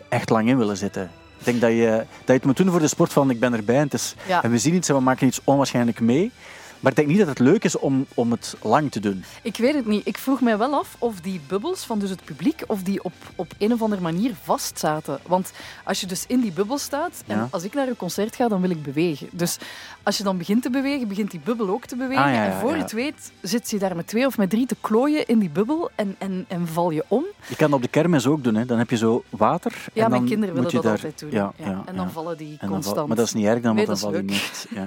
echt 0.09 0.29
lang 0.29 0.47
in 0.47 0.57
willen 0.57 0.77
zitten. 0.77 1.11
Ik 1.47 1.59
denk 1.59 1.73
dat 1.73 1.81
je, 1.81 1.95
dat 1.97 2.25
je 2.25 2.33
het 2.33 2.45
moet 2.45 2.57
doen 2.57 2.69
voor 2.69 2.79
de 2.79 2.87
sport 2.87 3.13
van 3.13 3.29
ik 3.29 3.39
ben 3.39 3.53
erbij 3.53 3.75
en, 3.75 3.81
het 3.81 3.93
is, 3.93 4.15
Ja. 4.27 4.43
en 4.43 4.51
we 4.51 4.57
zien 4.57 4.73
iets 4.75 4.89
en 4.89 4.95
we 4.95 5.01
maken 5.01 5.27
iets 5.27 5.41
onwaarschijnlijk 5.43 5.99
mee. 5.99 6.31
Maar 6.79 6.91
ik 6.91 6.97
denk 6.97 7.07
niet 7.07 7.17
dat 7.17 7.27
het 7.27 7.39
leuk 7.39 7.63
is 7.63 7.77
om, 7.77 8.05
om 8.13 8.31
het 8.31 8.55
lang 8.61 8.91
te 8.91 8.99
doen. 8.99 9.23
Ik 9.41 9.57
weet 9.57 9.73
het 9.73 9.85
niet. 9.85 10.07
Ik 10.07 10.17
vroeg 10.17 10.41
mij 10.41 10.57
wel 10.57 10.73
af 10.73 10.95
of 10.99 11.19
die 11.21 11.41
bubbels 11.47 11.83
van 11.85 11.99
dus 11.99 12.09
het 12.09 12.23
publiek, 12.23 12.63
of 12.67 12.81
die 12.83 13.03
op, 13.03 13.13
op 13.35 13.51
een 13.57 13.73
of 13.73 13.81
andere 13.81 14.01
manier 14.01 14.31
vast 14.43 14.79
zaten. 14.79 15.19
Want 15.27 15.51
als 15.83 16.01
je 16.01 16.07
dus 16.07 16.23
in 16.27 16.39
die 16.39 16.51
bubbel 16.51 16.77
staat, 16.77 17.23
en 17.27 17.35
Ja. 17.37 17.47
als 17.51 17.63
ik 17.63 17.73
naar 17.73 17.87
een 17.87 17.95
concert 17.97 18.35
ga, 18.35 18.47
dan 18.47 18.61
wil 18.61 18.69
ik 18.69 18.83
bewegen. 18.83 19.27
Dus 19.31 19.57
als 20.03 20.17
je 20.17 20.23
dan 20.23 20.37
begint 20.37 20.61
te 20.61 20.69
bewegen, 20.69 21.07
begint 21.07 21.31
die 21.31 21.39
bubbel 21.43 21.69
ook 21.69 21.85
te 21.85 21.95
bewegen. 21.95 22.23
Ah, 22.23 22.33
ja, 22.33 22.43
ja, 22.45 22.51
en 22.51 22.59
voor 22.59 22.69
ja. 22.69 22.75
je 22.75 22.81
het 22.81 22.91
weet, 22.91 23.31
zit 23.41 23.69
je 23.69 23.79
daar 23.79 23.95
met 23.95 24.07
twee 24.07 24.25
of 24.25 24.37
met 24.37 24.49
drie 24.49 24.65
te 24.65 24.75
klooien 24.81 25.27
in 25.27 25.39
die 25.39 25.49
bubbel 25.49 25.89
en, 25.95 26.15
en, 26.17 26.45
en 26.47 26.67
val 26.67 26.89
je 26.91 27.03
om. 27.07 27.23
Je 27.47 27.55
kan 27.55 27.67
dat 27.69 27.79
op 27.79 27.81
de 27.85 27.91
kermis 27.91 28.27
ook 28.27 28.43
doen. 28.43 28.55
Hè. 28.55 28.65
Dan 28.65 28.77
heb 28.77 28.89
je 28.89 28.97
zo 28.97 29.23
water. 29.29 29.71
Ja, 29.93 30.03
en 30.03 30.09
mijn 30.09 30.11
dan 30.21 30.29
kinderen 30.29 30.55
willen 30.55 30.71
dat 30.71 30.83
daar, 30.83 30.91
altijd 30.91 31.19
doen. 31.19 31.31
Ja, 31.31 31.53
Ja, 31.57 31.65
ja, 31.65 31.83
en 31.85 31.95
dan 31.95 32.05
ja. 32.05 32.11
vallen 32.11 32.37
die 32.37 32.47
dan 32.49 32.57
val- 32.59 32.69
constant. 32.69 33.07
maar 33.07 33.15
dat 33.17 33.25
is 33.25 33.33
niet 33.33 33.45
erg 33.45 33.61
dan, 33.61 33.75
Nee, 33.75 33.85
want 33.85 33.99
dan 33.99 34.11
val 34.11 34.19
je 34.19 34.25
niet. 34.25 34.67
Ja. 34.75 34.83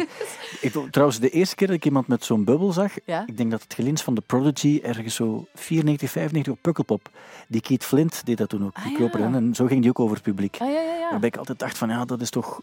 ik, 0.61 0.73
trouwens, 0.91 1.19
de 1.21 1.31
eerste 1.31 1.55
keer 1.55 1.67
dat 1.67 1.80
ik 1.81 1.87
iemand 1.87 2.07
met 2.07 2.25
zo'n 2.25 2.45
bubbel 2.45 2.73
zag, 2.73 2.93
Ja? 3.05 3.23
ik 3.27 3.37
denk 3.37 3.51
dat 3.51 3.63
het 3.63 3.75
geleend 3.75 3.99
is 3.99 4.05
van 4.05 4.15
de 4.15 4.21
Prodigy, 4.21 4.81
ergens 4.83 5.15
zo 5.15 5.47
94, 5.55 6.11
95 6.11 6.53
op 6.53 6.59
Pukkelpop. 6.63 7.11
Die 7.49 7.61
Kate 7.61 7.87
Flint 7.87 8.27
deed 8.27 8.39
dat 8.39 8.49
toen 8.49 8.65
ook, 8.65 8.75
die 8.75 9.13
Ah, 9.13 9.13
ja. 9.13 9.33
En 9.33 9.55
zo 9.55 9.67
ging 9.67 9.81
die 9.81 9.91
ook 9.91 10.01
over 10.01 10.15
het 10.15 10.25
publiek. 10.25 10.57
Ah, 10.61 10.69
ja, 10.69 10.81
ja, 10.81 10.95
ja. 10.95 11.11
Waarbij 11.11 11.29
ik 11.29 11.37
altijd 11.37 11.59
dacht 11.59 11.79
van, 11.79 11.89
ja, 11.89 12.05
dat 12.05 12.21
is 12.21 12.31
toch... 12.31 12.61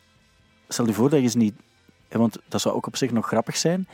Stel 0.67 0.85
je 0.85 0.93
voor 0.93 1.09
dat 1.09 1.21
je 1.21 1.27
ze 1.27 1.37
niet... 1.37 1.53
Want 2.09 2.37
dat 2.47 2.61
zou 2.61 2.75
ook 2.75 2.87
op 2.87 2.95
zich 2.95 3.11
nog 3.11 3.27
grappig 3.27 3.57
zijn, 3.57 3.87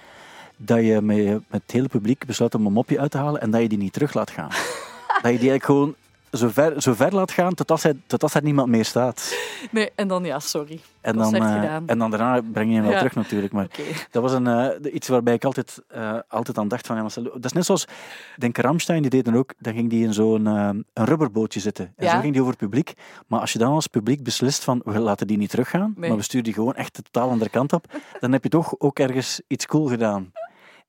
dat 0.57 0.79
je 0.79 1.01
met, 1.01 1.25
met 1.25 1.61
het 1.61 1.71
hele 1.71 1.87
publiek 1.87 2.25
besluit 2.25 2.55
om 2.55 2.65
een 2.65 2.73
mopje 2.73 2.99
uit 2.99 3.11
te 3.11 3.17
halen 3.17 3.41
en 3.41 3.51
dat 3.51 3.61
je 3.61 3.69
die 3.69 3.77
niet 3.77 3.93
terug 3.93 4.13
laat 4.13 4.29
gaan. 4.31 4.49
dat 5.23 5.31
je 5.31 5.39
die 5.39 5.49
eigenlijk 5.49 5.63
gewoon 5.63 5.95
zo 6.33 6.49
ver, 6.49 6.81
zo 6.81 6.93
ver 6.93 7.13
laat 7.15 7.31
gaan 7.31 7.53
tot 7.53 7.71
als, 7.71 7.83
hij, 7.83 7.93
tot 8.07 8.23
als 8.23 8.33
er 8.33 8.43
niemand 8.43 8.67
meer 8.69 8.85
staat. 8.85 9.37
Nee, 9.71 9.91
en 9.95 10.07
dan 10.07 10.23
ja, 10.23 10.39
sorry. 10.39 10.79
En 11.01 11.17
dan, 11.17 11.35
eh, 11.35 11.73
en 11.85 11.97
dan 11.97 12.11
daarna 12.11 12.41
breng 12.51 12.69
je 12.69 12.73
hem 12.75 12.83
wel 12.83 12.91
Ja. 12.91 12.97
terug 12.97 13.15
natuurlijk. 13.15 13.53
Maar 13.53 13.67
dat 14.11 14.21
was 14.21 14.33
een, 14.33 14.47
eh, 14.47 14.93
iets 14.93 15.07
waarbij 15.07 15.33
ik 15.33 15.45
altijd, 15.45 15.81
eh, 15.87 16.17
altijd 16.27 16.57
aan 16.57 16.67
dacht 16.67 16.87
van... 16.87 16.95
Ja, 16.95 17.03
dat 17.23 17.45
is 17.45 17.51
net 17.51 17.65
zoals, 17.65 17.83
ik 17.83 18.35
denk 18.37 18.57
Ramstein, 18.57 19.01
die 19.01 19.09
deden 19.09 19.35
ook, 19.35 19.53
dan 19.59 19.73
ging 19.73 19.89
die 19.89 20.03
in 20.05 20.13
zo'n 20.13 20.45
een 20.45 20.85
rubberbootje 20.93 21.59
zitten. 21.59 21.93
En 21.95 22.05
Ja. 22.05 22.11
zo 22.11 22.19
ging 22.19 22.31
die 22.33 22.41
over 22.41 22.53
het 22.53 22.61
publiek. 22.63 22.93
Maar 23.27 23.39
als 23.39 23.53
je 23.53 23.59
dan 23.59 23.71
als 23.73 23.87
publiek 23.87 24.23
beslist 24.23 24.63
van, 24.63 24.81
we 24.85 24.99
laten 24.99 25.27
die 25.27 25.37
niet 25.37 25.49
teruggaan, 25.49 25.93
Nee. 25.97 26.09
maar 26.09 26.17
we 26.17 26.23
sturen 26.23 26.43
die 26.45 26.53
gewoon 26.53 26.75
echt 26.75 26.95
de 26.95 27.01
totaal 27.01 27.29
andere 27.29 27.49
kant 27.49 27.73
op, 27.73 27.85
dan 28.19 28.31
heb 28.31 28.43
je 28.43 28.49
toch 28.49 28.75
ook 28.77 28.99
ergens 28.99 29.41
iets 29.47 29.65
cool 29.65 29.87
gedaan. 29.87 30.31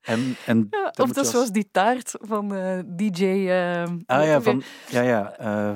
En, 0.05 0.37
en 0.47 0.67
Ja, 0.71 0.87
of 0.87 0.93
dat 0.93 1.07
je 1.09 1.13
zoals 1.15 1.35
als- 1.35 1.51
die 1.51 1.69
taart 1.73 2.15
van 2.21 2.55
eh, 2.55 2.79
DJ... 2.87 3.25
eh, 3.25 3.83
Ah 4.07 4.25
ja, 4.25 4.41
van... 4.41 4.63
Ja, 4.91 5.01
ja. 5.03 5.33
eh, 5.39 5.73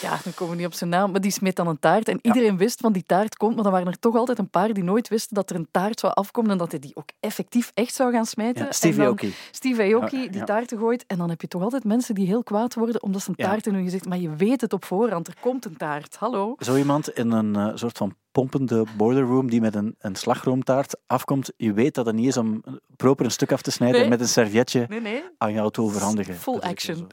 Ja, 0.00 0.18
dan 0.24 0.34
komen 0.34 0.54
we 0.54 0.60
niet 0.60 0.66
op 0.70 0.74
zijn 0.74 0.90
naam, 0.90 1.10
maar 1.10 1.20
die 1.20 1.30
smeet 1.30 1.56
dan 1.56 1.66
een 1.68 1.78
taart. 1.78 2.08
En 2.08 2.18
iedereen 2.22 2.56
wist 2.56 2.80
van 2.80 2.92
die 2.92 3.02
taart 3.06 3.36
komt, 3.36 3.54
maar 3.54 3.62
dan 3.62 3.72
waren 3.72 3.86
er 3.86 3.98
toch 3.98 4.16
altijd 4.16 4.38
een 4.38 4.50
paar 4.50 4.72
die 4.72 4.84
nooit 4.84 5.08
wisten 5.08 5.34
dat 5.34 5.50
er 5.50 5.56
een 5.56 5.68
taart 5.70 6.00
zou 6.00 6.12
afkomen 6.14 6.50
en 6.50 6.58
dat 6.58 6.70
hij 6.70 6.80
die 6.80 6.90
ook 6.96 7.08
effectief 7.20 7.70
echt 7.74 7.94
zou 7.94 8.12
gaan 8.12 8.26
smijten. 8.26 8.68
ja, 8.80 8.90
dan 8.90 9.06
Aoki. 9.06 9.34
Steve 9.50 9.82
Aoki 9.82 10.16
Ja, 10.22 10.28
die 10.28 10.38
ja. 10.38 10.44
taarten 10.44 10.78
gooit. 10.78 11.04
En 11.06 11.18
dan 11.18 11.28
heb 11.28 11.40
je 11.40 11.48
toch 11.48 11.62
altijd 11.62 11.84
mensen 11.84 12.14
die 12.14 12.26
heel 12.26 12.42
kwaad 12.42 12.74
worden 12.74 13.02
omdat 13.02 13.22
ze 13.22 13.28
een 13.30 13.36
taart 13.36 13.66
in 13.66 13.74
hun 13.74 13.84
gezicht... 13.84 14.08
Maar 14.08 14.18
je 14.18 14.34
weet 14.36 14.60
het 14.60 14.72
op 14.72 14.84
voorhand, 14.84 15.28
er 15.28 15.34
komt 15.40 15.64
een 15.64 15.76
taart. 15.76 16.16
Hallo? 16.16 16.54
Zo 16.58 16.76
iemand 16.76 17.08
in 17.10 17.30
een 17.30 17.56
eh, 17.56 17.70
soort 17.74 17.96
van 17.98 18.14
pompende 18.36 18.84
boiler 18.96 19.22
room 19.22 19.50
die 19.50 19.60
met 19.60 19.74
een, 19.74 19.94
een 19.98 20.14
slagroomtaart 20.14 20.96
afkomt, 21.06 21.52
je 21.56 21.72
weet 21.72 21.94
dat 21.94 22.06
het 22.06 22.14
niet 22.14 22.26
is 22.26 22.36
om 22.36 22.62
proper 22.96 23.24
een 23.24 23.30
stuk 23.30 23.52
af 23.52 23.62
te 23.62 23.70
snijden 23.70 24.00
Nee. 24.00 24.08
met 24.08 24.20
een 24.20 24.28
servietje 24.28 24.86
Nee, 24.88 25.00
nee. 25.00 25.22
aan 25.38 25.52
jou 25.52 25.70
te 25.70 25.80
overhandigen. 25.80 26.34
Full 26.34 26.58
action. 26.58 27.06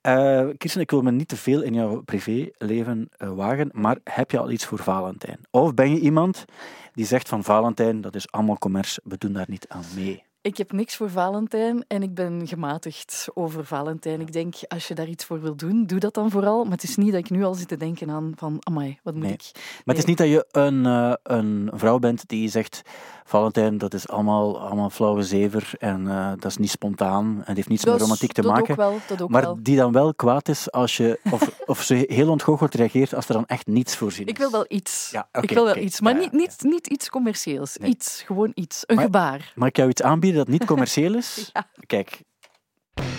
Eh, 0.00 0.48
Kirsten, 0.58 0.80
ik 0.80 0.90
wil 0.90 1.02
me 1.02 1.10
niet 1.10 1.28
te 1.28 1.36
veel 1.36 1.62
in 1.62 1.74
jouw 1.74 2.02
privéleven 2.02 3.08
eh, 3.16 3.32
wagen, 3.32 3.70
maar 3.72 3.98
heb 4.04 4.30
je 4.30 4.38
al 4.38 4.50
iets 4.50 4.64
voor 4.64 4.78
Valentijn? 4.78 5.38
Of 5.50 5.74
ben 5.74 5.90
je 5.90 6.00
iemand 6.00 6.44
die 6.92 7.06
zegt 7.06 7.28
van 7.28 7.44
Valentijn, 7.44 8.00
dat 8.00 8.14
is 8.14 8.30
allemaal 8.30 8.58
commerce, 8.58 9.00
we 9.04 9.18
doen 9.18 9.32
daar 9.32 9.48
niet 9.48 9.68
aan 9.68 9.84
mee? 9.94 10.22
Ik 10.44 10.56
heb 10.56 10.72
niks 10.72 10.96
voor 10.96 11.10
Valentijn 11.10 11.84
en 11.88 12.02
ik 12.02 12.14
ben 12.14 12.46
gematigd 12.46 13.26
over 13.34 13.64
Valentijn. 13.66 14.20
Ik 14.20 14.32
denk, 14.32 14.54
als 14.68 14.88
je 14.88 14.94
daar 14.94 15.08
iets 15.08 15.24
voor 15.24 15.40
wil 15.40 15.56
doen, 15.56 15.86
doe 15.86 15.98
dat 15.98 16.14
dan 16.14 16.30
vooral. 16.30 16.62
Maar 16.62 16.72
het 16.72 16.82
is 16.82 16.96
niet 16.96 17.10
dat 17.12 17.20
ik 17.20 17.30
nu 17.30 17.44
al 17.44 17.54
zit 17.54 17.68
te 17.68 17.76
denken 17.76 18.10
aan 18.10 18.32
van, 18.36 18.56
amai, 18.60 18.98
wat 19.02 19.14
moet 19.14 19.22
Nee. 19.22 19.32
ik... 19.32 19.50
Maar 19.54 19.94
het 19.94 19.98
is 19.98 20.04
niet 20.04 20.18
dat 20.18 20.26
je 20.28 20.46
een, 20.50 20.86
eh, 20.86 21.12
een 21.22 21.70
vrouw 21.74 21.98
bent 21.98 22.28
die 22.28 22.48
zegt, 22.48 22.82
Valentijn, 23.24 23.78
dat 23.78 23.94
is 23.94 24.08
allemaal, 24.08 24.60
allemaal 24.60 24.90
flauwe 24.90 25.22
zever 25.22 25.70
en 25.78 26.08
eh, 26.08 26.28
dat 26.30 26.44
is 26.50 26.56
niet 26.56 26.70
spontaan 26.70 27.24
en 27.26 27.42
het 27.44 27.56
heeft 27.56 27.68
niets 27.68 27.84
met 27.84 28.00
romantiek 28.00 28.32
te 28.32 28.42
dat 28.42 28.50
maken. 28.52 28.70
Ook 28.70 28.76
wel, 28.76 28.98
dat 29.08 29.22
ook 29.22 29.30
maar 29.30 29.42
wel. 29.42 29.58
die 29.62 29.76
dan 29.76 29.92
wel 29.92 30.14
kwaad 30.14 30.48
is 30.48 30.70
als 30.72 30.96
je, 30.96 31.20
of, 31.30 31.50
of 31.66 31.82
ze 31.82 32.04
heel 32.08 32.30
ontgoocheld 32.30 32.74
reageert 32.74 33.14
als 33.14 33.28
er 33.28 33.34
dan 33.34 33.46
echt 33.46 33.66
niets 33.66 33.96
voorzien 33.96 34.24
is. 34.26 34.32
Ik 34.32 34.38
wil 34.38 34.50
wel 34.50 34.64
iets. 34.68 35.08
Ja, 35.12 35.28
ik 35.40 35.50
wil 35.50 35.64
wel 35.64 35.76
iets, 35.76 36.00
maar 36.00 36.12
Ja, 36.14 36.18
niet, 36.20 36.32
niet, 36.32 36.56
niet 36.60 36.86
iets 36.86 37.10
commercieels. 37.10 37.76
Nee. 37.76 37.90
Iets, 37.90 38.22
gewoon 38.26 38.50
iets. 38.54 38.82
Een 38.86 38.94
Maar- 38.94 39.04
gebaar. 39.04 39.52
Mag 39.54 39.68
ik 39.68 39.76
jou 39.76 39.88
iets 39.88 40.02
aanbieden 40.02 40.33
dat 40.36 40.48
niet 40.48 40.64
commercieel 40.72 41.14
is? 41.14 41.50
Ja. 41.52 41.66
Kijk, 41.86 42.20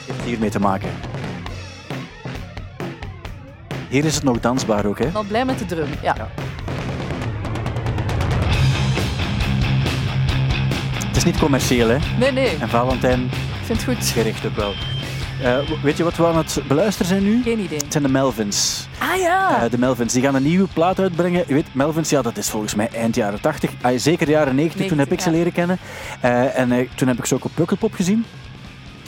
heeft 0.05 0.21
hiermee 0.23 0.49
te 0.49 0.59
maken. 0.59 0.89
Hier 3.89 4.05
is 4.05 4.15
het 4.15 4.23
nog 4.23 4.39
dansbaar 4.39 4.85
ook, 4.85 4.99
hè? 4.99 5.11
Wel 5.11 5.23
blij 5.23 5.45
met 5.45 5.59
de 5.59 5.65
drum, 5.65 5.89
ja. 6.01 6.15
Ja. 6.17 6.29
Het 11.07 11.15
is 11.15 11.23
niet 11.23 11.37
commercieel, 11.39 11.87
hè? 11.87 11.97
Nee, 12.19 12.31
nee, 12.31 12.57
En 12.59 12.69
Valentijn 12.69 13.23
ik 13.25 13.31
vind 13.71 13.85
het 13.85 13.97
goed. 13.97 14.07
gericht 14.07 14.45
ook 14.45 14.55
wel. 14.55 14.73
Eh, 15.41 15.57
weet 15.83 15.97
je 15.97 16.03
wat 16.03 16.15
we 16.15 16.25
aan 16.25 16.37
het 16.37 16.59
beluisteren 16.67 17.07
zijn 17.07 17.23
nu? 17.23 17.41
Geen 17.43 17.59
idee. 17.59 17.77
Het 17.77 17.91
zijn 17.91 18.03
de 18.03 18.09
Melvins. 18.09 18.87
Ah 18.99 19.15
ja! 19.15 19.63
Eh, 19.63 19.71
de 19.71 19.77
Melvins 19.77 20.13
die 20.13 20.21
gaan 20.21 20.35
een 20.35 20.43
nieuwe 20.43 20.67
plaat 20.73 20.99
uitbrengen. 20.99 21.43
Je 21.47 21.53
weet, 21.53 21.73
Melvins, 21.73 22.09
ja, 22.09 22.21
dat 22.21 22.37
is 22.37 22.49
volgens 22.49 22.75
mij 22.75 22.89
eind 22.93 23.15
jaren 23.15 23.41
80. 23.41 23.71
Ah, 23.81 23.97
zeker 23.97 24.29
jaren 24.29 24.55
90, 24.55 24.87
toen 24.87 24.97
heb 24.97 25.11
ik 25.11 25.19
ze 25.19 25.29
90, 25.29 25.55
ja. 25.55 25.65
leren 25.65 25.79
kennen. 25.79 25.79
Eh, 26.21 26.59
en 26.59 26.89
toen 26.95 27.07
heb 27.07 27.17
ik 27.17 27.25
ze 27.25 27.35
ook 27.35 27.45
op 27.45 27.51
Pukkelpop 27.53 27.93
gezien. 27.93 28.25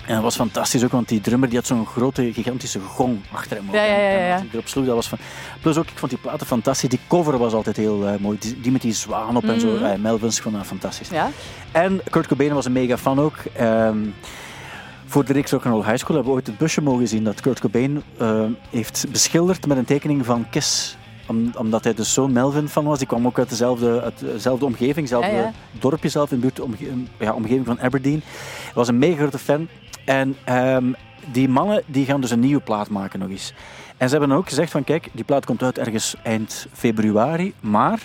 En 0.05 0.13
dat 0.13 0.23
was 0.23 0.35
fantastisch 0.35 0.83
ook, 0.83 0.91
want 0.91 1.07
die 1.07 1.21
drummer 1.21 1.49
die 1.49 1.57
had 1.57 1.67
zo'n 1.67 1.85
grote, 1.85 2.33
gigantische 2.33 2.79
gong 2.79 3.19
achter 3.31 3.57
hem. 3.57 3.67
ook. 3.67 3.73
Ja, 3.73 3.83
ja, 3.83 3.95
ja, 3.95 4.17
hij 4.17 4.45
erop 4.51 4.67
sloeg, 4.67 4.85
dat 4.85 4.95
was 4.95 5.07
van... 5.07 5.17
Plus 5.61 5.77
ook, 5.77 5.89
ik 5.89 5.97
vond 5.97 6.11
die 6.11 6.21
platen 6.21 6.47
fantastisch. 6.47 6.89
Die 6.89 6.99
cover 7.07 7.37
was 7.37 7.53
altijd 7.53 7.77
heel 7.77 8.17
mooi. 8.19 8.37
Die, 8.39 8.59
die 8.61 8.71
met 8.71 8.81
die 8.81 8.93
zwaan 8.93 9.37
op 9.37 9.43
en 9.43 9.59
zo. 9.59 9.75
Mhm. 9.75 9.83
Eh, 9.85 9.97
Melvins, 9.99 10.37
ik 10.37 10.43
vond 10.43 10.55
dat 10.55 10.65
fantastisch. 10.65 11.09
Ja? 11.09 11.29
En 11.71 12.01
Kurt 12.09 12.27
Cobain 12.27 12.53
was 12.53 12.65
een 12.65 12.71
mega 12.71 12.97
fan 12.97 13.19
ook. 13.19 13.35
Ehm, 13.55 13.97
voor 15.07 15.25
de 15.25 15.33
Rick 15.33 15.49
Rock'n'Roll 15.49 15.83
High 15.83 15.97
School 15.97 16.15
hebben 16.15 16.33
we 16.33 16.37
ooit 16.39 16.47
het 16.47 16.57
busje 16.57 16.81
mogen 16.81 17.07
zien 17.07 17.23
dat 17.23 17.41
Kurt 17.41 17.59
Cobain 17.59 18.03
eh, 18.17 18.43
heeft 18.69 19.05
beschilderd 19.11 19.67
met 19.67 19.77
een 19.77 19.85
tekening 19.85 20.25
van 20.25 20.49
Kiss. 20.49 20.97
Om- 21.27 21.51
omdat 21.57 21.83
hij 21.83 21.93
dus 21.93 22.13
zo'n 22.13 22.31
Melvin 22.31 22.67
fan 22.67 22.83
was. 22.85 22.97
Die 22.97 23.07
kwam 23.07 23.25
ook 23.25 23.37
uit 23.39 23.49
dezelfde, 23.49 24.01
uit 24.01 24.19
dezelfde 24.19 24.65
omgeving, 24.65 25.09
Ja, 25.09 25.25
ja. 25.25 25.51
dorpje 25.79 26.09
zelf, 26.09 26.31
in 26.31 26.35
de 26.35 26.41
buurt, 26.41 26.59
omge- 26.59 27.03
ja, 27.19 27.33
omgeving 27.33 27.65
van 27.65 27.79
Aberdeen. 27.79 28.21
Hij 28.63 28.73
was 28.73 28.87
een 28.87 28.97
mega 28.97 29.17
grote 29.17 29.37
fan. 29.37 29.67
En 30.05 30.35
ehm, 30.43 30.85
die 31.31 31.49
mannen 31.49 31.83
die 31.85 32.05
gaan 32.05 32.21
dus 32.21 32.31
een 32.31 32.39
nieuwe 32.39 32.61
plaat 32.61 32.89
maken 32.89 33.19
nog 33.19 33.29
eens. 33.29 33.53
En 33.97 34.09
ze 34.09 34.17
hebben 34.17 34.37
ook 34.37 34.47
gezegd 34.47 34.71
van 34.71 34.83
kijk, 34.83 35.09
die 35.11 35.23
plaat 35.23 35.45
komt 35.45 35.63
uit 35.63 35.77
ergens 35.77 36.15
eind 36.23 36.67
februari. 36.73 37.53
Maar 37.59 38.01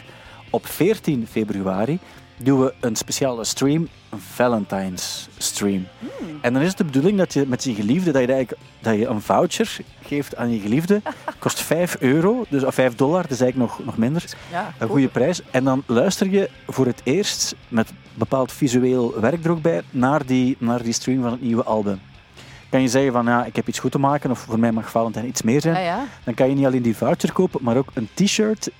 op 0.51 0.67
14 0.67 1.27
februari 1.31 1.99
doen 2.45 2.61
we 2.61 2.75
een 2.81 2.97
speciale 2.97 3.45
stream, 3.45 3.89
een 4.11 4.21
Valentine's 4.21 5.29
stream. 5.39 5.87
En 6.41 6.53
dan 6.53 6.63
is 6.63 6.69
het 6.69 6.77
de 6.77 6.85
bedoeling 6.85 7.19
dat 7.19 7.33
je 7.33 7.45
met 7.47 7.65
je 7.65 7.75
geliefde, 7.75 8.11
dat 8.13 8.23
je, 8.23 8.33
eigenlijk, 8.33 8.63
dat 8.81 8.95
je 8.95 9.07
een 9.07 9.21
voucher 9.21 9.79
geeft 10.03 10.37
aan 10.37 10.53
je 10.53 10.61
geliefde. 10.61 11.03
Kost 11.39 11.61
5 11.61 11.97
euro, 12.01 12.45
dus, 12.49 12.65
of 12.65 12.75
5 12.75 12.95
dollar, 12.95 13.23
dat 13.23 13.31
is 13.31 13.41
eigenlijk 13.41 13.71
nog, 13.71 13.87
nog 13.87 13.97
minder. 13.97 14.25
Ja, 14.51 14.75
Een 14.79 14.89
goede 14.89 15.09
prijs. 15.09 15.41
En 15.51 15.65
dan 15.65 15.83
luister 15.87 16.31
je 16.31 16.51
voor 16.67 16.87
het 16.87 17.01
eerst 17.05 17.55
met 17.69 17.93
bepaald 18.15 18.53
visueel 18.53 19.21
werk 19.21 19.45
er 19.45 19.51
ook 19.51 19.63
bij 19.63 19.83
naar 19.91 20.27
die, 20.27 20.57
naar 20.59 20.83
die 20.83 20.93
stream 20.93 21.23
van 21.23 21.31
het 21.31 21.43
nieuwe 21.43 21.63
album. 21.65 22.01
Kan 22.69 22.83
je 22.83 22.89
zeggen 22.89 23.13
van 23.13 23.25
ja, 23.25 23.45
ik 23.45 23.57
heb 23.57 23.69
iets 23.69 23.79
goed 23.79 23.93
te 23.93 23.99
maken 23.99 24.31
of 24.31 24.39
voor 24.39 24.59
mij 24.59 24.73
mag 24.73 24.91
Valentijn 24.91 25.27
iets 25.27 25.43
meer 25.43 25.61
zijn. 25.61 25.75
Ja, 25.75 25.81
ja. 25.81 26.05
Dan 26.25 26.35
kan 26.35 26.49
je 26.49 26.55
niet 26.55 26.67
alleen 26.67 26.83
die 26.83 26.97
voucher 26.97 27.33
kopen, 27.33 27.61
maar 27.63 27.77
ook 27.77 27.89
een 27.95 28.09
t-shirt 28.15 28.71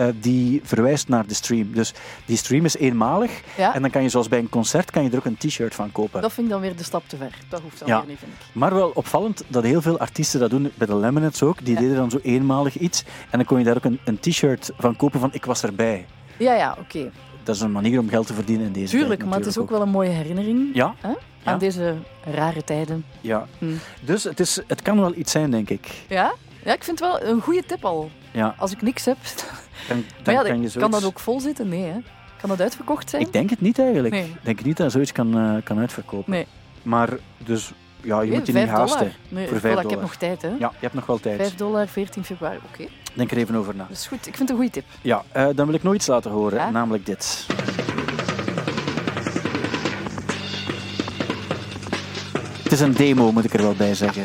eh, 0.00 0.06
die 0.20 0.60
verwijst 0.64 1.08
naar 1.08 1.26
de 1.26 1.34
stream. 1.34 1.72
Dus 1.72 1.92
die 2.24 2.36
stream 2.36 2.64
is 2.64 2.76
eenmalig 2.76 3.40
Ja. 3.56 3.74
en 3.74 3.80
dan 3.82 3.90
kan 3.90 4.02
je 4.02 4.08
zoals 4.08 4.28
bij 4.28 4.38
een 4.38 4.48
concert 4.48 4.90
kan 4.90 5.02
je 5.02 5.10
er 5.10 5.16
ook 5.16 5.24
een 5.24 5.36
t-shirt 5.36 5.74
van 5.74 5.92
kopen. 5.92 6.20
Dat 6.22 6.32
vind 6.32 6.46
ik 6.46 6.52
dan 6.52 6.60
weer 6.62 6.76
de 6.76 6.82
stap 6.84 7.02
te 7.06 7.16
ver. 7.16 7.34
Dat 7.48 7.60
hoeft 7.60 7.78
dan 7.78 7.88
Ja. 7.88 7.98
weer 7.98 8.08
niet, 8.08 8.18
vind 8.18 8.32
ik. 8.32 8.38
Maar 8.52 8.74
wel 8.74 8.90
opvallend 8.94 9.42
dat 9.48 9.62
heel 9.62 9.82
veel 9.82 9.98
artiesten 9.98 10.40
dat 10.40 10.50
doen, 10.50 10.70
bij 10.74 10.86
de 10.86 10.96
Lemonades 10.96 11.42
ook. 11.42 11.64
Die 11.64 11.74
Ja. 11.74 11.80
deden 11.80 11.96
dan 11.96 12.10
zo 12.10 12.18
eenmalig 12.22 12.78
iets 12.78 13.04
en 13.30 13.38
dan 13.38 13.44
kon 13.44 13.58
je 13.58 13.64
daar 13.64 13.76
ook 13.76 13.84
een, 13.84 14.00
een 14.04 14.18
t-shirt 14.20 14.70
van 14.78 14.96
kopen 14.96 15.20
van 15.20 15.30
ik 15.32 15.44
was 15.44 15.62
erbij. 15.62 16.06
Ja, 16.38 16.54
ja, 16.54 16.76
oké. 16.80 17.10
Dat 17.42 17.54
is 17.54 17.60
een 17.60 17.72
manier 17.72 17.98
om 17.98 18.08
geld 18.08 18.26
te 18.26 18.34
verdienen 18.34 18.66
in 18.66 18.72
deze 18.72 18.90
Tuurlijk, 18.96 19.18
tijd 19.18 19.30
maar 19.30 19.38
het 19.38 19.48
is 19.48 19.58
ook 19.58 19.70
wel 19.70 19.82
een 19.82 19.88
mooie 19.88 20.08
herinnering 20.10 20.70
Ja, 20.74 20.94
hè? 21.00 21.08
Ja. 21.08 21.16
aan 21.44 21.58
deze 21.58 21.94
rare 22.34 22.64
tijden. 22.64 23.04
ja. 23.20 23.46
Hm. 23.58 23.66
Dus 24.02 24.24
het, 24.24 24.40
is, 24.40 24.60
het 24.66 24.82
kan 24.82 25.00
wel 25.00 25.14
iets 25.14 25.32
zijn, 25.32 25.50
denk 25.50 25.70
ik. 25.70 25.88
Ja? 26.08 26.32
Ja, 26.64 26.72
ik 26.72 26.84
vind 26.84 27.00
het 27.00 27.08
wel 27.08 27.22
een 27.22 27.40
goede 27.40 27.62
tip 27.66 27.84
al. 27.84 28.10
Ja, 28.32 28.54
Als 28.58 28.72
ik 28.72 28.82
niks 28.82 29.04
heb, 29.04 29.16
dan, 29.94 30.04
maar 30.24 30.24
dan 30.24 30.34
ja, 30.34 30.42
kan 30.42 30.54
je 30.56 30.60
kan 30.60 30.70
zoiets... 30.70 30.90
dat 31.00 31.04
ook 31.04 31.18
vol 31.20 31.40
zitten? 31.40 31.68
Nee, 31.68 31.82
hè? 31.84 31.96
Kan 32.40 32.48
dat 32.48 32.60
uitverkocht 32.60 33.10
zijn? 33.10 33.22
Ik 33.22 33.32
denk 33.32 33.50
het 33.50 33.60
niet 33.60 33.78
eigenlijk. 33.78 34.14
Nee. 34.14 34.24
Ik 34.24 34.38
denk 34.42 34.62
niet 34.64 34.76
dat 34.76 34.86
je 34.86 34.92
zoiets 34.92 35.12
kan, 35.12 35.38
eh, 35.38 35.54
kan 35.64 35.78
uitverkopen. 35.78 36.32
Nee. 36.32 36.46
Maar 36.82 37.08
dus 37.38 37.72
Ja, 38.02 38.20
je 38.20 38.32
moet 38.32 38.46
je 38.46 38.52
niet 38.52 38.62
dollar. 38.66 38.78
haasten. 38.80 39.12
Nee, 39.28 39.48
voor 39.48 39.56
voilà, 39.58 39.60
5 39.60 39.72
ik 39.72 39.78
heb 39.80 39.88
dollar. 39.88 40.02
nog 40.04 40.14
tijd, 40.14 40.42
hè. 40.42 40.48
Ja, 40.48 40.56
je 40.58 40.66
hebt 40.80 40.94
nog 40.94 41.06
wel 41.06 41.18
tijd. 41.20 41.36
5 41.40 41.54
dollar, 41.54 41.88
14 41.88 42.24
februari. 42.24 42.58
Oké, 42.72 42.88
Denk 43.14 43.30
er 43.30 43.36
even 43.36 43.54
over 43.54 43.74
na. 43.76 43.84
dat 43.88 43.96
is 43.96 44.06
goed. 44.06 44.26
Ik 44.26 44.36
vind 44.36 44.38
het 44.38 44.50
een 44.50 44.56
goede 44.56 44.70
tip. 44.70 44.84
Ja, 45.02 45.22
eh, 45.32 45.48
dan 45.54 45.66
wil 45.66 45.74
ik 45.74 45.82
nog 45.82 45.94
iets 45.94 46.06
laten 46.06 46.30
horen, 46.30 46.58
Ja? 46.58 46.70
namelijk 46.70 47.06
dit. 47.06 47.46
Het 52.62 52.72
is 52.72 52.80
een 52.80 52.92
demo, 52.94 53.32
moet 53.32 53.44
ik 53.44 53.54
er 53.54 53.62
wel 53.62 53.74
bij 53.74 53.94
zeggen. 53.94 54.22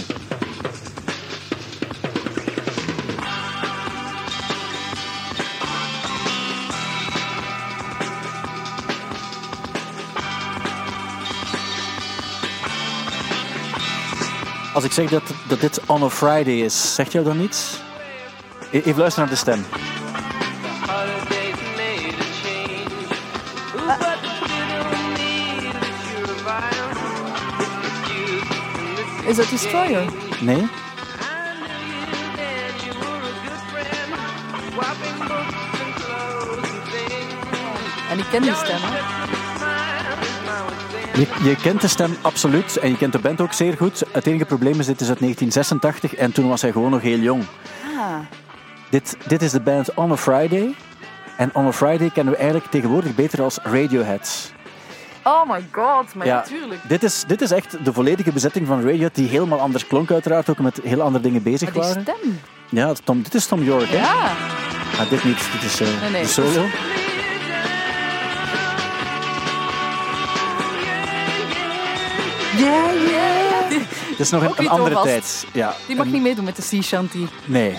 Als 14.76 14.84
ik 14.84 14.92
zeg 14.92 15.10
dat, 15.10 15.24
dat 15.48 15.62
dit 15.62 15.80
On 15.86 16.04
a 16.04 16.10
Friday 16.10 16.54
is, 16.62 16.96
zegt 16.96 17.12
jou 17.12 17.26
dan 17.26 17.40
iets? 17.40 17.80
E- 18.72 18.78
Even 18.78 18.98
luisteren 18.98 19.30
naar 19.30 19.36
de 19.36 19.42
stem. 19.42 19.66
Is 29.28 29.36
dat 29.36 29.50
Destroyer? 29.50 30.06
Nee? 30.40 30.68
En 38.10 38.20
ik 38.20 38.26
ken 38.32 38.42
die 38.42 38.56
stem, 38.56 38.80
hè. 38.82 39.35
Je, 41.16 41.28
je 41.44 41.56
kent 41.56 41.82
de 41.82 41.88
stem 41.88 42.16
absoluut 42.22 42.78
en 42.78 42.90
je 42.90 42.98
kent 42.98 43.12
de 43.12 43.20
band 43.20 43.42
ook 43.42 43.54
zeer 43.54 43.78
goed. 43.78 44.04
Het 44.12 44.26
enige 44.28 44.46
probleem 44.46 44.80
is, 44.80 44.86
dit 44.86 45.02
is 45.02 45.10
uit 45.10 45.20
1986 45.20 46.16
en 46.16 46.32
toen 46.32 46.48
was 46.48 46.62
hij 46.62 46.72
gewoon 46.72 46.92
nog 46.92 47.02
heel 47.02 47.18
jong. 47.20 47.44
Ah, 47.98 48.16
Dit, 48.90 49.18
dit 49.28 49.42
is 49.42 49.52
de 49.52 49.60
band 49.62 49.94
On 49.94 50.12
a 50.12 50.18
Friday. 50.18 50.76
En 51.38 51.50
On 51.54 51.66
a 51.66 51.72
Friday 51.72 52.10
kennen 52.10 52.34
we 52.34 52.40
eigenlijk 52.40 52.72
tegenwoordig 52.72 53.16
beter 53.16 53.42
als 53.42 53.58
Radiohead. 53.64 54.52
Oh 55.24 55.50
my 55.50 55.66
god, 55.72 56.16
maar 56.16 56.26
Ja. 56.26 56.36
natuurlijk. 56.36 56.82
Dit 56.88 57.04
is, 57.04 57.24
dit 57.28 57.42
is 57.42 57.52
echt 57.52 57.86
de 57.86 57.94
volledige 57.94 58.32
bezetting 58.32 58.68
van 58.68 58.82
Radiohead, 58.82 59.16
die 59.16 59.28
helemaal 59.28 59.60
anders 59.60 59.88
klonk 59.88 60.12
uiteraard, 60.12 60.50
ook 60.50 60.58
met 60.60 60.80
heel 60.84 61.02
andere 61.02 61.24
dingen 61.24 61.44
bezig 61.44 61.74
Maar 61.74 61.84
die 61.84 61.94
waren. 61.94 62.02
stem. 62.02 62.40
Ja, 62.70 62.94
Tom, 63.04 63.22
dit 63.22 63.34
is 63.34 63.46
Tom 63.46 63.64
York, 63.64 63.88
hè? 63.90 63.98
Ja. 63.98 64.32
Ah, 65.00 65.10
dit 65.10 65.24
niet, 65.24 65.48
dit 65.52 65.64
is 65.64 65.82
eh, 65.82 65.88
Nee, 66.02 66.10
nee. 66.10 66.22
de 66.22 66.28
solo. 66.28 66.66
Ja, 72.58 72.92
ja. 72.92 73.24
Het 74.10 74.20
is 74.20 74.30
nog 74.30 74.58
een, 74.58 74.70
andere 74.70 75.02
tijd. 75.02 75.48
Ja. 75.54 75.76
die 75.88 75.96
mag 75.96 76.06
niet 76.06 76.22
meedoen 76.22 76.46
met 76.46 76.56
de 76.56 76.62
Sea 76.62 76.82
Shanty. 76.82 77.26
Nee. 77.46 77.72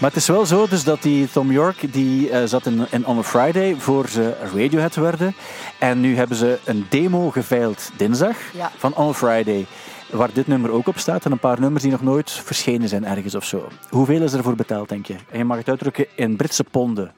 Maar 0.00 0.10
het 0.10 0.16
is 0.16 0.26
wel 0.26 0.46
zo 0.46 0.66
dus 0.68 0.84
dat 0.84 1.02
die 1.02 1.30
Tom 1.30 1.52
York 1.52 1.92
die, 1.92 2.30
eh, 2.30 2.42
zat 2.44 2.66
in, 2.66 2.86
in 2.90 3.06
On 3.06 3.18
a 3.18 3.22
Friday 3.22 3.76
voor 3.78 4.08
ze 4.08 4.34
Radiohead 4.54 4.94
werden. 4.94 5.34
En 5.78 6.00
nu 6.00 6.16
hebben 6.16 6.36
ze 6.36 6.58
een 6.64 6.86
demo 6.88 7.30
geveild 7.30 7.90
dinsdag 7.96 8.36
Ja. 8.52 8.70
van 8.76 8.94
On 8.94 9.08
a 9.08 9.12
Friday. 9.12 9.66
Waar 10.10 10.30
dit 10.32 10.46
nummer 10.46 10.70
ook 10.70 10.86
op 10.88 10.98
staat 10.98 11.24
en 11.24 11.32
een 11.32 11.38
paar 11.38 11.60
nummers 11.60 11.82
die 11.82 11.92
nog 11.92 12.02
nooit 12.02 12.30
verschenen 12.30 12.88
zijn 12.88 13.04
ergens 13.04 13.34
of 13.34 13.44
zo. 13.44 13.68
Hoeveel 13.90 14.22
is 14.22 14.32
ervoor 14.32 14.56
betaald, 14.56 14.88
denk 14.88 15.06
je? 15.06 15.14
En 15.30 15.38
je 15.38 15.44
mag 15.44 15.56
het 15.56 15.68
uitdrukken 15.68 16.06
in 16.14 16.36
Britse 16.36 16.64
ponden. 16.64 17.12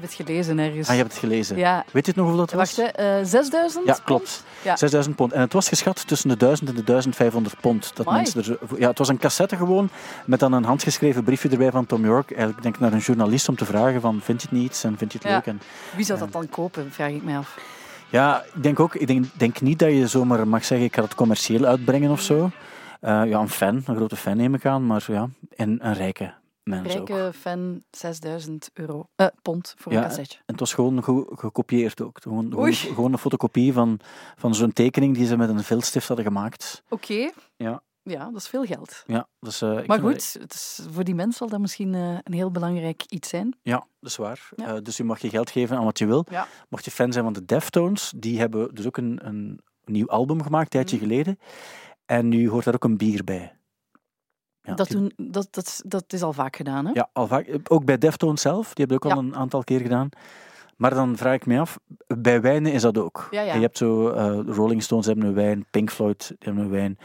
Heb 0.00 0.04
het 0.04 0.14
gelezen 0.14 0.58
ergens. 0.58 0.86
Ah, 0.88 0.94
je 0.94 1.00
hebt 1.00 1.12
het 1.12 1.20
gelezen. 1.22 1.56
Ja. 1.56 1.84
Weet 1.92 2.04
je 2.06 2.12
het 2.12 2.20
nog 2.20 2.26
hoeveel 2.30 2.46
dat 2.46 2.52
was? 2.54 2.76
Wacht, 2.76 2.96
hè. 2.96 3.18
eh 3.18 3.24
6000? 3.24 3.86
Ja, 3.86 3.96
klopt. 4.04 4.44
Ja. 4.62 4.76
6000 4.76 5.16
pond. 5.16 5.32
En 5.32 5.40
het 5.40 5.52
was 5.52 5.68
geschat 5.68 6.06
tussen 6.06 6.28
de 6.28 6.36
1000 6.36 6.68
en 6.68 6.74
de 6.74 6.84
1500 6.84 7.60
pond. 7.60 7.90
Dat 7.96 8.06
Amai. 8.06 8.22
mensen 8.22 8.58
er 8.60 8.78
ja, 8.80 8.88
het 8.88 8.98
was 8.98 9.08
een 9.08 9.18
cassette 9.18 9.56
gewoon, 9.56 9.88
met 10.26 10.40
dan 10.40 10.52
een 10.52 10.64
handgeschreven 10.64 11.24
briefje 11.24 11.48
erbij 11.48 11.70
van 11.70 11.86
Tom 11.86 12.04
York. 12.04 12.30
Eigenlijk 12.30 12.62
denk 12.62 12.74
ik 12.74 12.80
naar 12.80 12.92
een 12.92 12.98
journalist 12.98 13.48
om 13.48 13.56
te 13.56 13.64
vragen 13.64 14.00
van, 14.00 14.20
vind 14.22 14.42
je 14.42 14.48
het 14.48 14.56
niet 14.58 14.66
iets 14.66 14.84
en 14.84 14.98
vind 14.98 15.12
je 15.12 15.18
het 15.18 15.26
Ja. 15.28 15.34
leuk? 15.34 15.46
En, 15.46 15.60
Wie 15.96 16.04
zou 16.04 16.18
dat 16.18 16.32
dan 16.32 16.48
kopen, 16.48 16.92
vraag 16.92 17.10
ik 17.10 17.22
mij 17.24 17.36
af. 17.38 17.58
ja, 18.10 18.42
ik 18.54 18.62
denk 18.62 18.80
ook, 18.80 18.94
ik 18.94 19.06
denk, 19.06 19.24
denk 19.32 19.60
niet 19.60 19.78
dat 19.78 19.90
je 19.90 20.06
zomaar 20.06 20.48
mag 20.48 20.64
zeggen, 20.64 20.86
ik 20.86 20.94
ga 20.94 21.02
het 21.02 21.14
commercieel 21.14 21.64
uitbrengen 21.64 22.10
of 22.10 22.20
zo. 22.20 22.50
Eh, 23.00 23.22
ja, 23.24 23.38
een 23.38 23.48
fan, 23.48 23.82
een 23.86 23.96
grote 23.96 24.16
fan 24.16 24.36
neem 24.36 24.54
ik 24.54 24.66
aan, 24.66 24.86
maar 24.86 25.04
ja, 25.06 25.28
en 25.56 25.78
een 25.86 25.94
rijke 25.94 26.32
mens 26.70 26.96
ook. 26.96 27.08
Rijke 27.08 27.32
fan, 27.38 27.82
6000 27.90 28.70
euro. 28.72 29.08
Eh, 29.14 29.26
pond 29.42 29.74
voor 29.78 29.92
Ja, 29.92 29.98
een 29.98 30.04
cassetje. 30.04 30.36
En 30.38 30.44
het 30.46 30.60
was 30.60 30.74
gewoon 30.74 31.04
ge- 31.04 31.32
gekopieerd 31.34 32.02
ook. 32.02 32.18
Gewoon, 32.22 32.52
gewoon, 32.72 33.12
een 33.12 33.18
fotocopie 33.18 33.72
van, 33.72 34.00
van 34.36 34.54
zo'n 34.54 34.72
tekening 34.72 35.14
die 35.16 35.26
ze 35.26 35.36
met 35.36 35.48
een 35.48 35.64
viltstift 35.64 36.06
hadden 36.06 36.26
gemaakt. 36.26 36.82
Oké. 36.88 37.30
Ja. 37.56 37.82
Ja, 38.02 38.24
dat 38.24 38.40
is 38.40 38.48
veel 38.48 38.64
geld. 38.64 39.02
Ja, 39.06 39.28
dus, 39.40 39.62
ik 39.62 39.86
Maar 39.86 40.00
goed, 40.00 40.36
het 40.40 40.54
is, 40.54 40.80
voor 40.90 41.04
die 41.04 41.14
mens 41.14 41.36
zal 41.36 41.48
dat 41.48 41.60
misschien 41.60 41.94
eh, 41.94 42.18
een 42.22 42.32
heel 42.32 42.50
belangrijk 42.50 43.02
iets 43.08 43.28
zijn. 43.28 43.56
Ja, 43.62 43.86
dat 44.00 44.10
is 44.10 44.16
waar. 44.16 44.48
Ja. 44.56 44.80
Dus 44.80 44.96
je 44.96 45.04
mag 45.04 45.20
je 45.20 45.28
geld 45.28 45.50
geven 45.50 45.76
aan 45.76 45.84
wat 45.84 45.98
je 45.98 46.06
wil. 46.06 46.26
Ja. 46.30 46.46
Mocht 46.68 46.84
je 46.84 46.90
fan 46.90 47.12
zijn 47.12 47.24
van 47.24 47.32
de 47.32 47.44
Deftones, 47.44 48.12
die 48.16 48.38
hebben 48.38 48.74
dus 48.74 48.86
ook 48.86 48.96
een, 48.96 49.26
een 49.26 49.60
nieuw 49.84 50.08
album 50.08 50.42
gemaakt, 50.42 50.64
een 50.64 50.70
tijdje 50.80 50.96
Mhm. 50.96 51.06
geleden. 51.06 51.38
En 52.04 52.28
nu 52.28 52.48
hoort 52.48 52.64
daar 52.64 52.74
ook 52.74 52.84
een 52.84 52.96
bier 52.96 53.24
bij. 53.24 53.56
Ja, 54.66 54.74
dat, 54.74 54.88
doen, 54.88 55.12
dat, 55.16 55.48
dat, 55.50 55.82
dat 55.86 56.04
is 56.12 56.22
al 56.22 56.32
vaak 56.32 56.56
gedaan, 56.56 56.86
hè? 56.86 56.90
ja, 56.94 57.08
al 57.12 57.26
vaak, 57.26 57.58
ook 57.68 57.84
bij 57.84 57.98
Deftones 57.98 58.40
zelf, 58.40 58.74
die 58.74 58.86
hebben 58.86 58.96
ook 58.96 59.12
al 59.12 59.22
Ja. 59.22 59.26
een 59.28 59.36
aantal 59.36 59.64
keer 59.64 59.80
gedaan. 59.80 60.08
Maar 60.76 60.94
dan 60.94 61.16
vraag 61.16 61.34
ik 61.34 61.46
me 61.46 61.58
af, 61.60 61.78
bij 62.06 62.40
wijnen 62.40 62.72
is 62.72 62.82
dat 62.82 62.98
ook. 62.98 63.28
Ja, 63.30 63.40
je 63.42 63.50
hebt 63.60 63.78
zo, 63.78 64.08
eh, 64.08 64.40
Rolling 64.46 64.82
Stones 64.82 65.06
hebben 65.06 65.24
een 65.26 65.34
wijn, 65.34 65.64
Pink 65.70 65.90
Floyd 65.90 66.26
die 66.28 66.36
hebben 66.38 66.64
een 66.64 66.70
wijn, 66.70 66.98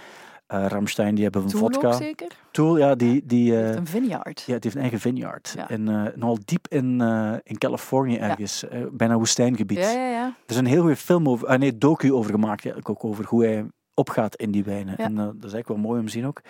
eh 0.47 0.65
Rammstein 0.67 1.15
die 1.15 1.24
hebben 1.24 1.41
een 1.43 1.47
Tool 1.50 1.60
vodka. 1.60 1.88
ook 1.88 1.93
zeker? 1.93 2.28
Tool, 2.52 2.78
ja, 2.78 2.95
die... 2.95 3.21
die 3.26 3.58
eh, 3.58 3.63
Heeft 3.65 3.78
een 3.78 3.88
vineyard. 3.88 4.43
Ja, 4.45 4.54
het 4.54 4.63
heeft 4.63 4.76
een 4.76 4.82
eigen 4.82 5.00
vineyard. 5.00 5.56
En 5.67 5.84
nogal 6.15 6.38
diep 6.45 6.67
in, 6.67 7.02
in 7.43 7.58
Californië 7.58 8.17
ergens. 8.17 8.63
bijna 8.91 9.17
woestijngebied. 9.17 9.78
Ja, 9.78 9.91
ja, 9.91 10.10
ja. 10.10 10.26
Er 10.26 10.34
is 10.52 10.56
een 10.58 10.65
heel 10.65 10.82
goede 10.82 10.95
film 10.95 11.30
over, 11.30 11.47
ah 11.47 11.60
nee, 11.60 11.78
docu 11.78 12.13
over 12.13 12.32
gemaakt 12.32 12.65
eigenlijk 12.65 12.89
ook, 12.89 13.04
over 13.12 13.26
hoe 13.26 13.43
hij 13.45 13.65
opgaat 14.02 14.36
in 14.36 14.52
die 14.52 14.64
wijnen. 14.64 14.94
Ja. 14.98 15.04
En 15.04 15.18
eh, 15.18 15.26
dat 15.26 15.36
is 15.36 15.54
eigenlijk 15.54 15.68
wel 15.68 15.78
mooi 15.78 16.00
om 16.00 16.06
te 16.06 16.12
zien 16.12 16.26
ook. 16.26 16.42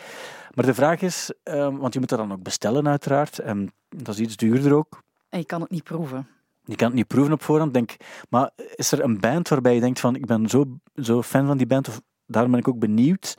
Maar 0.53 0.65
de 0.65 0.73
vraag 0.73 1.01
is, 1.01 1.31
eh, 1.43 1.77
want 1.77 1.93
je 1.93 1.99
moet 1.99 2.09
dat 2.09 2.19
dan 2.19 2.31
ook 2.31 2.43
bestellen 2.43 2.87
uiteraard, 2.87 3.39
en 3.39 3.71
dat 3.89 4.07
is 4.07 4.19
iets 4.19 4.35
duurder 4.35 4.73
ook. 4.73 5.03
En 5.29 5.39
je 5.39 5.45
kan 5.45 5.61
het 5.61 5.69
niet 5.69 5.83
proeven. 5.83 6.27
Je 6.65 6.75
kan 6.75 6.87
het 6.87 6.95
niet 6.95 7.07
proeven 7.07 7.33
op 7.33 7.41
voorhand. 7.41 7.73
Denk, 7.73 7.95
maar 8.29 8.49
is 8.75 8.91
er 8.91 9.03
een 9.03 9.19
band 9.19 9.47
waarbij 9.49 9.73
je 9.73 9.79
denkt 9.79 9.99
van, 9.99 10.15
ik 10.15 10.25
ben 10.25 10.49
zo, 10.49 10.65
zo 10.95 11.21
fan 11.21 11.45
van 11.47 11.57
die 11.57 11.67
band, 11.67 11.87
of 11.87 12.01
daarom 12.25 12.51
ben 12.51 12.59
ik 12.59 12.67
ook 12.67 12.79
benieuwd 12.79 13.37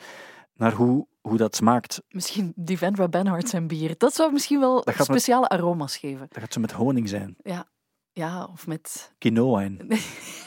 naar 0.55 0.73
hoe, 0.73 1.07
hoe 1.21 1.37
dat 1.37 1.57
smaakt. 1.57 2.03
Misschien 2.09 2.53
Devendra 2.57 3.09
Banhart 3.09 3.49
zijn 3.49 3.67
bier. 3.67 3.95
Dat 3.99 4.15
zou 4.15 4.33
misschien 4.33 4.61
wel 4.61 4.83
met- 4.85 5.05
speciale 5.05 5.49
aroma's 5.49 5.97
geven. 5.97 6.27
Dat 6.29 6.43
gaat 6.43 6.53
zo 6.53 6.61
met 6.61 6.73
honing 6.73 7.09
zijn. 7.09 7.37
Ja, 8.15 8.45
of 8.53 8.67
met 8.67 9.13
Quinoa 9.19 9.63
in. 9.63 9.81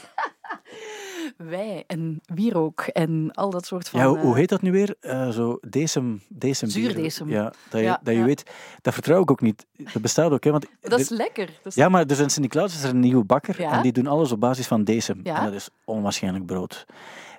wij 1.38 1.84
en 1.88 2.22
wierook 2.26 2.82
en 2.82 3.32
al 3.32 3.50
dat 3.50 3.66
soort 3.66 3.90
van... 3.90 4.00
Ja, 4.00 4.08
hoe, 4.08 4.18
hoe 4.18 4.32
eh, 4.32 4.36
heet 4.38 4.50
dat 4.50 4.62
nu 4.62 4.72
weer? 4.72 4.96
Eh, 5.00 5.30
zo 5.30 5.58
decem, 5.68 6.22
decem. 6.30 6.70
Zuurdecem. 6.70 7.30
Ja, 7.30 7.44
dat 7.44 7.80
je, 7.80 7.86
Ja, 7.86 8.00
dat 8.04 8.14
je 8.14 8.20
ja. 8.20 8.26
weet. 8.26 8.44
Dat 8.82 8.94
vertrouw 8.94 9.22
ik 9.22 9.32
ook 9.32 9.42
niet. 9.42 9.66
Dat 9.94 10.02
bestaat 10.02 10.32
ook, 10.32 10.44
hè. 10.44 10.52
Want 10.52 10.66
Dat 10.82 11.00
is 11.00 11.10
lekker. 11.10 11.46
Dat 11.46 11.66
is- 11.66 11.76
ja, 11.76 11.90
maar 11.90 12.08
dus 12.08 12.20
in 12.20 12.30
Sint-Niklaas 12.30 12.74
is 12.74 12.84
er 12.84 12.90
een 12.90 13.00
nieuwe 13.00 13.24
bakker 13.24 13.62
en 13.64 13.82
die 13.82 13.92
doen 13.92 14.08
alles 14.08 14.32
op 14.32 14.40
basis 14.40 14.68
van 14.68 14.84
decem. 14.84 15.20
En 15.24 15.44
dat 15.44 15.54
is 15.54 15.70
onwaarschijnlijk 15.86 16.46
brood. 16.46 16.86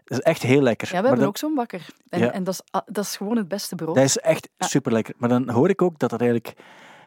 Dat 0.04 0.18
is 0.18 0.24
echt 0.24 0.42
heel 0.42 0.60
lekker. 0.62 0.86
Ja, 0.86 0.92
we 0.94 1.00
maar 1.00 1.06
hebben 1.08 1.20
dan, 1.20 1.28
ook 1.28 1.38
zo'n 1.38 1.54
bakker. 1.54 1.86
En, 2.08 2.32
en 2.32 2.44
dat, 2.44 2.54
is, 2.54 2.80
dat 2.86 3.04
is 3.04 3.16
gewoon 3.16 3.36
het 3.36 3.48
beste 3.48 3.74
brood. 3.74 3.94
dat 3.94 4.04
is 4.04 4.18
echt 4.18 4.48
super 4.58 4.92
lekker. 4.92 5.14
Maar 5.16 5.28
dan 5.28 5.50
hoor 5.50 5.68
ik 5.68 5.82
ook 5.82 5.98
dat 5.98 6.10
dat 6.10 6.20
eigenlijk... 6.20 6.54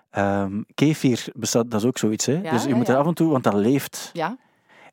ehm 0.10 0.62
kefir 0.76 1.26
bestaat, 1.36 1.72
dat 1.72 1.82
is 1.82 1.88
ook 1.88 1.98
zoiets, 1.98 2.26
hè. 2.26 2.34
Ja, 2.44 2.52
dus 2.52 2.64
je 2.64 2.70
ja, 2.70 2.76
moet 2.76 2.88
er 2.88 2.94
ja. 2.94 3.00
af 3.00 3.08
en 3.08 3.14
toe, 3.14 3.32
want 3.32 3.44
dat 3.44 3.54
leeft. 3.54 4.10
Ja, 4.14 4.38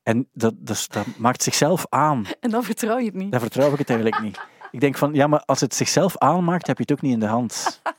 En 0.07 0.29
dat, 0.33 0.55
dat, 0.59 0.87
dat 0.91 1.07
maakt 1.19 1.43
zichzelf 1.43 1.87
aan. 1.89 2.25
en 2.41 2.51
dan 2.51 2.63
vertrouw 2.65 2.99
je 2.99 3.05
het 3.05 3.15
niet. 3.15 3.31
Dan 3.31 3.41
vertrouw 3.41 3.73
ik 3.73 3.79
het 3.79 3.91
eigenlijk 3.91 4.23
niet. 4.23 4.41
Ik 4.71 4.81
denk 4.81 4.97
van, 4.97 5.15
ja, 5.15 5.27
maar 5.27 5.43
als 5.45 5.61
het 5.61 5.75
zichzelf 5.75 6.19
aanmaakt, 6.19 6.67
heb 6.67 6.77
je 6.77 6.83
het 6.83 6.93
ook 6.93 7.01
niet 7.01 7.13
in 7.13 7.21
de 7.21 7.27
hand. 7.27 7.55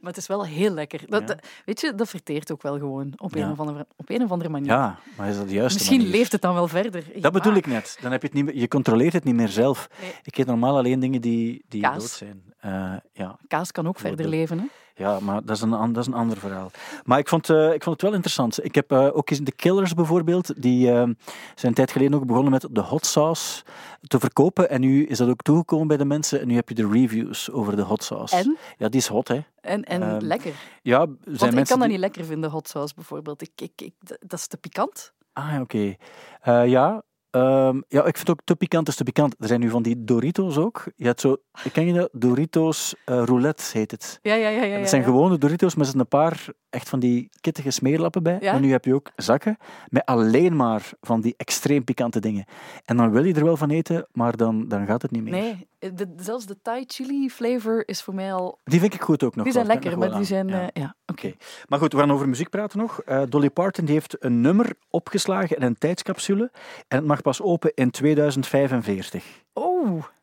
Maar 0.00 0.10
het 0.10 0.16
is 0.16 0.26
wel 0.26 0.44
heel 0.44 0.70
lekker. 0.70 1.00
Dat, 1.08 1.20
Ja. 1.20 1.26
dat- 1.26 1.46
weet 1.64 1.80
je, 1.80 1.94
dat 1.94 2.08
verteert 2.08 2.52
ook 2.52 2.62
wel 2.62 2.78
gewoon 2.78 3.12
op 3.16 3.34
een, 3.34 3.50
of, 3.50 3.60
andere, 3.60 3.86
op 3.96 4.10
een 4.10 4.22
of 4.22 4.30
andere 4.30 4.50
manier. 4.50 4.70
Ja, 4.70 4.98
maar 5.16 5.28
is 5.28 5.36
dat 5.36 5.48
de 5.48 5.54
juiste 5.54 5.78
Misschien 5.78 5.98
manier? 5.98 6.12
leeft 6.16 6.32
het 6.32 6.40
dan 6.42 6.54
wel 6.54 6.68
verder. 6.68 7.04
Dat 7.20 7.32
bedoel 7.32 7.54
ik 7.54 7.66
net. 7.66 7.98
Dan 8.00 8.10
heb 8.12 8.20
je, 8.20 8.26
het 8.26 8.36
niet 8.36 8.44
meer, 8.44 8.56
je 8.56 8.68
controleert 8.68 9.12
het 9.12 9.24
niet 9.24 9.34
meer 9.34 9.48
zelf. 9.48 9.88
Nee. 10.00 10.12
Ik 10.22 10.38
eet 10.38 10.46
normaal 10.46 10.76
alleen 10.76 11.00
dingen 11.00 11.20
die, 11.20 11.64
die 11.68 11.80
Kaas. 11.82 11.98
dood 11.98 12.10
zijn. 12.10 12.42
Eh, 12.58 12.92
ja. 13.12 13.38
Kaas 13.48 13.72
kan 13.72 13.86
ook 13.88 13.98
verder 13.98 14.28
leven. 14.28 14.58
Hè? 14.58 14.64
Ja, 14.96 15.20
maar 15.20 15.44
dat 15.44 15.56
is, 15.56 15.62
een, 15.62 15.72
an- 15.72 15.92
dat 15.92 16.02
is 16.02 16.08
een 16.08 16.18
ander 16.18 16.36
verhaal. 16.36 16.70
Maar 17.04 17.18
ik 17.18 17.28
vond, 17.28 17.50
eh, 17.50 17.72
ik 17.72 17.82
vond 17.82 17.96
het 17.96 18.02
wel 18.02 18.12
interessant. 18.12 18.64
Ik 18.64 18.74
heb 18.74 18.92
eh, 18.92 19.16
ook 19.16 19.30
eens 19.30 19.40
de 19.40 19.52
Killers 19.52 19.94
bijvoorbeeld. 19.94 20.62
Die 20.62 20.88
eh, 20.88 20.94
zijn 20.94 21.16
een 21.54 21.74
tijd 21.74 21.90
geleden 21.90 22.14
ook 22.18 22.26
begonnen 22.26 22.52
met 22.52 22.66
de 22.70 22.80
hot 22.80 23.06
sauce 23.06 23.62
te 24.06 24.18
verkopen. 24.18 24.70
En 24.70 24.80
nu 24.80 25.04
is 25.06 25.18
dat 25.18 25.28
ook 25.28 25.42
toegekomen 25.42 25.86
bij 25.86 25.96
de 25.96 26.04
mensen. 26.04 26.40
En 26.40 26.46
nu 26.48 26.54
heb 26.54 26.68
je 26.68 26.74
de 26.74 26.88
reviews 26.88 27.50
over 27.50 27.76
de 27.76 27.82
hot 27.82 28.02
sauce. 28.04 28.36
En? 28.36 28.56
Ja, 28.78 28.88
die 28.88 29.00
is 29.00 29.06
hot, 29.06 29.28
hè. 29.28 29.40
En, 29.60 29.84
en 29.84 30.02
Ehm, 30.02 30.24
lekker. 30.24 30.52
Ja, 30.82 30.98
zijn 30.98 31.16
Want 31.24 31.42
ik 31.42 31.52
mensen 31.52 31.66
kan 31.66 31.78
dat 31.78 31.88
niet 31.88 31.98
lekker 31.98 32.24
vinden, 32.24 32.50
hot 32.50 32.68
sauce 32.68 32.94
bijvoorbeeld. 32.94 33.42
Ik, 33.42 33.50
ik, 33.56 33.72
ik, 33.82 33.94
dat 34.20 34.38
is 34.38 34.46
te 34.46 34.56
pikant. 34.56 35.12
Ah, 35.32 35.60
oké. 35.60 35.94
Eh, 36.40 36.66
ja, 36.66 37.02
Ehm, 37.36 37.80
ja, 37.88 38.04
ik 38.04 38.16
vind 38.16 38.18
het 38.18 38.30
ook 38.30 38.40
te 38.44 38.56
pikant 38.56 38.88
is 38.88 38.96
te 38.96 39.04
pikant. 39.04 39.34
Er 39.38 39.46
zijn 39.48 39.60
nu 39.60 39.70
van 39.70 39.82
die 39.82 40.04
Doritos 40.04 40.58
ook. 40.58 40.84
Je 40.96 41.04
hebt 41.06 41.20
zo, 41.20 41.36
ken 41.72 41.86
je 41.86 41.92
dat? 41.92 42.08
Doritos 42.12 42.94
eh, 43.04 43.22
roulette 43.24 43.62
heet 43.72 43.90
het. 43.90 44.18
Ja, 44.22 44.34
ja, 44.34 44.48
ja. 44.48 44.64
ja, 44.64 44.78
Het 44.78 44.88
zijn 44.88 45.04
gewone 45.04 45.38
Doritos 45.38 45.74
met 45.74 45.94
een 45.94 46.08
paar 46.08 46.46
echt 46.76 46.88
van 46.88 46.98
die 46.98 47.28
kittige 47.40 47.70
smeerlappen 47.70 48.22
bij. 48.22 48.36
Ja. 48.40 48.52
En 48.52 48.60
nu 48.60 48.70
heb 48.70 48.84
je 48.84 48.94
ook 48.94 49.10
zakken 49.16 49.56
met 49.88 50.04
alleen 50.04 50.56
maar 50.56 50.90
van 51.00 51.20
die 51.20 51.34
extreem 51.36 51.84
pikante 51.84 52.20
dingen. 52.20 52.44
En 52.84 52.96
dan 52.96 53.10
wil 53.10 53.24
je 53.24 53.34
er 53.34 53.44
wel 53.44 53.56
van 53.56 53.70
eten, 53.70 54.06
maar 54.12 54.36
dan, 54.36 54.68
dan 54.68 54.86
gaat 54.86 55.02
het 55.02 55.10
niet 55.10 55.22
meer. 55.22 55.32
Nee, 55.32 55.68
de, 55.78 56.14
zelfs 56.16 56.46
de 56.46 56.56
Thai 56.62 56.84
chili 56.86 57.30
flavor 57.30 57.88
is 57.88 58.02
voor 58.02 58.14
mij 58.14 58.32
al... 58.32 58.58
Die 58.64 58.80
vind 58.80 58.94
ik 58.94 59.02
goed 59.02 59.22
ook 59.22 59.34
nog. 59.34 59.44
Die 59.44 59.52
zijn 59.52 59.66
wel. 59.66 59.74
Lekker, 59.74 59.98
maar 59.98 60.08
die 60.08 60.16
aan. 60.16 60.24
zijn... 60.24 60.48
Ja. 60.48 60.60
eh, 60.60 60.82
ja, 60.82 60.94
oké. 61.06 61.26
Oké. 61.26 61.36
Maar 61.68 61.78
goed, 61.78 61.92
we 61.92 61.98
gaan 61.98 62.12
over 62.12 62.28
muziek 62.28 62.50
praten 62.50 62.78
nog. 62.78 63.02
Eh, 63.02 63.22
Dolly 63.28 63.50
Parton 63.50 63.84
die 63.84 63.94
heeft 63.94 64.16
een 64.18 64.40
nummer 64.40 64.72
opgeslagen 64.90 65.56
in 65.56 65.62
een 65.62 65.78
tijdscapsule. 65.78 66.50
En 66.88 66.96
het 66.96 67.06
mag 67.06 67.22
pas 67.22 67.42
open 67.42 67.72
in 67.74 67.90
2045. 67.90 69.44
Oh, 69.52 69.75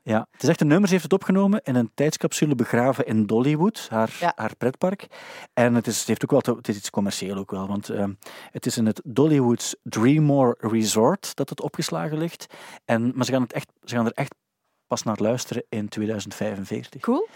Ja, 0.04 0.28
het 0.32 0.44
is 0.44 0.50
echt 0.50 0.62
een 0.62 0.68
nummer. 0.68 0.86
Ze 0.88 0.92
heeft 0.94 1.04
het 1.12 1.14
opgenomen 1.14 1.62
in 1.64 1.76
een 1.76 1.92
tijdscapsule 1.94 2.56
begraven 2.56 3.06
in 3.06 3.26
Dollywood, 3.26 3.88
haar, 3.90 4.16
Ja. 4.20 4.34
haar 4.36 4.56
pretpark. 4.56 5.08
En 5.54 5.74
het 5.76 5.88
is, 5.88 5.98
het 6.00 6.08
heeft 6.08 6.24
ook 6.24 6.32
wel, 6.32 6.42
te- 6.42 6.56
het 6.56 6.68
is 6.68 6.76
iets 6.78 6.90
commercieel 6.90 7.38
ook 7.38 7.52
wel, 7.52 7.68
want 7.68 7.90
ehm, 7.90 8.14
het 8.52 8.66
is 8.66 8.78
in 8.78 8.86
het 8.86 9.02
Dollywood's 9.04 9.76
Dreammore 9.84 10.58
Resort 10.60 11.36
dat 11.36 11.50
het 11.50 11.62
opgeslagen 11.62 12.18
ligt. 12.18 12.46
En, 12.86 13.12
maar 13.16 13.26
ze 13.26 13.32
gaan, 13.32 13.42
het 13.42 13.54
echt, 13.54 13.72
ze 13.84 13.96
gaan 13.96 14.06
er 14.06 14.12
echt 14.12 14.36
pas 14.88 15.04
naar 15.04 15.18
luisteren 15.20 15.64
in 15.70 15.90
2045. 15.90 17.02
cool. 17.02 17.28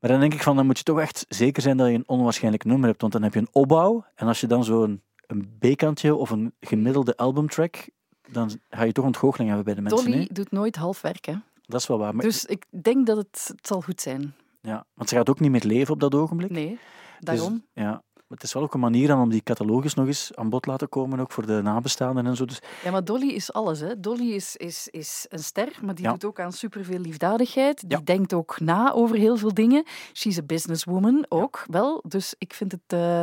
Maar 0.00 0.10
dan 0.10 0.20
denk 0.20 0.34
ik 0.34 0.42
van, 0.42 0.56
dan 0.56 0.66
moet 0.66 0.78
je 0.78 0.84
toch 0.84 1.00
echt 1.00 1.24
zeker 1.28 1.62
zijn 1.62 1.76
dat 1.76 1.88
je 1.88 1.94
een 1.94 2.08
onwaarschijnlijk 2.08 2.64
nummer 2.64 2.88
hebt, 2.88 3.00
want 3.00 3.12
dan 3.12 3.22
heb 3.22 3.34
je 3.34 3.40
een 3.40 3.48
opbouw. 3.52 4.04
En 4.14 4.26
als 4.26 4.40
je 4.40 4.46
dan 4.46 4.64
zo'n 4.64 5.02
een 5.26 5.56
B-kantje 5.58 6.14
of 6.14 6.30
een 6.30 6.54
gemiddelde 6.60 7.16
albumtrack, 7.16 7.88
dan 8.30 8.50
ga 8.70 8.82
je 8.82 8.92
toch 8.92 9.04
ontgoocheling 9.04 9.48
hebben 9.48 9.64
bij 9.74 9.74
de 9.74 9.80
mensen. 9.90 10.10
Dolly 10.10 10.28
doet 10.32 10.50
nooit 10.50 10.76
half 10.76 11.00
werk, 11.00 11.24
hè. 11.24 11.34
Dat 11.62 11.80
is 11.80 11.86
wel 11.86 11.98
waar. 11.98 12.14
Maar, 12.14 12.24
Dus 12.24 12.44
ik 12.44 12.64
denk 12.82 13.06
dat 13.06 13.16
het, 13.16 13.44
het 13.56 13.66
zal 13.66 13.80
goed 13.80 14.00
zijn. 14.00 14.34
ja, 14.60 14.84
want 14.94 15.08
ze 15.08 15.14
gaat 15.14 15.28
ook 15.30 15.40
niet 15.40 15.50
meer 15.50 15.64
leven 15.64 15.94
op 15.94 16.00
dat 16.00 16.14
ogenblik. 16.14 16.50
Nee, 16.50 16.72
is- 16.72 16.78
daarom. 17.18 17.64
ja, 17.72 17.90
maar 18.14 18.40
het 18.40 18.42
is 18.42 18.52
wel 18.52 18.62
ook 18.62 18.74
een 18.74 18.80
manier 18.80 19.08
dan 19.08 19.20
om 19.20 19.30
die 19.30 19.42
catalogus 19.42 19.94
nog 19.94 20.06
eens 20.06 20.30
aan 20.34 20.50
bod 20.50 20.66
laten 20.66 20.88
komen, 20.88 21.20
ook 21.20 21.32
voor 21.32 21.46
de 21.46 21.60
nabestaanden 21.62 22.26
en 22.26 22.36
zo. 22.36 22.44
Dus 22.44 22.58
Ja, 22.84 22.90
maar 22.90 23.04
Dolly 23.04 23.28
is 23.28 23.52
alles. 23.52 23.80
Hè. 23.80 24.00
Dolly 24.00 24.32
is, 24.32 24.56
is, 24.56 24.88
is 24.90 25.26
een 25.28 25.38
ster, 25.38 25.78
maar 25.82 25.94
die 25.94 26.04
Ja. 26.04 26.10
doet 26.10 26.24
ook 26.24 26.40
aan 26.40 26.52
superveel 26.52 26.98
liefdadigheid. 26.98 27.80
Die 27.80 27.90
Ja. 27.98 28.00
denkt 28.04 28.32
ook 28.32 28.60
na 28.60 28.92
over 28.92 29.16
heel 29.16 29.36
veel 29.36 29.54
dingen. 29.54 29.84
She's 30.12 30.38
a 30.38 30.42
businesswoman 30.42 31.26
ook, 31.28 31.64
wel. 31.66 32.04
Dus 32.08 32.34
ik 32.38 32.54
vind 32.54 32.72
het... 32.72 32.80
eh, 32.86 33.22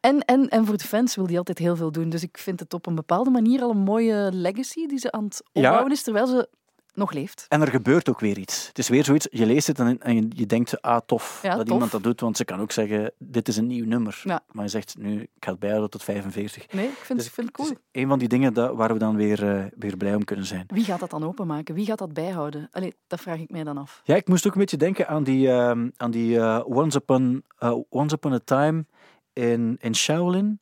En, 0.00 0.24
en, 0.24 0.48
en 0.48 0.66
voor 0.66 0.76
de 0.76 0.84
fans 0.84 1.14
wil 1.16 1.26
die 1.26 1.38
altijd 1.38 1.58
heel 1.58 1.76
veel 1.76 1.92
doen. 1.92 2.08
Dus 2.08 2.22
ik 2.22 2.38
vind 2.38 2.60
het 2.60 2.74
op 2.74 2.86
een 2.86 2.94
bepaalde 2.94 3.30
manier 3.30 3.62
al 3.62 3.70
een 3.70 3.76
mooie 3.82 4.28
legacy 4.32 4.86
die 4.86 4.98
ze 4.98 5.12
aan 5.12 5.24
het 5.24 5.42
Ja. 5.52 5.60
opbouwen 5.62 5.92
is, 5.92 6.02
terwijl 6.02 6.26
ze 6.26 6.48
nog 6.94 7.12
leeft. 7.12 7.46
En 7.48 7.60
er 7.60 7.68
gebeurt 7.68 8.08
ook 8.08 8.20
weer 8.20 8.38
iets. 8.38 8.66
Het 8.68 8.78
is 8.78 8.88
weer 8.88 9.04
zoiets, 9.04 9.26
je 9.30 9.46
leest 9.46 9.66
het 9.66 9.78
en, 9.78 10.00
en 10.00 10.30
je, 10.34 10.46
denkt, 10.46 10.82
ah 10.82 11.00
tof 11.06 11.38
Ja, 11.42 11.48
dat 11.56 11.58
tof. 11.66 11.72
iemand 11.74 11.90
dat 11.90 12.02
doet, 12.02 12.20
want 12.20 12.36
ze 12.36 12.44
kan 12.44 12.60
ook 12.60 12.72
zeggen, 12.72 13.12
dit 13.18 13.48
is 13.48 13.56
een 13.56 13.66
nieuw 13.66 13.84
nummer. 13.86 14.20
Ja. 14.24 14.40
Maar 14.52 14.64
je 14.64 14.70
zegt, 14.70 14.94
nu, 14.98 15.20
ik 15.20 15.28
ga 15.40 15.50
het 15.50 15.60
bijhouden 15.60 15.90
tot 15.90 16.02
45. 16.02 16.72
Nee, 16.72 16.86
ik 16.88 16.92
vind, 16.92 17.18
Dus 17.18 17.26
ik 17.28 17.34
vind 17.34 17.46
het 17.48 17.56
Het 17.56 17.66
cool. 17.66 17.78
is 17.92 18.00
een 18.02 18.08
van 18.08 18.18
die 18.18 18.28
dingen 18.28 18.54
dat, 18.54 18.74
waar 18.76 18.92
we 18.92 18.98
dan 18.98 19.16
weer, 19.16 19.48
eh, 19.56 19.64
weer 19.78 19.96
blij 19.96 20.14
om 20.14 20.24
kunnen 20.24 20.46
zijn. 20.46 20.64
Wie 20.66 20.84
gaat 20.84 21.00
dat 21.00 21.10
dan 21.10 21.24
openmaken? 21.24 21.74
Wie 21.74 21.86
gaat 21.86 21.98
dat 21.98 22.12
bijhouden? 22.12 22.68
Allee, 22.72 22.94
dat 23.06 23.20
vraag 23.20 23.38
ik 23.38 23.50
mij 23.50 23.64
dan 23.64 23.78
af. 23.78 24.00
Ja, 24.04 24.14
ik 24.16 24.28
moest 24.28 24.46
ook 24.46 24.52
een 24.54 24.60
beetje 24.60 24.76
denken 24.76 25.08
aan 25.08 25.22
die, 25.24 25.50
ehm, 25.50 25.88
aan 25.96 26.10
die 26.10 26.38
eh, 26.38 26.60
Once, 26.66 26.98
Upon, 26.98 27.42
eh, 27.58 27.74
Once 27.88 28.14
Upon 28.14 28.32
a 28.32 28.40
Time 28.44 28.84
in, 29.32 29.76
in 29.80 29.94
Shaolin 29.94 30.58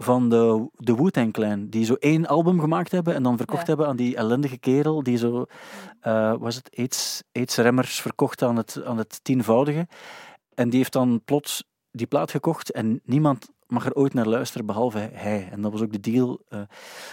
van 0.00 0.28
de, 0.28 0.68
de 0.74 0.94
Wu-Tang 0.94 1.32
Clan, 1.32 1.68
die 1.68 1.84
zo 1.84 1.94
één 1.94 2.26
album 2.26 2.60
gemaakt 2.60 2.92
hebben 2.92 3.14
en 3.14 3.22
dan 3.22 3.36
verkocht 3.36 3.60
Ja. 3.60 3.66
hebben 3.66 3.86
aan 3.86 3.96
die 3.96 4.16
ellendige 4.16 4.58
kerel 4.58 5.02
die 5.02 5.16
zo, 5.16 5.44
eh, 6.00 6.34
was 6.38 6.54
het, 6.54 6.76
AIDS, 6.78 7.22
AIDS-remmers 7.32 8.00
verkocht 8.00 8.42
aan 8.42 8.56
het, 8.56 8.82
aan 8.84 8.98
het 8.98 9.20
tienvoudige. 9.22 9.86
En 10.54 10.68
die 10.68 10.78
heeft 10.78 10.92
dan 10.92 11.20
plots 11.24 11.64
die 11.90 12.06
plaat 12.06 12.30
gekocht 12.30 12.70
en 12.72 13.00
niemand 13.04 13.48
mag 13.66 13.86
er 13.86 13.94
ooit 13.94 14.14
naar 14.14 14.26
luisteren 14.26 14.66
behalve 14.66 15.10
hij. 15.12 15.48
En 15.50 15.60
dat 15.62 15.72
was 15.72 15.82
ook 15.82 15.92
de 15.92 16.00
deal. 16.00 16.40
eh. 16.48 16.60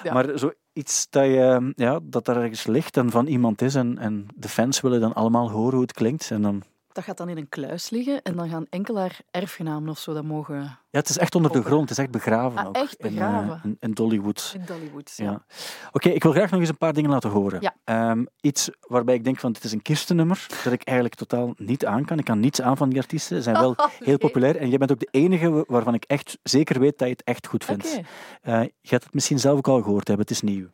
Ja. 0.03 0.13
Maar 0.13 0.25
zoiets 0.39 1.07
dat, 1.09 1.23
je, 1.25 1.73
ja, 1.75 1.99
dat 2.03 2.27
er 2.27 2.37
ergens 2.37 2.65
ligt 2.67 2.97
en 2.97 3.09
van 3.11 3.27
iemand 3.27 3.61
is 3.61 3.75
en, 3.75 3.97
en 3.97 4.25
de 4.35 4.49
fans 4.49 4.81
willen 4.81 4.99
dan 5.01 5.13
allemaal 5.13 5.51
horen 5.51 5.73
hoe 5.73 5.81
het 5.81 5.93
klinkt. 5.93 6.31
En 6.31 6.41
dan, 6.41 6.63
Dat 6.95 7.03
gaat 7.03 7.17
dan 7.17 7.29
in 7.29 7.37
een 7.37 7.49
kluis 7.49 7.89
liggen 7.89 8.21
en 8.21 8.35
dan 8.35 8.49
gaan 8.49 8.65
enkel 8.69 8.97
haar 8.97 9.19
erfgenamen 9.31 9.89
of 9.89 9.99
zo 9.99 10.13
dat 10.13 10.23
mogen 10.23 10.55
ja, 10.61 10.99
het 11.01 11.09
is 11.09 11.17
echt 11.17 11.35
onder 11.35 11.51
de 11.51 11.63
grond, 11.63 11.81
het 11.81 11.91
is 11.91 11.97
echt 11.97 12.11
begraven 12.11 12.57
Ah, 12.59 12.67
ook. 12.67 12.75
echt 12.75 12.95
in, 12.95 13.05
eh, 13.05 13.11
begraven? 13.13 13.59
In, 13.63 13.77
in 13.79 13.91
Dollywood. 13.91 14.51
in 14.55 14.65
Dollywood. 14.65 15.13
Ja. 15.15 15.23
Ja. 15.31 15.45
Oké, 15.91 16.09
ik 16.09 16.23
wil 16.23 16.31
graag 16.31 16.51
nog 16.51 16.59
eens 16.59 16.69
een 16.69 16.77
paar 16.77 16.93
dingen 16.93 17.09
laten 17.09 17.29
horen. 17.29 17.61
Ja. 17.61 17.75
Ehm, 17.83 18.25
iets 18.41 18.69
waarbij 18.79 19.15
ik 19.15 19.23
denk 19.23 19.39
van 19.39 19.51
dit 19.51 19.63
is 19.63 19.71
een 19.71 19.81
kirstennummer 19.81 20.45
dat 20.63 20.73
ik 20.73 20.83
eigenlijk 20.83 21.17
totaal 21.17 21.53
niet 21.57 21.85
aan 21.85 22.05
kan. 22.05 22.19
Ik 22.19 22.25
kan 22.25 22.39
niets 22.39 22.61
aan 22.61 22.77
van 22.77 22.89
die 22.89 22.99
artiesten. 22.99 23.37
Ze 23.37 23.43
zijn 23.43 23.55
wel 23.59 23.71
Oh, 23.77 23.85
heel 23.99 24.17
populair. 24.17 24.55
En 24.55 24.69
jij 24.69 24.77
bent 24.77 24.91
ook 24.91 24.99
de 24.99 25.07
enige 25.11 25.63
waarvan 25.67 25.93
ik 25.93 26.03
echt 26.03 26.37
zeker 26.43 26.79
weet 26.79 26.97
dat 26.97 27.07
je 27.07 27.13
het 27.13 27.23
echt 27.23 27.47
goed 27.47 27.65
vindt. 27.65 27.85
Oké. 27.97 28.01
Eh, 28.41 28.61
je 28.61 28.87
gaat 28.89 29.03
het 29.03 29.13
misschien 29.13 29.39
zelf 29.39 29.57
ook 29.57 29.67
al 29.67 29.81
gehoord 29.81 30.07
hebben. 30.07 30.25
Het 30.25 30.35
is 30.35 30.41
nieuw. 30.41 30.67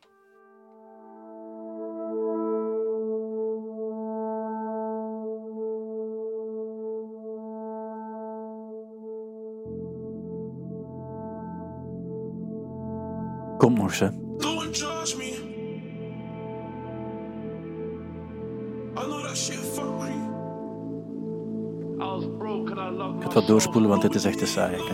Ik 23.16 23.22
ga 23.22 23.24
het 23.24 23.34
wat 23.34 23.46
doorspoelen, 23.46 23.90
want 23.90 24.02
dit 24.02 24.14
is 24.14 24.24
echt 24.24 24.38
te 24.38 24.46
saai. 24.46 24.76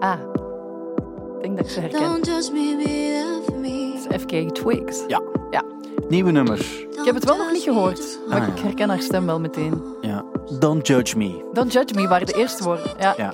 Ah, 0.00 0.18
ik 1.36 1.42
denk 1.42 1.56
dat 1.56 1.66
ik 1.66 1.72
ze 1.72 1.80
herken. 1.80 2.12
Het 2.12 2.26
is 4.10 4.20
FK 4.20 4.54
Twigs. 4.54 5.04
Ja. 5.06 5.22
Ja. 5.50 5.62
Nieuwe 6.08 6.30
nummer. 6.30 6.58
Ik 6.90 7.04
heb 7.04 7.14
het 7.14 7.24
wel 7.24 7.36
nog 7.36 7.52
niet 7.52 7.62
gehoord, 7.62 8.18
maar 8.28 8.40
Ah, 8.40 8.46
ik 8.48 8.58
herken 8.58 8.88
haar 8.88 9.00
stem 9.02 9.26
wel 9.26 9.40
meteen. 9.40 9.82
Ja. 10.00 10.24
Don't 10.58 10.86
Judge 10.86 11.16
Me. 11.18 11.50
Don't 11.52 11.72
Judge 11.72 11.94
Me 11.94 12.08
waren 12.08 12.26
de 12.26 12.34
eerste 12.34 12.64
woorden. 12.64 12.90
Ja. 12.98 13.14
Ja. 13.16 13.32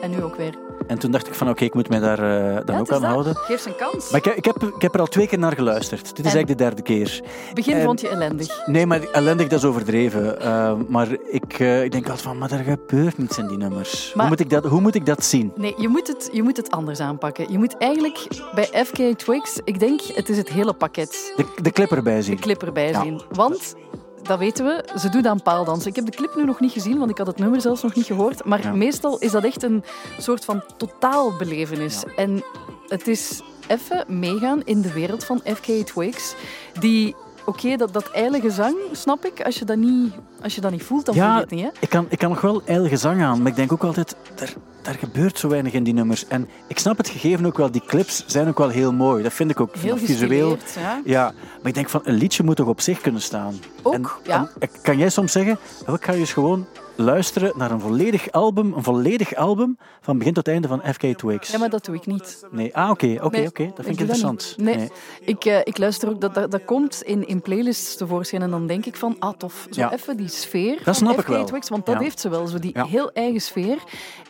En 0.00 0.10
nu 0.10 0.22
ook 0.22 0.36
weer. 0.36 0.54
En 0.90 0.98
toen 0.98 1.10
dacht 1.10 1.26
ik 1.26 1.34
van 1.34 1.48
oké, 1.48 1.64
ik 1.64 1.74
moet 1.74 1.88
mij 1.88 1.98
daar 1.98 2.18
eh, 2.18 2.64
dan 2.64 2.78
ook 2.78 2.90
aan 2.92 3.00
dat. 3.00 3.10
houden. 3.10 3.36
Geef 3.36 3.60
ze 3.60 3.68
een 3.68 3.76
kans. 3.76 4.10
Maar 4.10 4.18
ik, 4.20 4.24
heb- 4.24 4.34
ik, 4.36 4.44
heb, 4.44 4.62
ik 4.62 4.82
heb 4.82 4.94
er 4.94 5.00
al 5.00 5.06
twee 5.06 5.26
keer 5.26 5.38
naar 5.38 5.52
geluisterd. 5.54 6.00
Dit 6.16 6.18
is 6.18 6.18
En? 6.18 6.24
eigenlijk 6.24 6.58
de 6.58 6.64
derde 6.64 6.82
keer. 6.82 7.20
Begin 7.54 7.74
en- 7.76 7.82
vond 7.84 8.00
je 8.00 8.08
ellendig. 8.08 8.66
Nee, 8.66 8.86
maar 8.86 9.00
ellendig, 9.12 9.48
dat 9.48 9.58
is 9.58 9.64
overdreven. 9.64 10.40
Eh, 10.40 10.72
maar 10.88 11.08
ik, 11.30 11.58
eh, 11.58 11.84
ik 11.84 11.92
denk 11.92 12.04
altijd 12.04 12.22
van, 12.22 12.38
maar 12.38 12.50
er 12.50 12.64
gebeurt 12.64 13.18
niets 13.18 13.38
in 13.38 13.46
die 13.46 13.56
nummers. 13.56 14.12
Maar- 14.14 14.26
Hoe, 14.26 14.36
moet 14.36 14.40
ik 14.40 14.50
dat, 14.50 14.64
hoe 14.64 14.80
moet 14.80 14.94
ik 14.94 15.06
dat 15.06 15.24
zien? 15.24 15.52
Nee, 15.56 15.74
je 15.76 15.88
moet, 15.88 16.06
het, 16.06 16.28
je 16.32 16.42
moet 16.42 16.56
het 16.56 16.70
anders 16.70 17.00
aanpakken. 17.00 17.52
Je 17.52 17.58
moet 17.58 17.76
eigenlijk 17.78 18.26
bij 18.54 18.84
FK 18.84 19.18
Twigs, 19.18 19.60
ik 19.64 19.78
denk, 19.80 20.00
het 20.02 20.28
is 20.28 20.36
het 20.36 20.48
hele 20.48 20.72
pakket. 20.72 21.32
De, 21.36 21.44
de 21.62 21.70
clip 21.70 21.90
erbij 21.90 22.22
zien. 22.22 22.36
De 22.36 22.42
clip 22.42 22.62
erbij 22.62 22.88
Ja. 22.88 23.02
zien. 23.02 23.22
Want, 23.32 23.74
dat 24.22 24.38
weten 24.38 24.64
we, 24.64 24.84
ze 24.98 25.08
doet 25.08 25.26
aan 25.26 25.42
paaldansen. 25.42 25.88
Ik 25.90 25.96
heb 25.96 26.04
de 26.06 26.12
clip 26.16 26.34
nu 26.36 26.44
nog 26.44 26.60
niet 26.60 26.72
gezien, 26.72 26.98
want 26.98 27.10
ik 27.10 27.18
had 27.18 27.26
het 27.26 27.38
nummer 27.38 27.60
zelfs 27.60 27.82
nog 27.82 27.94
niet 27.94 28.04
gehoord. 28.06 28.44
Maar 28.44 28.62
Ja. 28.62 28.72
meestal 28.72 29.18
is 29.18 29.30
dat 29.30 29.44
echt 29.44 29.62
een 29.62 29.84
soort 30.18 30.44
van 30.44 30.62
totaalbelevenis. 30.76 32.02
En 32.16 32.42
het 32.88 33.08
is 33.08 33.40
even 33.68 34.04
meegaan 34.18 34.62
in 34.64 34.80
de 34.80 34.92
wereld 34.92 35.24
van 35.24 35.40
FK 35.44 35.66
Twigs. 35.86 36.34
Die, 36.80 37.16
oké, 37.44 37.76
dat, 37.76 37.92
dat 37.92 38.10
ijle 38.10 38.40
gezang, 38.40 38.76
snap 38.92 39.24
ik. 39.24 39.44
Als 39.44 39.58
je 39.58 39.64
dat 39.64 39.76
niet, 39.76 40.12
als 40.42 40.54
je 40.54 40.60
dat 40.60 40.70
niet 40.70 40.82
voelt, 40.82 41.06
dan 41.06 41.14
voel 41.14 41.24
je 41.24 41.30
het 41.40 41.50
niet. 41.50 41.62
Hè? 41.62 41.68
ik 41.80 41.88
kan, 41.88 42.06
ik 42.08 42.18
kan 42.18 42.28
nog 42.30 42.40
wel 42.40 42.62
ijl 42.64 42.86
gezang 42.88 43.22
aan, 43.22 43.38
maar 43.38 43.50
ik 43.50 43.56
denk 43.56 43.72
ook 43.72 43.84
altijd, 43.84 44.16
er, 44.38 44.54
daar 44.82 44.94
gebeurt 44.94 45.38
zo 45.38 45.48
weinig 45.48 45.72
in 45.72 45.82
die 45.84 45.94
nummers. 45.94 46.26
En 46.26 46.48
ik 46.66 46.78
snap 46.78 46.96
het 46.96 47.08
gegeven 47.08 47.46
ook 47.46 47.56
wel, 47.56 47.70
die 47.70 47.82
clips 47.86 48.24
zijn 48.26 48.48
ook 48.48 48.58
wel 48.58 48.68
heel 48.68 48.92
mooi. 48.92 49.22
Dat 49.22 49.32
vind 49.32 49.50
ik 49.50 49.60
ook 49.60 49.74
Heel 49.76 49.96
visueel. 49.96 50.56
ja. 50.78 51.00
Ja, 51.04 51.22
maar 51.58 51.66
ik 51.68 51.74
denk 51.74 51.88
van, 51.88 52.00
een 52.04 52.14
liedje 52.14 52.42
moet 52.42 52.56
toch 52.56 52.66
op 52.66 52.80
zich 52.80 53.00
kunnen 53.00 53.22
staan? 53.22 53.54
Ook, 53.82 53.94
en, 53.94 54.06
ja. 54.24 54.50
en 54.58 54.68
kan 54.82 54.98
jij 54.98 55.08
soms 55.10 55.32
zeggen, 55.32 55.58
"Oh, 55.86 55.94
ik 55.94 56.04
ga 56.04 56.12
eens 56.12 56.32
gewoon 56.32 56.66
luisteren 57.00 57.52
naar 57.56 57.70
een 57.70 57.80
volledig 57.80 58.32
album, 58.32 58.72
een 58.72 58.82
volledig 58.82 59.34
album, 59.34 59.78
van 60.00 60.18
begin 60.18 60.32
tot 60.34 60.48
einde 60.48 60.68
van 60.68 60.80
FK 60.92 61.02
Twigs? 61.02 61.50
Ja, 61.50 61.58
maar 61.58 61.70
dat 61.70 61.84
doe 61.84 61.94
ik 61.94 62.06
niet. 62.06 62.46
Nee, 62.50 62.76
ah, 62.76 62.90
oké, 62.90 63.18
oké, 63.22 63.36
Nee, 63.36 63.46
oké, 63.46 63.64
dat 63.64 63.74
vind 63.74 63.86
ik 63.88 63.98
interessant. 64.00 64.54
Nee, 64.58 64.88
Ik, 65.24 65.44
eh, 65.44 65.58
ik 65.64 65.78
luister 65.78 66.08
ook, 66.08 66.20
dat, 66.20 66.34
dat, 66.34 66.50
dat 66.50 66.64
komt 66.64 67.02
in, 67.02 67.26
in 67.28 67.40
playlists 67.42 67.96
tevoorschijn 67.96 68.42
en 68.42 68.50
dan 68.50 68.66
denk 68.66 68.86
ik 68.86 68.96
van, 68.96 69.16
ah 69.18 69.36
tof, 69.36 69.66
zo 69.70 69.80
Ja. 69.80 69.92
even 69.92 70.16
die 70.16 70.28
sfeer 70.28 70.74
Dat 70.74 70.84
van 70.84 70.94
snap 70.94 71.12
ik 71.14 71.20
FK 71.20 71.28
wel. 71.28 71.44
Twigs, 71.44 71.68
want 71.68 71.86
dat 71.86 71.94
Ja. 71.94 72.00
heeft 72.00 72.20
ze 72.20 72.28
wel, 72.28 72.46
zo 72.46 72.58
die 72.58 72.72
heel 72.88 73.12
eigen 73.12 73.40
sfeer. 73.40 73.76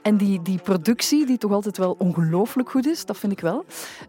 En 0.03 0.17
die, 0.17 0.43
die 0.43 0.59
productie, 0.59 1.27
die 1.27 1.39
toch 1.39 1.53
altijd 1.53 1.79
wel 1.79 1.95
ongelooflijk 1.99 2.71
goed 2.71 2.87
is, 2.87 3.05
dat 3.05 3.19
vind 3.19 3.33
ik 3.33 3.41
wel. 3.41 3.65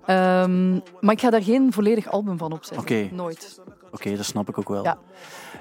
Ehm, 0.05 0.71
maar 0.99 1.13
ik 1.13 1.19
ga 1.21 1.29
daar 1.29 1.43
geen 1.43 1.73
volledig 1.73 2.11
album 2.11 2.37
van 2.37 2.51
opzetten. 2.51 3.09
Nooit. 3.15 3.59
Oké, 3.91 4.15
dat 4.15 4.25
snap 4.25 4.49
ik 4.49 4.57
ook 4.57 4.69
wel. 4.69 4.83
Ja. 4.83 4.97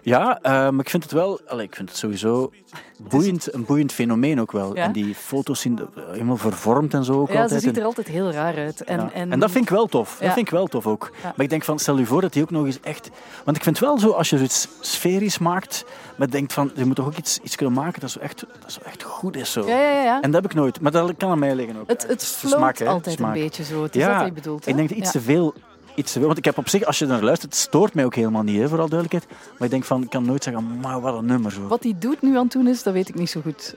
Ja, 0.03 0.38
maar 0.42 0.78
ik 0.80 0.90
vind 0.90 1.03
het 1.03 1.12
wel, 1.12 1.40
allee, 1.46 1.66
ik 1.66 1.74
vind 1.74 1.88
het 1.88 1.98
sowieso 1.98 2.53
boeiend, 2.96 3.55
een 3.55 3.64
boeiend 3.64 3.92
fenomeen 3.92 4.40
ook 4.40 4.53
wel. 4.53 4.76
Ja? 4.76 4.82
En 4.84 4.92
die 4.92 5.14
foto's 5.14 5.61
zien 5.61 5.78
helemaal 6.11 6.36
vervormd 6.36 6.94
en 6.94 7.05
zo 7.05 7.20
ook 7.20 7.28
Ja, 7.28 7.34
ze 7.34 7.40
altijd. 7.40 7.62
ziet 7.62 7.74
En- 7.74 7.80
er 7.80 7.84
altijd 7.86 8.07
heel 8.09 8.30
raar 8.32 8.57
uit. 8.57 8.84
En, 8.84 9.01
Ja. 9.01 9.11
en, 9.12 9.32
En 9.32 9.40
dat 9.40 9.51
vind 9.51 9.64
ik 9.64 9.70
wel 9.70 9.86
tof. 9.86 10.16
Ja. 10.18 10.24
Dat 10.24 10.34
vind 10.34 10.46
ik 10.46 10.53
wel 10.53 10.66
tof 10.66 10.86
ook. 10.86 11.11
Ja. 11.22 11.32
Maar 11.36 11.44
ik 11.44 11.51
denk 11.51 11.64
van, 11.64 11.78
stel 11.78 11.98
je 11.98 12.07
voor 12.07 12.20
dat 12.20 12.34
hij 12.34 12.42
ook 12.42 12.51
nog 12.51 12.64
eens 12.66 12.80
echt... 12.80 13.11
Want 13.44 13.57
ik 13.57 13.62
vind 13.62 13.78
wel 13.78 13.98
zo, 13.98 14.11
als 14.11 14.30
je 14.30 14.36
zoiets 14.36 14.68
sferisch 14.80 15.38
maakt, 15.38 15.84
maar 16.16 16.30
denkt 16.30 16.53
van, 16.53 16.70
je 16.74 16.84
moet 16.84 16.96
toch 16.96 17.07
ook 17.07 17.16
iets, 17.16 17.38
iets 17.42 17.57
kunnen 17.57 17.74
maken 17.74 18.01
dat 18.01 18.11
zo 18.11 18.18
echt, 18.18 18.44
dat 18.61 18.72
zo 18.72 18.80
echt 18.84 19.03
goed 19.03 19.36
is. 19.36 19.53
Zo. 19.53 19.61
Ja, 19.66 19.76
ja, 19.80 19.90
ja. 19.90 20.03
ja. 20.03 20.20
En 20.20 20.30
dat 20.30 20.42
heb 20.42 20.51
ik 20.51 20.57
nooit. 20.57 20.80
Maar 20.80 20.92
dat 20.92 21.12
kan 21.16 21.30
aan 21.30 21.38
mij 21.38 21.55
liggen 21.55 21.76
ook. 21.80 21.88
Het, 21.88 22.07
het 22.09 22.22
smaak, 22.22 22.80
altijd 22.82 23.16
smaak. 23.16 23.34
een 23.34 23.42
beetje 23.42 23.64
zo. 23.64 23.82
Het 23.82 23.96
is 23.96 24.05
dat 24.05 24.24
je 24.24 24.32
bedoelt. 24.32 24.64
hè? 24.64 24.70
ik 24.70 24.76
denk 24.76 24.88
dat 24.88 24.98
iets 24.98 25.12
Ja. 25.12 25.18
te 25.18 25.24
veel... 25.24 25.55
Iets 26.01 26.14
want 26.16 26.38
ik 26.38 26.44
heb 26.44 26.59
op 26.59 26.68
zich, 26.68 26.84
als 26.84 26.98
je 26.98 27.07
naar 27.07 27.22
luistert, 27.22 27.53
het 27.53 27.61
stoort 27.61 27.94
mij 27.94 28.05
ook 28.05 28.14
helemaal 28.14 28.42
niet, 28.42 28.61
hè, 28.61 28.68
vooral 28.68 28.88
duidelijkheid. 28.88 29.38
Maar 29.59 29.64
ik 29.64 29.70
denk 29.70 29.84
van, 29.84 30.03
ik 30.03 30.11
kan 30.11 30.24
nooit 30.24 30.42
zeggen, 30.44 30.80
maar 30.80 31.01
wat 31.01 31.18
een 31.18 31.26
nummer 31.26 31.53
zo. 31.53 31.66
Wat 31.66 31.82
hij 31.82 31.94
doet 31.98 32.22
nu 32.22 32.36
aan 32.36 32.42
het 32.42 32.53
doen 32.53 32.66
is, 32.66 32.82
dat 32.82 32.92
weet 32.92 33.09
ik 33.09 33.14
niet 33.14 33.30
zo 33.30 33.40
goed. 33.40 33.74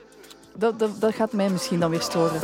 Dat, 0.54 0.78
dat, 0.78 0.90
dat 1.00 1.14
gaat 1.14 1.32
mij 1.32 1.48
misschien 1.48 1.80
dan 1.80 1.90
weer 1.90 2.00
storen. 2.00 2.40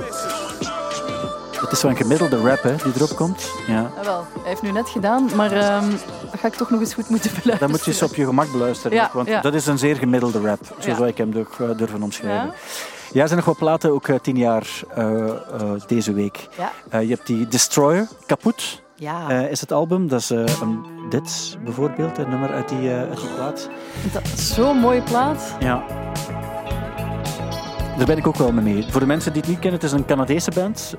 Het 1.60 1.72
is 1.72 1.82
een 1.82 1.96
gemiddelde 1.96 2.36
rap 2.40 2.62
hè, 2.62 2.76
die 2.76 2.92
erop 2.94 3.16
komt. 3.16 3.50
Ja. 3.66 3.90
Ah, 3.98 4.04
wel, 4.04 4.26
hij 4.32 4.48
heeft 4.48 4.62
nu 4.62 4.70
net 4.70 4.88
gedaan, 4.88 5.30
maar 5.36 5.52
ehm, 5.52 5.90
dat 6.30 6.40
ga 6.40 6.46
ik 6.46 6.54
toch 6.54 6.70
nog 6.70 6.80
eens 6.80 6.94
goed 6.94 7.08
moeten 7.08 7.30
beluisteren. 7.30 7.58
Dan 7.60 7.70
moet 7.70 7.84
je 7.84 7.90
eens 7.90 8.02
op 8.02 8.14
je 8.14 8.24
gemak 8.24 8.52
beluisteren. 8.52 8.96
Ja, 8.96 9.04
ook, 9.04 9.12
want 9.12 9.28
ja. 9.28 9.40
dat 9.40 9.54
is 9.54 9.66
een 9.66 9.78
zeer 9.78 9.96
gemiddelde 9.96 10.40
rap. 10.40 10.60
Zo 10.78 10.90
Ja. 10.90 10.96
zou 10.96 11.08
ik 11.08 11.16
hem 11.16 11.32
eh, 11.32 11.70
durven 11.76 12.02
omschrijven. 12.02 12.46
Ja? 12.46 12.54
Ja, 13.12 13.20
er 13.20 13.26
zijn 13.28 13.38
nog 13.38 13.48
wat 13.48 13.58
platen, 13.58 13.90
ook 13.92 14.08
eh, 14.08 14.18
tien 14.18 14.36
jaar 14.36 14.66
eh, 14.94 15.34
deze 15.86 16.12
week. 16.12 16.48
Ja. 16.90 16.98
Je 16.98 17.08
hebt 17.08 17.26
die 17.26 17.48
Destroyer, 17.48 18.08
Kaput, 18.26 18.82
Ja, 19.00 19.30
eh, 19.30 19.50
is 19.50 19.60
het 19.60 19.72
album. 19.72 20.08
Dat 20.08 20.20
is 20.20 20.30
eh, 20.30 20.60
een, 20.60 20.84
dit 21.08 21.58
bijvoorbeeld, 21.64 22.18
een 22.18 22.28
nummer 22.28 22.50
uit 22.52 22.68
die, 22.68 22.90
uit 22.90 23.20
die 23.20 23.28
plaat. 23.34 23.70
dat 24.12 24.22
is 24.22 24.54
zo'n 24.54 24.76
mooie 24.76 25.02
plaat. 25.02 25.56
Ja. 25.60 25.82
Daar 27.96 28.06
ben 28.06 28.16
ik 28.16 28.26
ook 28.26 28.36
wel 28.36 28.52
mee 28.52 28.74
mee. 28.74 28.84
Voor 28.90 29.00
de 29.00 29.06
mensen 29.06 29.32
die 29.32 29.40
het 29.40 29.50
niet 29.50 29.60
kennen, 29.60 29.80
het 29.80 29.88
is 29.90 29.96
een 29.96 30.04
Canadese 30.04 30.50
band. 30.50 30.94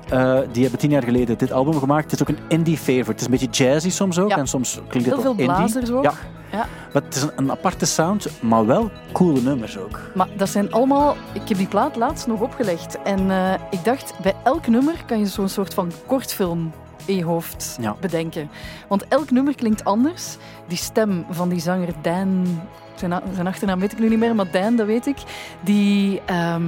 Die 0.52 0.62
hebben 0.62 0.80
tien 0.80 0.90
jaar 0.90 1.02
geleden 1.02 1.38
dit 1.38 1.52
album 1.52 1.78
gemaakt. 1.78 2.10
Het 2.10 2.20
is 2.20 2.20
ook 2.20 2.28
een 2.36 2.44
indie 2.48 2.76
favorite. 2.76 3.10
Het 3.10 3.20
is 3.20 3.24
een 3.24 3.30
beetje 3.30 3.64
jazzy 3.64 3.90
soms 3.90 4.18
ook. 4.18 4.28
Ja. 4.28 4.36
En 4.36 4.46
soms 4.46 4.80
klinkt 4.88 5.08
Heel 5.08 5.12
het 5.12 5.22
veel 5.22 5.30
ook 5.30 5.38
indie. 5.38 5.56
blazers 5.56 5.90
ook. 5.90 6.02
Ja. 6.02 6.12
Ja. 6.52 6.66
Maar 6.92 7.02
het 7.02 7.14
is 7.14 7.22
een, 7.22 7.30
een 7.36 7.50
aparte 7.50 7.86
sound, 7.86 8.28
maar 8.40 8.66
wel 8.66 8.90
coole 9.12 9.40
nummers 9.40 9.78
ook. 9.78 10.00
Maar 10.14 10.28
dat 10.36 10.48
zijn 10.48 10.72
allemaal... 10.72 11.16
Ik 11.32 11.48
heb 11.48 11.58
die 11.58 11.66
plaat 11.66 11.96
laatst 11.96 12.26
nog 12.26 12.40
opgelegd. 12.40 13.02
En 13.02 13.30
ik 13.70 13.84
dacht, 13.84 14.14
bij 14.22 14.34
elk 14.44 14.66
nummer 14.66 14.94
kan 15.06 15.18
je 15.18 15.26
zo'n 15.26 15.48
soort 15.48 15.74
van 15.74 15.92
kortfilm 16.06 16.72
in 17.04 17.16
je 17.16 17.24
hoofd 17.24 17.76
Ja. 17.80 17.96
bedenken. 18.00 18.50
Want 18.88 19.08
elk 19.08 19.30
nummer 19.30 19.54
klinkt 19.54 19.84
anders. 19.84 20.36
Die 20.68 20.78
stem 20.78 21.24
van 21.30 21.48
die 21.48 21.60
zanger 21.60 21.88
Dan... 22.02 22.60
Zijn 23.34 23.46
achternaam 23.46 23.80
weet 23.80 23.92
ik 23.92 23.98
nu 23.98 24.08
niet 24.08 24.18
meer, 24.18 24.34
maar 24.34 24.50
Dan, 24.50 24.76
dat 24.76 24.86
weet 24.86 25.06
ik. 25.06 25.16
Die, 25.60 26.20
ehm, 26.26 26.62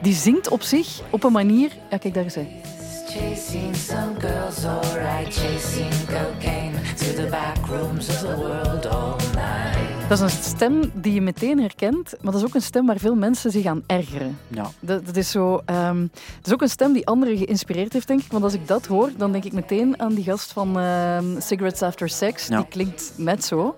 die 0.00 0.14
zingt 0.14 0.48
op 0.48 0.62
zich 0.62 1.00
op 1.10 1.24
een 1.24 1.32
manier... 1.32 1.70
Ja, 1.90 1.96
kijk, 1.96 2.14
daar 2.14 2.24
is 2.24 2.34
hij. 2.34 2.60
Chasing 3.06 3.76
some 3.76 4.12
girls, 4.20 4.64
alright, 4.64 5.34
chasing 5.36 5.92
cocaine 6.06 6.72
to 6.96 7.22
the 7.22 7.26
back 7.30 7.56
rooms 7.66 8.08
of 8.08 8.18
the 8.18 8.36
world 8.36 8.86
all 8.86 9.16
night. 9.34 9.77
Dat 10.08 10.18
is 10.18 10.24
een 10.24 10.42
stem 10.42 10.90
die 10.94 11.12
je 11.12 11.20
meteen 11.20 11.60
herkent, 11.60 12.14
maar 12.20 12.32
dat 12.32 12.40
is 12.40 12.46
ook 12.46 12.54
een 12.54 12.62
stem 12.62 12.86
waar 12.86 12.98
veel 12.98 13.14
mensen 13.14 13.50
zich 13.50 13.66
aan 13.66 13.82
ergeren. 13.86 14.38
Ja. 14.48 14.70
Dat, 14.80 15.06
dat, 15.06 15.16
is 15.16 15.30
zo, 15.30 15.62
ehm, 15.64 16.00
dat 16.36 16.46
is 16.46 16.52
ook 16.52 16.62
een 16.62 16.68
stem 16.68 16.92
die 16.92 17.06
anderen 17.06 17.36
geïnspireerd 17.36 17.92
heeft, 17.92 18.06
denk 18.06 18.20
ik. 18.20 18.32
Want 18.32 18.44
als 18.44 18.54
ik 18.54 18.66
dat 18.68 18.86
hoor, 18.86 19.10
dan 19.16 19.32
denk 19.32 19.44
ik 19.44 19.52
meteen 19.52 20.00
aan 20.00 20.14
die 20.14 20.24
gast 20.24 20.52
van 20.52 20.78
ehm, 20.78 21.40
Cigarettes 21.40 21.82
After 21.82 22.08
Sex. 22.08 22.46
Ja. 22.46 22.56
Die 22.56 22.66
klinkt 22.68 23.12
net 23.16 23.44
zo. 23.44 23.76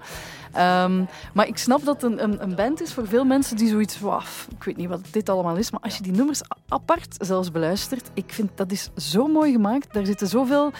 Ehm, 0.52 1.04
maar 1.34 1.46
ik 1.46 1.58
snap 1.58 1.84
dat 1.84 2.02
het 2.02 2.12
een, 2.12 2.22
een, 2.22 2.42
een 2.42 2.54
band 2.54 2.82
is 2.82 2.92
voor 2.92 3.06
veel 3.06 3.24
mensen 3.24 3.56
die 3.56 3.68
zoiets... 3.68 4.00
Waf, 4.00 4.46
ik 4.56 4.64
weet 4.64 4.76
niet 4.76 4.88
wat 4.88 5.00
dit 5.10 5.28
allemaal 5.28 5.56
is, 5.56 5.70
maar 5.70 5.80
als 5.80 5.96
je 5.96 6.02
die 6.02 6.12
nummers 6.12 6.40
apart 6.68 7.16
zelfs 7.18 7.50
beluistert, 7.50 8.10
ik 8.14 8.32
vind 8.32 8.50
dat 8.54 8.72
is 8.72 8.90
zo 8.96 9.26
mooi 9.26 9.52
gemaakt. 9.52 9.92
Daar 9.92 10.06
zitten 10.06 10.26
zoveel 10.26 10.72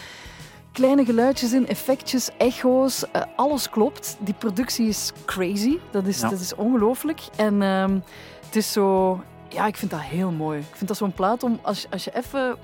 kleine 0.72 1.04
geluidjes 1.04 1.52
in, 1.52 1.66
effectjes, 1.68 2.28
echo's, 2.38 3.10
eh, 3.10 3.22
alles 3.36 3.70
klopt. 3.70 4.16
Die 4.20 4.34
productie 4.34 4.88
is 4.88 5.12
crazy, 5.24 5.78
dat 5.90 6.04
is, 6.06 6.20
Ja. 6.20 6.28
dat 6.28 6.40
is 6.40 6.54
ongelooflijk. 6.54 7.20
En 7.36 7.62
ehm, 7.62 7.98
het 8.46 8.56
is 8.56 8.72
zo... 8.72 9.20
Ja, 9.48 9.66
ik 9.66 9.76
vind 9.76 9.90
dat 9.90 10.00
heel 10.00 10.30
mooi. 10.30 10.58
Ik 10.58 10.74
vind 10.76 10.88
dat 10.88 10.96
zo'n 10.96 11.12
plaat 11.12 11.42
om, 11.42 11.58
als, 11.62 11.82
je- 11.82 11.88
als 11.90 12.04
je 12.04 12.16
even 12.16 12.56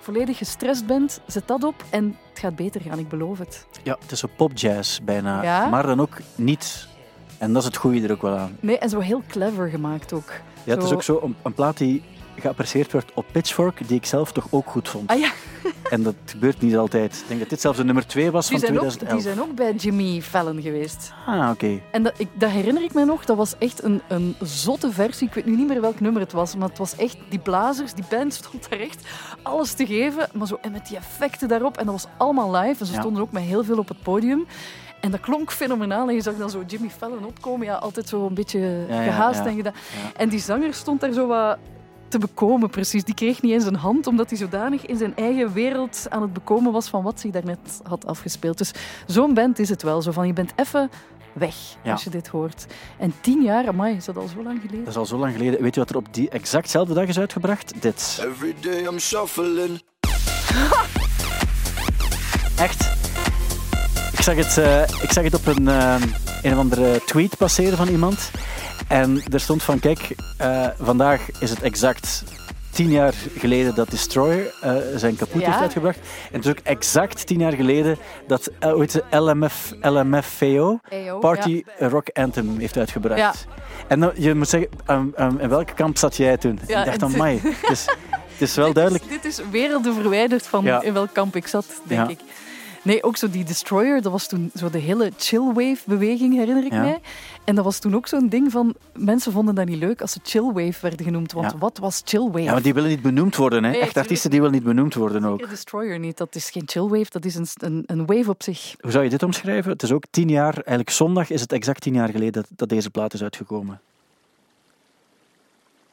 volledig 0.00 0.38
gestrest 0.38 0.86
bent, 0.86 1.20
zet 1.26 1.46
dat 1.48 1.64
op 1.64 1.84
en 1.90 2.16
het 2.30 2.38
gaat 2.38 2.56
beter 2.56 2.80
gaan, 2.80 2.98
ik 2.98 3.08
beloof 3.08 3.38
het. 3.38 3.66
Ja, 3.82 3.96
het 4.00 4.12
is 4.12 4.18
zo 4.18 4.28
popjazz 4.36 4.98
bijna. 5.02 5.42
Ja? 5.42 5.66
Maar 5.68 5.86
dan 5.86 6.00
ook 6.00 6.16
niet. 6.34 6.88
En 7.38 7.52
dat 7.52 7.62
is 7.62 7.68
het 7.68 7.76
goede 7.76 8.00
er 8.00 8.12
ook 8.12 8.22
wel 8.22 8.36
aan. 8.36 8.56
Nee, 8.60 8.78
en 8.78 8.88
zo 8.88 8.98
heel 9.00 9.22
clever 9.28 9.68
gemaakt 9.68 10.12
ook. 10.12 10.32
Ja, 10.64 10.74
het 10.74 10.82
is 10.82 10.92
ook 10.92 11.02
zo 11.02 11.20
een, 11.22 11.36
een 11.42 11.54
plaat 11.54 11.76
die 11.76 12.02
geapprecieerd 12.40 12.92
werd 12.92 13.10
op 13.14 13.26
Pitchfork, 13.32 13.88
die 13.88 13.96
ik 13.96 14.06
zelf 14.06 14.32
toch 14.32 14.46
ook 14.50 14.70
goed 14.70 14.88
vond. 14.88 15.10
Ah 15.10 15.18
ja, 15.18 15.30
En 15.90 16.02
dat 16.02 16.14
gebeurt 16.24 16.60
niet 16.60 16.76
altijd. 16.76 17.14
Ik 17.16 17.28
denk 17.28 17.40
dat 17.40 17.48
dit 17.48 17.60
zelfs 17.60 17.78
de 17.78 17.84
nummer 17.84 18.06
2 18.06 18.30
was 18.30 18.48
die 18.48 18.58
van 18.58 18.66
zijn, 18.66 18.80
ook, 18.80 18.88
2011. 18.88 19.22
die 19.22 19.32
zijn 19.32 19.48
ook 19.50 19.54
bij 19.56 19.74
Jimmy 19.74 20.22
Fallon 20.22 20.62
geweest. 20.62 21.12
Ah, 21.26 21.50
oké. 21.50 21.80
En 21.90 22.02
dat, 22.02 22.12
ik, 22.16 22.28
dat 22.34 22.50
herinner 22.50 22.82
ik 22.82 22.94
me 22.94 23.04
nog. 23.04 23.24
Dat 23.24 23.36
was 23.36 23.54
echt 23.58 23.82
een, 23.82 24.02
een 24.08 24.36
zotte 24.42 24.92
versie. 24.92 25.26
Ik 25.28 25.34
weet 25.34 25.46
nu 25.46 25.56
niet 25.56 25.68
meer 25.68 25.80
welk 25.80 26.00
nummer 26.00 26.22
het 26.22 26.32
was. 26.32 26.56
Maar 26.56 26.68
het 26.68 26.78
was 26.78 26.96
echt... 26.96 27.16
Die 27.28 27.38
blazers, 27.38 27.92
die 27.94 28.04
band 28.10 28.34
stond 28.34 28.70
daar 28.70 28.78
echt 28.78 29.06
alles 29.42 29.72
te 29.72 29.86
geven. 29.86 30.28
Maar 30.32 30.46
zo, 30.46 30.58
en 30.60 30.72
met 30.72 30.86
die 30.86 30.96
effecten 30.96 31.48
daarop. 31.48 31.76
En 31.76 31.84
dat 31.84 31.94
was 31.94 32.06
allemaal 32.16 32.50
live. 32.56 32.80
En 32.80 32.86
ze 32.86 32.92
Ja. 32.92 33.00
stonden 33.00 33.22
ook 33.22 33.32
met 33.32 33.42
heel 33.42 33.64
veel 33.64 33.78
op 33.78 33.88
het 33.88 34.02
podium. 34.02 34.46
En 35.00 35.10
dat 35.10 35.20
klonk 35.20 35.52
fenomenaal. 35.52 36.08
En 36.08 36.14
je 36.14 36.20
zag 36.22 36.36
dan 36.36 36.50
zo 36.50 36.62
Jimmy 36.66 36.88
Fallon 36.90 37.24
opkomen. 37.24 37.66
Ja, 37.66 37.74
altijd 37.74 38.08
zo 38.08 38.26
een 38.26 38.34
beetje 38.34 38.84
Ja, 38.88 38.94
ja, 38.94 39.02
gehaast 39.02 39.44
en 39.44 39.56
gedaan. 39.56 39.74
En 40.16 40.28
die 40.28 40.40
zanger 40.40 40.74
stond 40.74 41.00
daar 41.00 41.12
zo 41.12 41.26
wat 41.26 41.58
te 42.08 42.18
bekomen, 42.18 42.70
precies. 42.70 43.04
Die 43.04 43.14
kreeg 43.14 43.42
niet 43.42 43.52
eens 43.52 43.64
een 43.64 43.74
hand, 43.76 44.06
omdat 44.06 44.28
hij 44.30 44.38
zodanig 44.38 44.86
in 44.86 44.96
zijn 44.96 45.16
eigen 45.16 45.52
wereld 45.52 46.06
aan 46.08 46.22
het 46.22 46.32
bekomen 46.32 46.72
was 46.72 46.88
van 46.88 47.02
wat 47.02 47.20
zich 47.20 47.30
daarnet 47.30 47.80
had 47.88 48.06
afgespeeld. 48.06 48.58
Dus 48.58 48.72
zo'n 49.06 49.34
band 49.34 49.58
is 49.58 49.68
het 49.68 49.82
wel. 49.82 50.02
Zo 50.02 50.10
van, 50.12 50.26
je 50.26 50.32
bent 50.32 50.52
even 50.56 50.90
weg 51.32 51.54
Ja. 51.82 51.92
als 51.92 52.04
je 52.04 52.10
dit 52.10 52.26
hoort. 52.28 52.66
En 52.98 53.12
tien 53.20 53.42
jaar, 53.42 53.68
amai, 53.68 53.96
is 53.96 54.04
dat 54.04 54.16
al 54.16 54.28
zo 54.28 54.42
lang 54.42 54.58
geleden? 54.60 54.80
Dat 54.84 54.88
is 54.92 54.96
al 54.98 55.06
zo 55.06 55.16
lang 55.18 55.32
geleden. 55.32 55.62
Weet 55.62 55.74
je 55.74 55.80
wat 55.80 55.90
er 55.90 55.96
op 55.96 56.14
die 56.14 56.28
exactzelfde 56.28 56.94
dag 56.94 57.06
is 57.06 57.18
uitgebracht? 57.18 57.82
Dit. 57.82 58.18
Every 58.24 58.54
day 58.60 58.84
I'm 58.86 58.98
shuffling. 58.98 59.82
Echt. 62.56 63.05
Ik 64.26 64.32
zag 64.32 64.44
het, 64.44 64.58
eh, 64.58 65.02
ik 65.02 65.12
zag 65.12 65.24
het 65.24 65.34
op 65.34 65.46
een, 65.46 65.68
eh, 65.68 65.94
een 66.42 66.52
of 66.52 66.58
andere 66.58 67.00
tweet 67.04 67.36
passeren 67.36 67.76
van 67.76 67.88
iemand. 67.88 68.30
En 68.88 69.22
er 69.32 69.40
stond 69.40 69.62
van, 69.62 69.78
kijk, 69.78 70.14
eh, 70.36 70.66
vandaag 70.80 71.20
is 71.40 71.50
het 71.50 71.62
exact 71.62 72.24
tien 72.70 72.90
jaar 72.90 73.14
geleden 73.38 73.74
dat 73.74 73.90
Destroyer 73.90 74.54
eh, 74.60 74.74
zijn 74.96 75.16
kapot 75.16 75.40
Ja. 75.40 75.46
heeft 75.46 75.60
uitgebracht. 75.60 75.98
En 75.98 76.36
het 76.36 76.44
is 76.44 76.50
ook 76.50 76.58
exact 76.58 77.26
tien 77.26 77.38
jaar 77.38 77.52
geleden 77.52 77.98
dat 78.26 78.50
hoe 78.60 78.80
heet 78.80 78.90
ze, 78.90 79.04
LMF, 79.10 79.72
LMFAO, 79.80 80.80
EO, 80.88 81.18
Party 81.18 81.62
Rock 81.78 82.08
Anthem, 82.12 82.58
heeft 82.58 82.76
uitgebracht. 82.76 83.18
Ja. 83.18 83.32
En 83.88 84.00
dan, 84.00 84.12
je 84.14 84.34
moet 84.34 84.48
zeggen, 84.48 84.70
um, 84.90 85.14
um, 85.20 85.38
in 85.38 85.48
welke 85.48 85.74
kamp 85.74 85.98
zat 85.98 86.16
jij 86.16 86.36
toen? 86.36 86.58
Ik 86.66 86.84
dacht 86.84 87.02
aan 87.02 87.16
mij. 87.16 87.40
Dus, 87.68 87.84
het 88.32 88.48
is 88.48 88.54
wel 88.54 88.72
duidelijk. 88.82 89.08
Dit 89.08 89.24
is 89.24 89.40
werelden 89.50 89.94
verwijderd 89.94 90.46
van 90.46 90.66
in 90.66 90.92
welk 90.92 91.12
kamp 91.12 91.36
ik 91.36 91.46
zat, 91.46 91.66
denk 91.84 92.10
ik. 92.10 92.18
Nee, 92.86 93.02
ook 93.02 93.16
zo 93.16 93.30
die 93.30 93.44
Destroyer, 93.44 94.02
dat 94.02 94.12
was 94.12 94.26
toen 94.26 94.50
zo 94.54 94.70
de 94.70 94.78
hele 94.78 95.12
chillwave-beweging, 95.16 96.34
herinner 96.34 96.64
ik 96.64 96.72
Ja. 96.72 96.80
mij. 96.80 97.00
En 97.44 97.54
dat 97.54 97.64
was 97.64 97.78
toen 97.78 97.94
ook 97.96 98.06
zo'n 98.06 98.28
ding 98.28 98.52
van... 98.52 98.74
Mensen 98.92 99.32
vonden 99.32 99.54
dat 99.54 99.66
niet 99.66 99.78
leuk 99.78 100.00
als 100.00 100.12
ze 100.12 100.20
chillwave 100.22 100.78
werden 100.80 101.04
genoemd. 101.06 101.32
Want 101.32 101.52
Ja. 101.52 101.58
wat 101.58 101.78
was 101.78 102.02
chillwave? 102.04 102.42
Ja, 102.42 102.52
maar 102.52 102.62
die 102.62 102.74
willen 102.74 102.88
niet 102.88 103.02
benoemd 103.02 103.36
worden. 103.36 103.64
Hè. 103.64 103.70
Nee, 103.70 103.80
Echt 103.80 103.96
artiesten 103.96 104.30
die 104.30 104.38
willen 104.40 104.54
niet 104.54 104.64
benoemd 104.64 104.94
worden 104.94 105.24
ook. 105.24 105.36
Zeker 105.38 105.48
Destroyer 105.54 105.98
niet. 105.98 106.16
Dat 106.16 106.34
is 106.34 106.50
geen 106.50 106.62
chillwave, 106.66 107.10
dat 107.10 107.24
is 107.24 107.34
een, 107.34 107.46
een, 107.54 107.82
een 107.86 108.06
wave 108.06 108.30
op 108.30 108.42
zich. 108.42 108.74
Hoe 108.80 108.90
zou 108.90 109.04
je 109.04 109.10
dit 109.10 109.22
omschrijven? 109.22 109.72
Het 109.72 109.82
is 109.82 109.92
ook 109.92 110.04
tien 110.10 110.28
jaar, 110.28 110.54
eigenlijk 110.54 110.90
zondag 110.90 111.30
is 111.30 111.40
het 111.40 111.52
exact 111.52 111.80
tien 111.80 111.94
jaar 111.94 112.08
geleden 112.08 112.32
dat, 112.32 112.46
dat 112.56 112.68
deze 112.68 112.90
plaat 112.90 113.14
is 113.14 113.22
uitgekomen. 113.22 113.80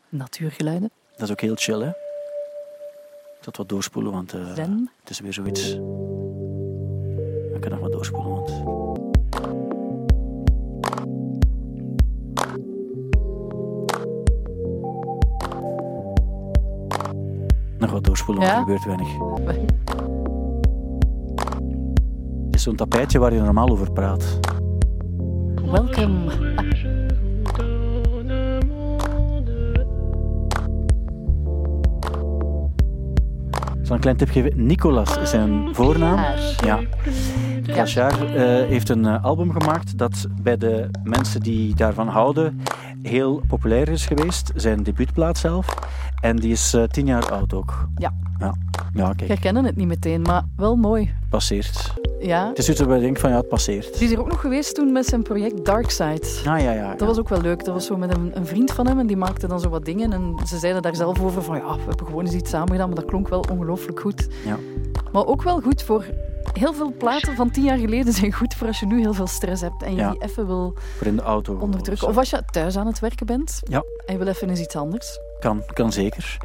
Natuurgeluiden. 0.10 0.91
Dat 1.12 1.22
is 1.22 1.32
ook 1.32 1.41
heel 1.41 1.56
chill, 1.56 1.80
hè? 1.82 1.91
Het 3.41 3.58
wat 3.58 3.70
doorspoelen, 3.70 4.12
want 4.12 4.34
eh, 4.34 4.56
het 4.56 5.10
is 5.10 5.20
weer 5.20 5.34
zoiets. 5.34 5.78
Kan 7.64 7.72
nog 7.72 7.80
wat 7.82 7.91
doorspoelen, 7.91 8.32
want... 8.32 8.64
Nog 17.80 17.91
wat 17.91 18.03
doorspoelen, 18.03 18.43
want 18.43 18.55
Ja? 18.55 18.59
er 18.59 18.64
gebeurt 18.64 18.86
weinig. 18.86 19.07
Het 22.45 22.55
is 22.55 22.64
zo'n 22.64 22.76
tapijtje 22.76 23.20
waar 23.20 23.34
je 23.34 23.41
normaal 23.41 23.70
over 23.70 23.91
praat. 23.91 24.39
Welcome. 25.66 26.32
Ik 33.80 33.89
zal 33.89 33.95
een 33.95 34.01
klein 34.01 34.18
tip 34.18 34.30
geven. 34.30 34.66
Nicolas 34.66 35.18
is 35.18 35.30
zijn 35.30 35.76
voornaam. 35.76 36.20
Ja. 36.66 36.80
Clashard 37.64 38.22
eh, 38.22 38.43
heeft 38.45 38.89
een 38.89 39.05
eh, 39.05 39.24
album 39.24 39.51
gemaakt 39.51 39.97
dat 39.97 40.28
bij 40.41 40.57
de 40.57 40.89
mensen 41.03 41.41
die 41.41 41.76
daarvan 41.76 42.07
houden 42.07 42.61
heel 43.01 43.41
populair 43.47 43.89
is 43.89 44.05
geweest. 44.05 44.51
Zijn 44.55 44.84
debuutplaat 44.84 45.38
zelf. 45.38 45.78
En 46.22 46.36
die 46.36 46.51
is 46.51 46.74
eh, 46.74 46.84
tien 46.84 47.05
jaar 47.05 47.32
oud 47.32 47.53
ook. 47.53 47.88
Ja. 47.95 48.14
Ja, 48.39 48.53
ja 48.93 49.09
Ik 49.09 49.18
kijk, 49.18 49.30
herkennen 49.30 49.66
het 49.66 49.76
niet 49.76 49.88
meteen, 49.88 50.22
maar 50.22 50.43
wel 50.55 50.76
mooi. 50.76 51.14
passeert. 51.30 51.93
Ja. 52.20 52.47
Het 52.47 52.57
is 52.57 52.70
iets 52.70 52.80
waar 52.80 52.95
je 52.95 53.01
denkt 53.01 53.20
van 53.20 53.30
ja, 53.30 53.36
het 53.36 53.47
passeert. 53.47 53.93
Die 53.93 54.07
is 54.07 54.11
er 54.14 54.20
ook 54.20 54.30
nog 54.30 54.41
geweest 54.41 54.76
toen 54.76 54.91
met 54.91 55.05
zijn 55.05 55.22
project 55.22 55.66
Darkside. 55.66 56.28
Ah 56.45 56.61
ja, 56.61 56.72
ja. 56.72 56.95
Dat 56.95 57.07
was 57.07 57.20
ook 57.20 57.30
wel 57.30 57.41
leuk. 57.41 57.66
Dat 57.66 57.74
was 57.74 57.86
zo 57.86 57.97
met 57.97 58.16
een, 58.18 58.32
een 58.34 58.45
vriend 58.45 58.72
van 58.72 58.88
hem 58.88 58.99
en 58.99 59.07
die 59.07 59.18
maakte 59.18 59.47
dan 59.47 59.59
zo 59.59 59.70
wat 59.70 59.86
dingen. 59.86 60.14
En 60.14 60.36
ze 60.47 60.57
zeiden 60.57 60.82
daar 60.82 60.95
zelf 60.95 61.22
over 61.22 61.43
van 61.43 61.57
ja, 61.57 61.76
we 61.76 61.82
hebben 61.88 62.05
gewoon 62.05 62.26
eens 62.26 62.36
iets 62.36 62.49
samen 62.49 62.72
gedaan, 62.72 62.88
maar 62.88 62.95
dat 62.95 63.05
klonk 63.05 63.28
wel 63.28 63.45
ongelooflijk 63.51 63.99
goed. 63.99 64.28
Ja. 64.45 64.57
Maar 65.14 65.26
ook 65.26 65.41
wel 65.43 65.61
goed 65.61 65.84
voor... 65.84 66.05
Heel 66.53 66.74
veel 66.74 66.93
platen 66.97 67.36
van 67.36 67.51
tien 67.51 67.64
jaar 67.64 67.78
geleden 67.78 68.14
zijn 68.14 68.34
goed 68.34 68.53
voor 68.53 68.68
als 68.68 68.80
je 68.80 68.86
nu 68.86 68.99
heel 68.99 69.14
veel 69.14 69.28
stress 69.28 69.61
hebt 69.61 69.84
en 69.84 69.91
je 69.91 69.97
Ja. 69.97 70.11
die 70.11 70.22
even 70.24 70.47
wil 70.47 70.78
Voor 70.97 71.07
in 71.07 71.16
de 71.16 71.22
auto. 71.22 71.55
onderdrukken. 71.57 72.07
Of 72.07 72.18
als 72.18 72.30
je 72.30 72.43
thuis 72.51 72.78
aan 72.78 72.88
het 72.88 72.99
werken 72.99 73.26
bent 73.26 73.59
Ja. 73.64 73.84
en 74.05 74.14
je 74.14 74.18
wil 74.20 74.28
even 74.28 74.49
eens 74.49 74.59
iets 74.59 74.76
anders. 74.76 75.20
Kan, 75.39 75.64
kan 75.74 75.91
zeker. 75.91 76.38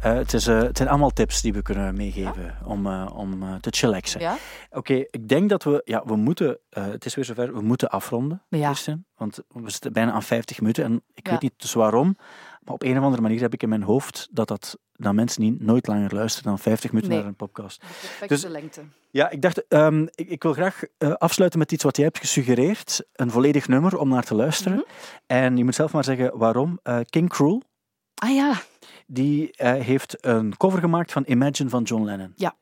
Eh, 0.00 0.12
het, 0.14 0.32
is, 0.32 0.46
eh, 0.46 0.58
het 0.60 0.76
zijn 0.76 0.88
allemaal 0.88 1.10
tips 1.10 1.40
die 1.40 1.52
we 1.52 1.62
kunnen 1.62 1.94
meegeven 1.96 2.54
om, 2.64 2.86
eh, 2.86 3.06
om 3.14 3.60
te 3.60 3.70
chillaxen. 3.70 4.20
Ja? 4.20 4.36
Oké, 4.70 4.94
ik 4.94 5.28
denk 5.28 5.48
dat 5.50 5.62
we, 5.62 5.80
ja, 5.84 6.02
we 6.04 6.16
moeten, 6.16 6.58
het 6.70 7.04
is 7.04 7.14
weer 7.14 7.24
zover, 7.24 7.54
we 7.54 7.60
moeten 7.62 7.88
afronden, 7.90 8.42
Ja. 8.48 8.66
Kirsten. 8.66 9.06
Want 9.16 9.38
we 9.48 9.70
zitten 9.70 9.92
bijna 9.92 10.12
aan 10.12 10.22
50 10.22 10.60
minuten 10.60 10.84
en 10.84 11.02
ik 11.14 11.28
weet 11.28 11.40
niet 11.42 11.54
dus 11.56 11.72
waarom, 11.72 12.16
maar 12.66 12.74
op 12.74 12.82
een 12.82 12.98
of 12.98 13.02
andere 13.04 13.22
manier 13.22 13.40
heb 13.40 13.52
ik 13.52 13.62
in 13.62 13.68
mijn 13.68 13.82
hoofd 13.82 14.28
dat, 14.30 14.48
dat, 14.48 14.78
dat 14.92 15.14
mensen 15.14 15.42
niet, 15.42 15.60
nooit 15.60 15.86
langer 15.86 16.14
luisteren 16.14 16.48
dan 16.48 16.58
50 16.58 16.90
minuten 16.90 17.10
Nee. 17.10 17.20
naar 17.20 17.28
een 17.28 17.36
podcast. 17.36 17.80
De 17.80 17.86
perfecte 17.86 18.26
Dus- 18.26 18.44
lengte. 18.44 18.82
Ja, 19.10 19.30
ik 19.30 19.42
dacht, 19.42 19.66
ehm, 19.68 20.02
ik, 20.14 20.28
ik 20.28 20.42
wil 20.42 20.52
graag 20.52 20.82
eh, 20.98 21.12
afsluiten 21.12 21.58
met 21.58 21.72
iets 21.72 21.84
wat 21.84 21.96
jij 21.96 22.04
hebt 22.04 22.18
gesuggereerd. 22.18 23.04
Een 23.12 23.30
volledig 23.30 23.68
nummer 23.68 23.98
om 23.98 24.08
naar 24.08 24.22
te 24.24 24.34
luisteren. 24.34 24.76
Mhm. 24.78 24.86
En 25.26 25.56
je 25.56 25.64
moet 25.64 25.74
zelf 25.74 25.92
maar 25.92 26.04
zeggen 26.04 26.38
waarom. 26.38 26.78
Eh, 26.82 26.98
King 27.10 27.28
Cruel, 27.28 27.62
Ah 28.14 28.34
ja, 28.34 28.52
die 29.06 29.52
eh, 29.52 29.72
heeft 29.72 30.16
een 30.26 30.56
cover 30.56 30.78
gemaakt 30.80 31.12
van 31.12 31.22
Imagine 31.26 31.68
van 31.70 31.82
John 31.82 32.04
Lennon. 32.04 32.32
Ja. 32.36 32.56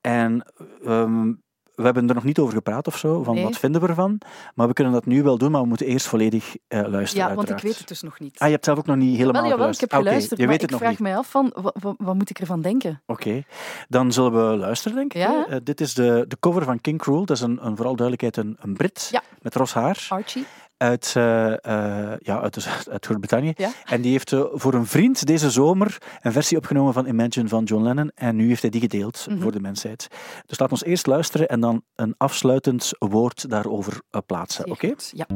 En 0.00 0.52
ehm, 0.84 1.32
we 1.74 1.82
hebben 1.82 2.08
er 2.08 2.14
nog 2.14 2.24
niet 2.24 2.38
over 2.38 2.54
gepraat 2.54 2.86
of 2.86 2.96
zo, 2.98 3.22
van 3.22 3.34
Nee. 3.34 3.44
wat 3.44 3.58
vinden 3.58 3.80
we 3.80 3.88
ervan. 3.88 4.18
Maar 4.54 4.66
we 4.66 4.72
kunnen 4.72 4.92
dat 4.92 5.06
nu 5.06 5.22
wel 5.22 5.38
doen, 5.38 5.50
maar 5.50 5.60
we 5.60 5.66
moeten 5.66 5.86
eerst 5.86 6.06
volledig 6.06 6.56
eh, 6.68 6.80
luisteren 6.86 7.28
ja 7.28 7.34
want 7.34 7.50
ik 7.50 7.58
weet 7.58 7.78
het 7.78 7.88
dus 7.88 8.02
nog 8.02 8.18
niet. 8.20 8.38
Ah, 8.38 8.46
je 8.46 8.52
hebt 8.52 8.64
zelf 8.64 8.78
ook 8.78 8.86
nog 8.86 8.96
niet 8.96 9.16
helemaal 9.16 9.42
wel, 9.42 9.50
jawel, 9.50 9.68
ik 9.68 9.74
geluisterd. 9.78 9.90
heb 9.90 10.00
Ah, 10.00 10.06
geluisterd, 10.06 10.40
je 10.40 10.46
maar 10.46 10.52
weet 10.58 10.62
het 10.62 10.70
ik 10.70 10.76
nog 10.76 10.80
vraag 10.88 10.98
niet. 10.98 11.08
mij 11.08 11.16
af 11.16 11.30
van, 11.30 11.52
wa- 11.62 11.72
wa- 11.80 11.94
wat, 11.98 12.14
moet 12.14 12.30
ik 12.30 12.38
ervan 12.38 12.60
denken? 12.60 13.02
Oké, 13.06 13.42
dan 13.88 14.12
zullen 14.12 14.50
we 14.50 14.56
luisteren, 14.56 14.96
denk 14.96 15.14
ik. 15.14 15.20
Ja. 15.22 15.46
Eh, 15.48 15.56
dit 15.62 15.80
is 15.80 15.94
de, 15.94 16.24
de 16.28 16.36
cover 16.40 16.62
van 16.64 16.80
King 16.80 16.98
Cruel. 16.98 17.24
Dat 17.24 17.36
is 17.36 17.42
een, 17.42 17.66
een 17.66 17.76
vooral 17.76 17.96
duidelijkheid 17.96 18.36
een, 18.46 18.56
een 18.60 18.74
Brit 18.74 19.08
Ja. 19.12 19.22
met 19.42 19.54
ros 19.54 19.74
haar 19.74 20.06
Archie? 20.08 20.46
Uit, 20.82 21.12
eh, 21.16 21.52
eh, 21.52 22.18
ja, 22.18 22.40
uit, 22.40 22.66
uit 22.92 23.04
Groot-Brittannië. 23.06 23.52
Ja. 23.56 23.70
En 23.84 24.00
die 24.00 24.10
heeft 24.10 24.32
eh, 24.32 24.44
voor 24.52 24.74
een 24.74 24.86
vriend 24.86 25.26
deze 25.26 25.50
zomer 25.50 25.98
een 26.20 26.32
versie 26.32 26.56
opgenomen 26.56 26.92
van 26.92 27.06
Imagine 27.06 27.48
van 27.48 27.64
John 27.64 27.82
Lennon. 27.82 28.10
En 28.14 28.36
nu 28.36 28.48
heeft 28.48 28.62
hij 28.62 28.70
die 28.70 28.80
gedeeld 28.80 29.26
Mhm. 29.28 29.40
voor 29.40 29.52
de 29.52 29.60
mensheid. 29.60 30.08
Dus 30.46 30.58
laat 30.58 30.70
ons 30.70 30.84
eerst 30.84 31.06
luisteren 31.06 31.48
en 31.48 31.60
dan 31.60 31.82
een 31.94 32.14
afsluitend 32.16 32.90
woord 32.98 33.50
daarover 33.50 34.00
plaatsen. 34.26 34.70
Oké? 34.70 34.94
Ja. 35.10 35.26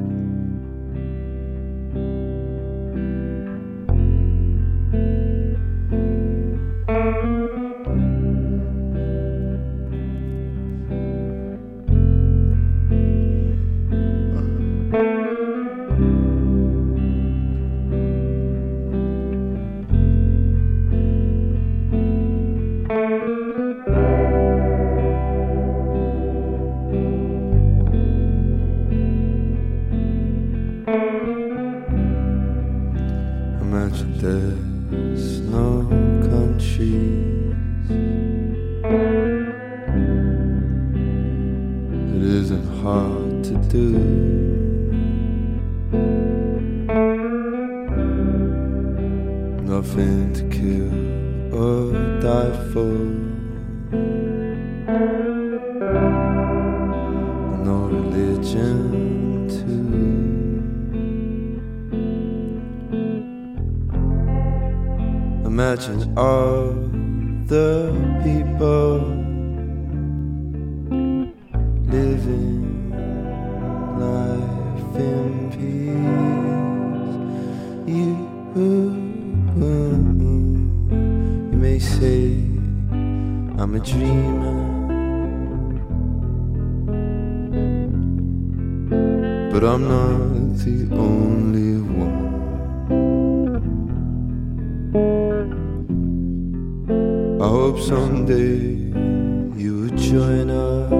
Join 100.10 100.48
us 100.50 100.90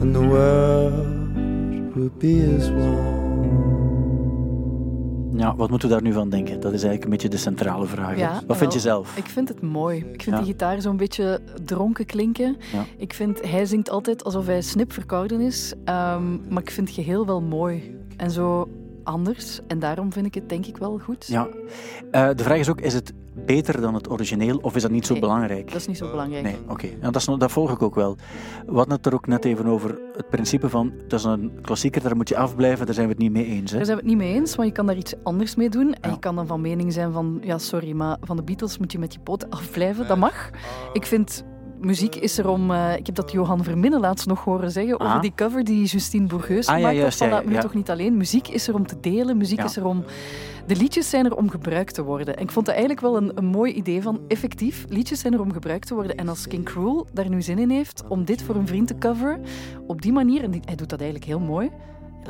and 0.00 0.14
the 0.14 0.20
world 0.26 1.94
would 1.94 2.18
be 2.18 2.56
as 2.58 2.68
one. 2.70 3.18
Ja, 5.36 5.56
wat 5.56 5.70
moeten 5.70 5.88
we 5.88 5.94
daar 5.94 6.02
nu 6.02 6.12
van 6.12 6.28
denken? 6.30 6.52
Dat 6.60 6.72
is 6.72 6.82
eigenlijk 6.82 7.04
een 7.04 7.10
beetje 7.10 7.28
de 7.28 7.36
centrale 7.36 7.86
vraag. 7.86 8.18
Ja, 8.18 8.40
wat 8.46 8.56
vind 8.56 8.72
je 8.72 8.78
zelf? 8.80 9.16
Ik 9.16 9.26
vind 9.26 9.48
het 9.48 9.62
mooi. 9.62 9.98
Ik 9.98 10.22
vind 10.22 10.36
Ja. 10.36 10.42
die 10.42 10.52
gitaar 10.52 10.80
zo'n 10.80 10.96
beetje 10.96 11.40
dronken 11.64 12.06
klinken. 12.06 12.56
Ja. 12.72 12.84
Ik 12.96 13.14
vind, 13.14 13.50
hij 13.50 13.66
zingt 13.66 13.90
altijd 13.90 14.24
alsof 14.24 14.46
hij 14.46 14.60
snip 14.62 14.92
verkouden 14.92 15.40
is. 15.40 15.74
Ehm, 15.84 16.52
maar 16.52 16.62
ik 16.62 16.70
vind 16.70 16.86
het 16.88 16.96
geheel 16.96 17.26
wel 17.26 17.40
mooi. 17.40 17.96
En 18.16 18.30
zo 18.30 18.68
anders. 19.10 19.60
En 19.66 19.78
daarom 19.78 20.12
vind 20.12 20.26
ik 20.26 20.34
het 20.34 20.48
denk 20.48 20.66
ik 20.66 20.76
wel 20.76 20.98
goed. 20.98 21.26
Ja. 21.26 21.48
Eh, 22.10 22.28
de 22.36 22.42
vraag 22.42 22.58
is 22.58 22.68
ook, 22.68 22.80
is 22.80 22.94
het 22.94 23.12
beter 23.46 23.80
dan 23.80 23.94
het 23.94 24.10
origineel 24.10 24.56
of 24.62 24.76
is 24.76 24.82
dat 24.82 24.90
niet 24.90 25.06
zo 25.06 25.12
Nee, 25.12 25.22
belangrijk? 25.22 25.66
Dat 25.66 25.76
is 25.80 25.86
niet 25.86 25.96
zo 25.96 26.10
belangrijk. 26.10 26.42
Nee, 26.44 26.56
oké. 26.68 26.86
Ja, 26.86 27.10
dat, 27.10 27.16
is 27.16 27.26
nog- 27.26 27.38
dat 27.38 27.52
volg 27.52 27.70
ik 27.72 27.82
ook 27.82 27.94
wel. 27.94 28.16
We 28.66 28.74
hadden 28.74 28.94
het 28.96 29.06
er 29.06 29.14
ook 29.14 29.26
net 29.26 29.44
even 29.44 29.66
over 29.66 29.98
het 30.16 30.28
principe 30.28 30.68
van, 30.68 30.92
dat 31.08 31.18
is 31.18 31.24
een 31.24 31.52
klassieker, 31.62 32.02
daar 32.02 32.16
moet 32.16 32.28
je 32.28 32.36
afblijven, 32.36 32.86
daar 32.86 32.94
zijn 32.94 33.06
we 33.06 33.12
het 33.12 33.22
niet 33.22 33.32
mee 33.32 33.46
eens. 33.46 33.70
Hè? 33.70 33.76
Daar 33.76 33.86
zijn 33.86 33.96
we 33.98 34.02
het 34.02 34.12
niet 34.12 34.20
mee 34.22 34.34
eens, 34.34 34.56
maar 34.56 34.66
je 34.66 34.72
kan 34.72 34.86
daar 34.86 34.96
iets 34.96 35.14
anders 35.22 35.54
mee 35.54 35.68
doen. 35.68 35.92
En 35.94 36.08
Ja. 36.08 36.14
je 36.14 36.18
kan 36.18 36.34
dan 36.36 36.46
van 36.46 36.60
mening 36.60 36.92
zijn 36.92 37.12
van, 37.12 37.38
ja 37.42 37.58
sorry, 37.58 37.92
maar 37.92 38.16
van 38.20 38.36
de 38.36 38.42
Beatles 38.42 38.78
moet 38.78 38.92
je 38.92 38.98
met 38.98 39.12
je 39.14 39.20
poten 39.20 39.50
afblijven. 39.50 40.06
Dat 40.08 40.18
mag. 40.18 40.50
Ik 40.92 41.06
vind, 41.06 41.44
muziek 41.80 42.14
is 42.14 42.38
er 42.38 42.48
om... 42.48 42.70
eh, 42.70 42.96
ik 42.96 43.06
heb 43.06 43.14
dat 43.14 43.32
Johan 43.32 43.64
Verminnen 43.64 44.00
laatst 44.00 44.26
nog 44.26 44.44
horen 44.44 44.70
zeggen 44.70 44.96
Ah. 44.98 45.06
over 45.08 45.20
die 45.20 45.32
cover 45.34 45.64
die 45.64 45.84
Justine 45.84 46.26
Bourgeus 46.26 46.66
Ah, 46.66 46.80
ja, 46.80 46.92
juist, 46.92 47.18
had. 47.18 47.28
Van 47.28 47.28
ja, 47.28 47.34
laat 47.34 47.44
me 47.44 47.52
ja. 47.52 47.60
toch 47.60 47.74
niet 47.74 47.90
alleen. 47.90 48.16
Muziek 48.16 48.48
is 48.48 48.68
er 48.68 48.74
om 48.74 48.86
te 48.86 48.96
delen, 49.00 49.36
muziek 49.36 49.58
Ja. 49.58 49.64
is 49.64 49.76
er 49.76 49.84
om... 49.86 50.04
De 50.66 50.76
liedjes 50.76 51.10
zijn 51.10 51.24
er 51.24 51.36
om 51.36 51.50
gebruikt 51.50 51.94
te 51.94 52.02
worden. 52.04 52.36
En 52.36 52.42
ik 52.42 52.50
vond 52.50 52.66
dat 52.66 52.74
eigenlijk 52.74 53.04
wel 53.04 53.16
een, 53.16 53.32
een 53.34 53.44
mooi 53.44 53.72
idee 53.72 54.02
van, 54.02 54.20
effectief, 54.28 54.84
liedjes 54.88 55.20
zijn 55.20 55.32
er 55.32 55.40
om 55.40 55.52
gebruikt 55.52 55.86
te 55.86 55.94
worden. 55.94 56.16
En 56.16 56.28
als 56.28 56.46
King 56.46 56.64
Cruel 56.64 57.06
daar 57.12 57.28
nu 57.28 57.42
zin 57.42 57.58
in 57.58 57.70
heeft 57.70 58.02
om 58.08 58.24
dit 58.24 58.42
voor 58.42 58.54
een 58.54 58.66
vriend 58.66 58.86
te 58.86 58.98
coveren, 58.98 59.40
op 59.86 60.02
die 60.02 60.12
manier, 60.12 60.42
en 60.42 60.50
die- 60.50 60.62
hij 60.64 60.74
doet 60.76 60.88
dat 60.90 61.00
eigenlijk 61.00 61.30
heel 61.30 61.40
mooi, 61.40 61.70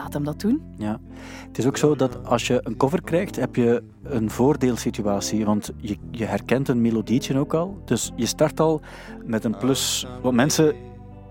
laat 0.03 0.13
hem 0.13 0.25
dat 0.25 0.41
doen. 0.41 0.63
Ja. 0.77 1.01
Het 1.49 1.59
is 1.59 1.67
ook 1.67 1.77
zo 1.77 1.97
dat 1.97 2.27
als 2.27 2.47
je 2.47 2.61
een 2.63 2.77
cover 2.77 3.03
krijgt, 3.03 3.37
heb 3.37 3.57
je 3.57 3.83
een 4.03 4.31
voordeelsituatie. 4.31 5.45
Want 5.45 5.71
je, 5.77 5.97
je 6.11 6.25
herkent 6.25 6.69
een 6.69 6.81
melodietje 6.81 7.39
ook 7.39 7.55
al. 7.55 7.79
Dus 7.85 8.13
je 8.17 8.27
start 8.27 8.61
al 8.61 8.81
met 9.25 9.45
een 9.45 9.57
plus. 9.57 10.07
Want 10.23 10.35
mensen, 10.35 10.67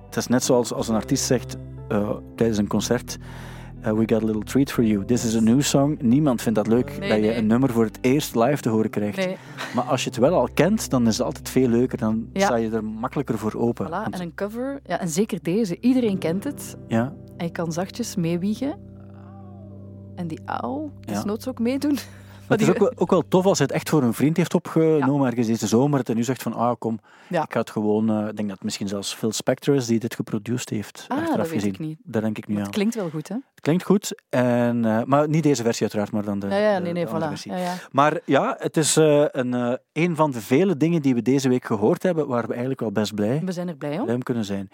het 0.05 0.15
is 0.15 0.27
net 0.27 0.43
zoals 0.43 0.73
als 0.73 0.87
een 0.87 0.95
artiest 0.95 1.25
zegt 1.25 1.57
eh, 1.87 2.09
tijdens 2.35 2.57
een 2.59 2.67
concert. 2.67 3.17
Uh, 3.85 3.91
We 3.91 4.03
Got 4.05 4.23
a 4.23 4.25
Little 4.25 4.43
Treat 4.43 4.71
for 4.71 4.83
You. 4.83 5.05
This 5.05 5.25
is 5.25 5.35
a 5.35 5.39
new 5.39 5.61
song. 5.61 5.97
Niemand 6.01 6.41
vindt 6.41 6.57
dat 6.57 6.67
leuk 6.67 6.99
Nee, 6.99 7.09
dat 7.09 7.17
je 7.17 7.23
nee. 7.25 7.35
een 7.35 7.47
nummer 7.47 7.69
voor 7.69 7.83
het 7.83 7.97
eerst 8.01 8.35
live 8.35 8.61
te 8.61 8.69
horen 8.69 8.89
krijgt. 8.89 9.17
Nee. 9.17 9.37
Maar 9.75 9.83
als 9.83 10.03
je 10.03 10.09
het 10.09 10.19
wel 10.19 10.33
al 10.33 10.47
kent, 10.53 10.89
dan 10.89 11.07
is 11.07 11.17
het 11.17 11.25
altijd 11.25 11.49
veel 11.49 11.67
leuker. 11.67 11.97
Dan 11.97 12.27
Ja. 12.33 12.45
sta 12.45 12.55
je 12.55 12.69
er 12.69 12.83
makkelijker 12.83 13.37
voor 13.37 13.53
open. 13.55 13.87
Voilà, 13.87 14.13
en 14.13 14.21
een 14.21 14.33
cover, 14.35 14.79
ja, 14.85 14.99
en 14.99 15.09
zeker 15.09 15.39
deze. 15.41 15.77
Iedereen 15.79 16.17
kent 16.17 16.43
het. 16.43 16.77
ja, 16.87 17.13
En 17.39 17.45
je 17.45 17.51
kan 17.51 17.71
zachtjes 17.71 18.15
meewiegen. 18.15 18.79
En 20.15 20.27
die 20.27 20.39
auw, 20.45 20.91
Ja. 20.99 21.13
desnoods 21.13 21.47
ook 21.47 21.59
meedoen. 21.59 21.93
Maar 21.93 22.01
het 22.57 22.61
is 22.61 22.69
ook 22.69 22.77
wel, 22.77 22.91
ook 22.95 23.09
wel 23.09 23.27
tof 23.27 23.45
als 23.45 23.57
hij 23.57 23.67
het 23.67 23.75
echt 23.75 23.89
voor 23.89 24.03
een 24.03 24.13
vriend 24.13 24.37
heeft 24.37 24.53
opgenomen 24.53 25.27
ergens 25.27 25.47
deze 25.47 25.67
zomer. 25.67 26.01
Hij 26.03 26.15
nu 26.15 26.23
zegt 26.23 26.41
van, 26.43 26.53
ah 26.53 26.75
kom, 26.79 26.99
Ja. 27.29 27.43
ik 27.43 27.53
ga 27.53 27.59
het 27.59 27.69
gewoon... 27.69 28.09
eh, 28.09 28.15
ik 28.27 28.35
denk 28.35 28.37
dat 28.47 28.49
het 28.57 28.63
misschien 28.63 28.87
zelfs 28.87 29.13
Phil 29.13 29.31
Spector 29.31 29.75
is 29.75 29.85
die 29.85 29.99
dit 29.99 30.15
geproduceerd 30.15 30.69
heeft. 30.69 31.05
Ah, 31.07 31.25
dat 31.27 31.35
weet 31.37 31.47
gezien. 31.47 31.73
ik 31.73 31.79
niet. 31.79 31.97
Dat 32.03 32.21
denk 32.21 32.37
ik 32.37 32.47
nu 32.47 32.55
Het 32.55 32.65
aan. 32.65 32.71
klinkt 32.71 32.95
wel 32.95 33.09
goed, 33.09 33.27
hè? 33.27 33.35
Klinkt 33.59 33.83
goed, 33.83 34.21
en, 34.29 34.85
eh, 34.85 35.03
maar 35.03 35.27
niet 35.29 35.43
deze 35.43 35.63
versie 35.63 35.81
uiteraard, 35.81 36.11
maar 36.11 36.23
dan 36.23 36.39
de, 36.39 36.47
Ja, 36.47 36.55
ja, 36.57 36.77
nee, 36.79 36.93
nee, 36.93 37.05
de 37.05 37.09
andere 37.11 37.25
voilà. 37.25 37.29
versie. 37.29 37.53
Ja. 37.53 37.73
Maar 37.91 38.19
ja, 38.25 38.55
het 38.59 38.77
is 38.77 38.97
eh, 38.97 39.25
een, 39.31 39.53
eh, 39.53 39.73
een 39.93 40.15
van 40.15 40.31
de 40.31 40.41
vele 40.41 40.77
dingen 40.77 41.01
die 41.01 41.13
we 41.15 41.21
deze 41.21 41.49
week 41.49 41.65
gehoord 41.65 42.03
hebben, 42.03 42.27
waar 42.27 42.43
we 42.43 42.49
eigenlijk 42.51 42.79
wel 42.79 42.91
best 42.91 43.15
blij, 43.15 43.41
We 43.45 43.51
zijn 43.51 43.67
er 43.67 43.75
blij 43.75 43.97
om. 43.97 44.03
blij 44.03 44.15
om 44.15 44.23
kunnen 44.23 44.45
zijn. 44.45 44.69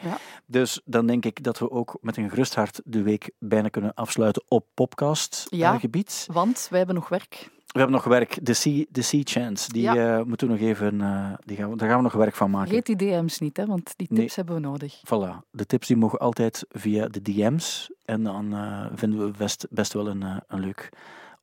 Dus 0.46 0.82
dan 0.86 1.06
denk 1.08 1.26
ik 1.26 1.44
dat 1.44 1.60
we 1.60 1.72
ook 1.72 1.98
met 2.02 2.18
een 2.18 2.30
gerust 2.30 2.56
hart 2.56 2.82
de 2.86 3.02
week 3.02 3.32
bijna 3.40 3.68
kunnen 3.70 3.94
afsluiten 3.94 4.44
op 4.48 4.66
podcast 4.74 5.48
Ja. 5.50 5.78
gebied. 5.78 6.28
Want 6.32 6.68
wij 6.70 6.78
hebben 6.78 6.96
nog 6.96 7.10
werk. 7.10 7.54
We 7.76 7.82
hebben 7.82 8.00
nog 8.00 8.08
werk, 8.10 8.46
de 8.46 8.54
Sea, 8.54 8.86
de 8.90 9.02
sea 9.02 9.22
Chance. 9.24 9.72
Die 9.72 9.82
Ja. 9.82 10.18
eh, 10.20 10.24
moeten 10.26 10.48
we 10.48 10.54
nog 10.54 10.62
even, 10.64 11.02
eh, 11.02 11.34
die 11.46 11.58
gaan 11.58 11.70
we, 11.70 11.76
daar 11.78 11.88
gaan 11.88 11.98
we 11.98 12.04
nog 12.04 12.14
werk 12.14 12.36
van 12.36 12.50
maken. 12.52 12.68
Vergeet 12.68 12.86
die 12.86 12.96
DM's 13.10 13.40
niet, 13.40 13.58
hè, 13.58 13.66
want 13.66 13.94
die 13.98 14.08
tips 14.08 14.20
Nee. 14.20 14.30
hebben 14.36 14.56
we 14.56 14.62
nodig. 14.62 15.02
Voilà, 15.06 15.50
de 15.52 15.66
tips 15.66 15.88
die 15.88 15.98
mogen 15.98 16.20
altijd 16.20 16.66
via 16.70 17.08
de 17.08 17.22
DM's. 17.22 17.92
En 18.06 18.24
dan 18.24 18.54
eh, 18.54 18.86
vinden 18.94 19.20
we 19.26 19.32
best, 19.38 19.68
best 19.70 19.94
wel 19.94 20.08
een, 20.08 20.24
een 20.48 20.60
leuk 20.60 20.90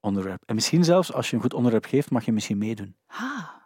onderwerp. 0.00 0.42
En 0.46 0.54
misschien 0.54 0.84
zelfs, 0.84 1.12
als 1.12 1.30
je 1.30 1.36
een 1.36 1.42
goed 1.42 1.54
onderwerp 1.54 1.84
geeft, 1.84 2.10
mag 2.10 2.24
je 2.24 2.32
misschien 2.32 2.58
meedoen. 2.58 2.96
Ah, 3.06 3.20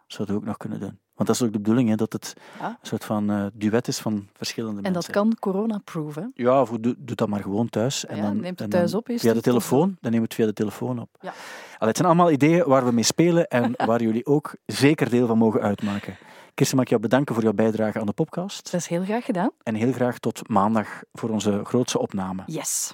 Zouden 0.07 0.35
we 0.35 0.41
ook 0.41 0.47
nog 0.47 0.57
kunnen 0.57 0.79
doen. 0.79 0.99
Want 1.17 1.29
dat 1.29 1.35
is 1.35 1.41
ook 1.41 1.51
de 1.53 1.59
bedoeling, 1.59 1.89
hè, 1.89 1.95
dat 1.95 2.13
het 2.13 2.33
Ja. 2.59 2.67
een 2.67 2.75
soort 2.81 3.05
van 3.05 3.29
eh, 3.29 3.45
duet 3.53 3.87
is 3.87 3.99
van 3.99 4.27
verschillende 4.33 4.77
en 4.77 4.83
dat 4.83 4.93
mensen. 4.93 5.13
kan 5.13 5.35
corona-proof, 5.39 6.15
hè? 6.15 6.23
Ja, 6.33 6.61
of 6.61 6.69
doe, 6.69 6.95
doe 6.97 7.15
dat 7.15 7.27
maar 7.27 7.41
gewoon 7.41 7.69
thuis. 7.69 8.05
En 8.05 8.15
Ja, 8.15 8.21
dan, 8.21 8.33
neemt 8.39 8.47
het 8.59 8.61
en 8.61 8.69
thuis 8.69 8.93
op 8.93 9.09
Via 9.13 9.33
de 9.33 9.41
telefoon, 9.41 9.97
dan 10.01 10.11
neem 10.11 10.21
het 10.21 10.33
via 10.33 10.45
de 10.45 10.53
telefoon 10.53 10.99
op. 10.99 11.09
Ja. 11.21 11.33
Allee, 11.77 11.87
het 11.87 11.97
zijn 11.97 12.07
allemaal 12.07 12.31
ideeën 12.31 12.63
waar 12.67 12.85
we 12.85 12.91
mee 12.91 13.03
spelen 13.03 13.47
en 13.47 13.73
waar 13.89 14.01
jullie 14.01 14.25
ook 14.25 14.55
zeker 14.65 15.09
deel 15.09 15.27
van 15.27 15.37
mogen 15.37 15.61
uitmaken. 15.61 16.17
Kirsten, 16.53 16.75
mag 16.77 16.85
ik 16.85 16.91
jou 16.91 17.01
bedanken 17.03 17.33
voor 17.35 17.43
jouw 17.43 17.53
bijdrage 17.53 17.99
aan 17.99 18.05
de 18.05 18.11
podcast. 18.13 18.71
Dat 18.71 18.81
is 18.81 18.87
heel 18.87 19.03
graag 19.03 19.25
gedaan. 19.25 19.49
En 19.63 19.75
heel 19.75 19.91
graag 19.91 20.19
tot 20.19 20.49
maandag 20.49 20.87
voor 21.13 21.29
onze 21.29 21.61
grootste 21.63 21.99
opname. 21.99 22.43
Yes. 22.45 22.93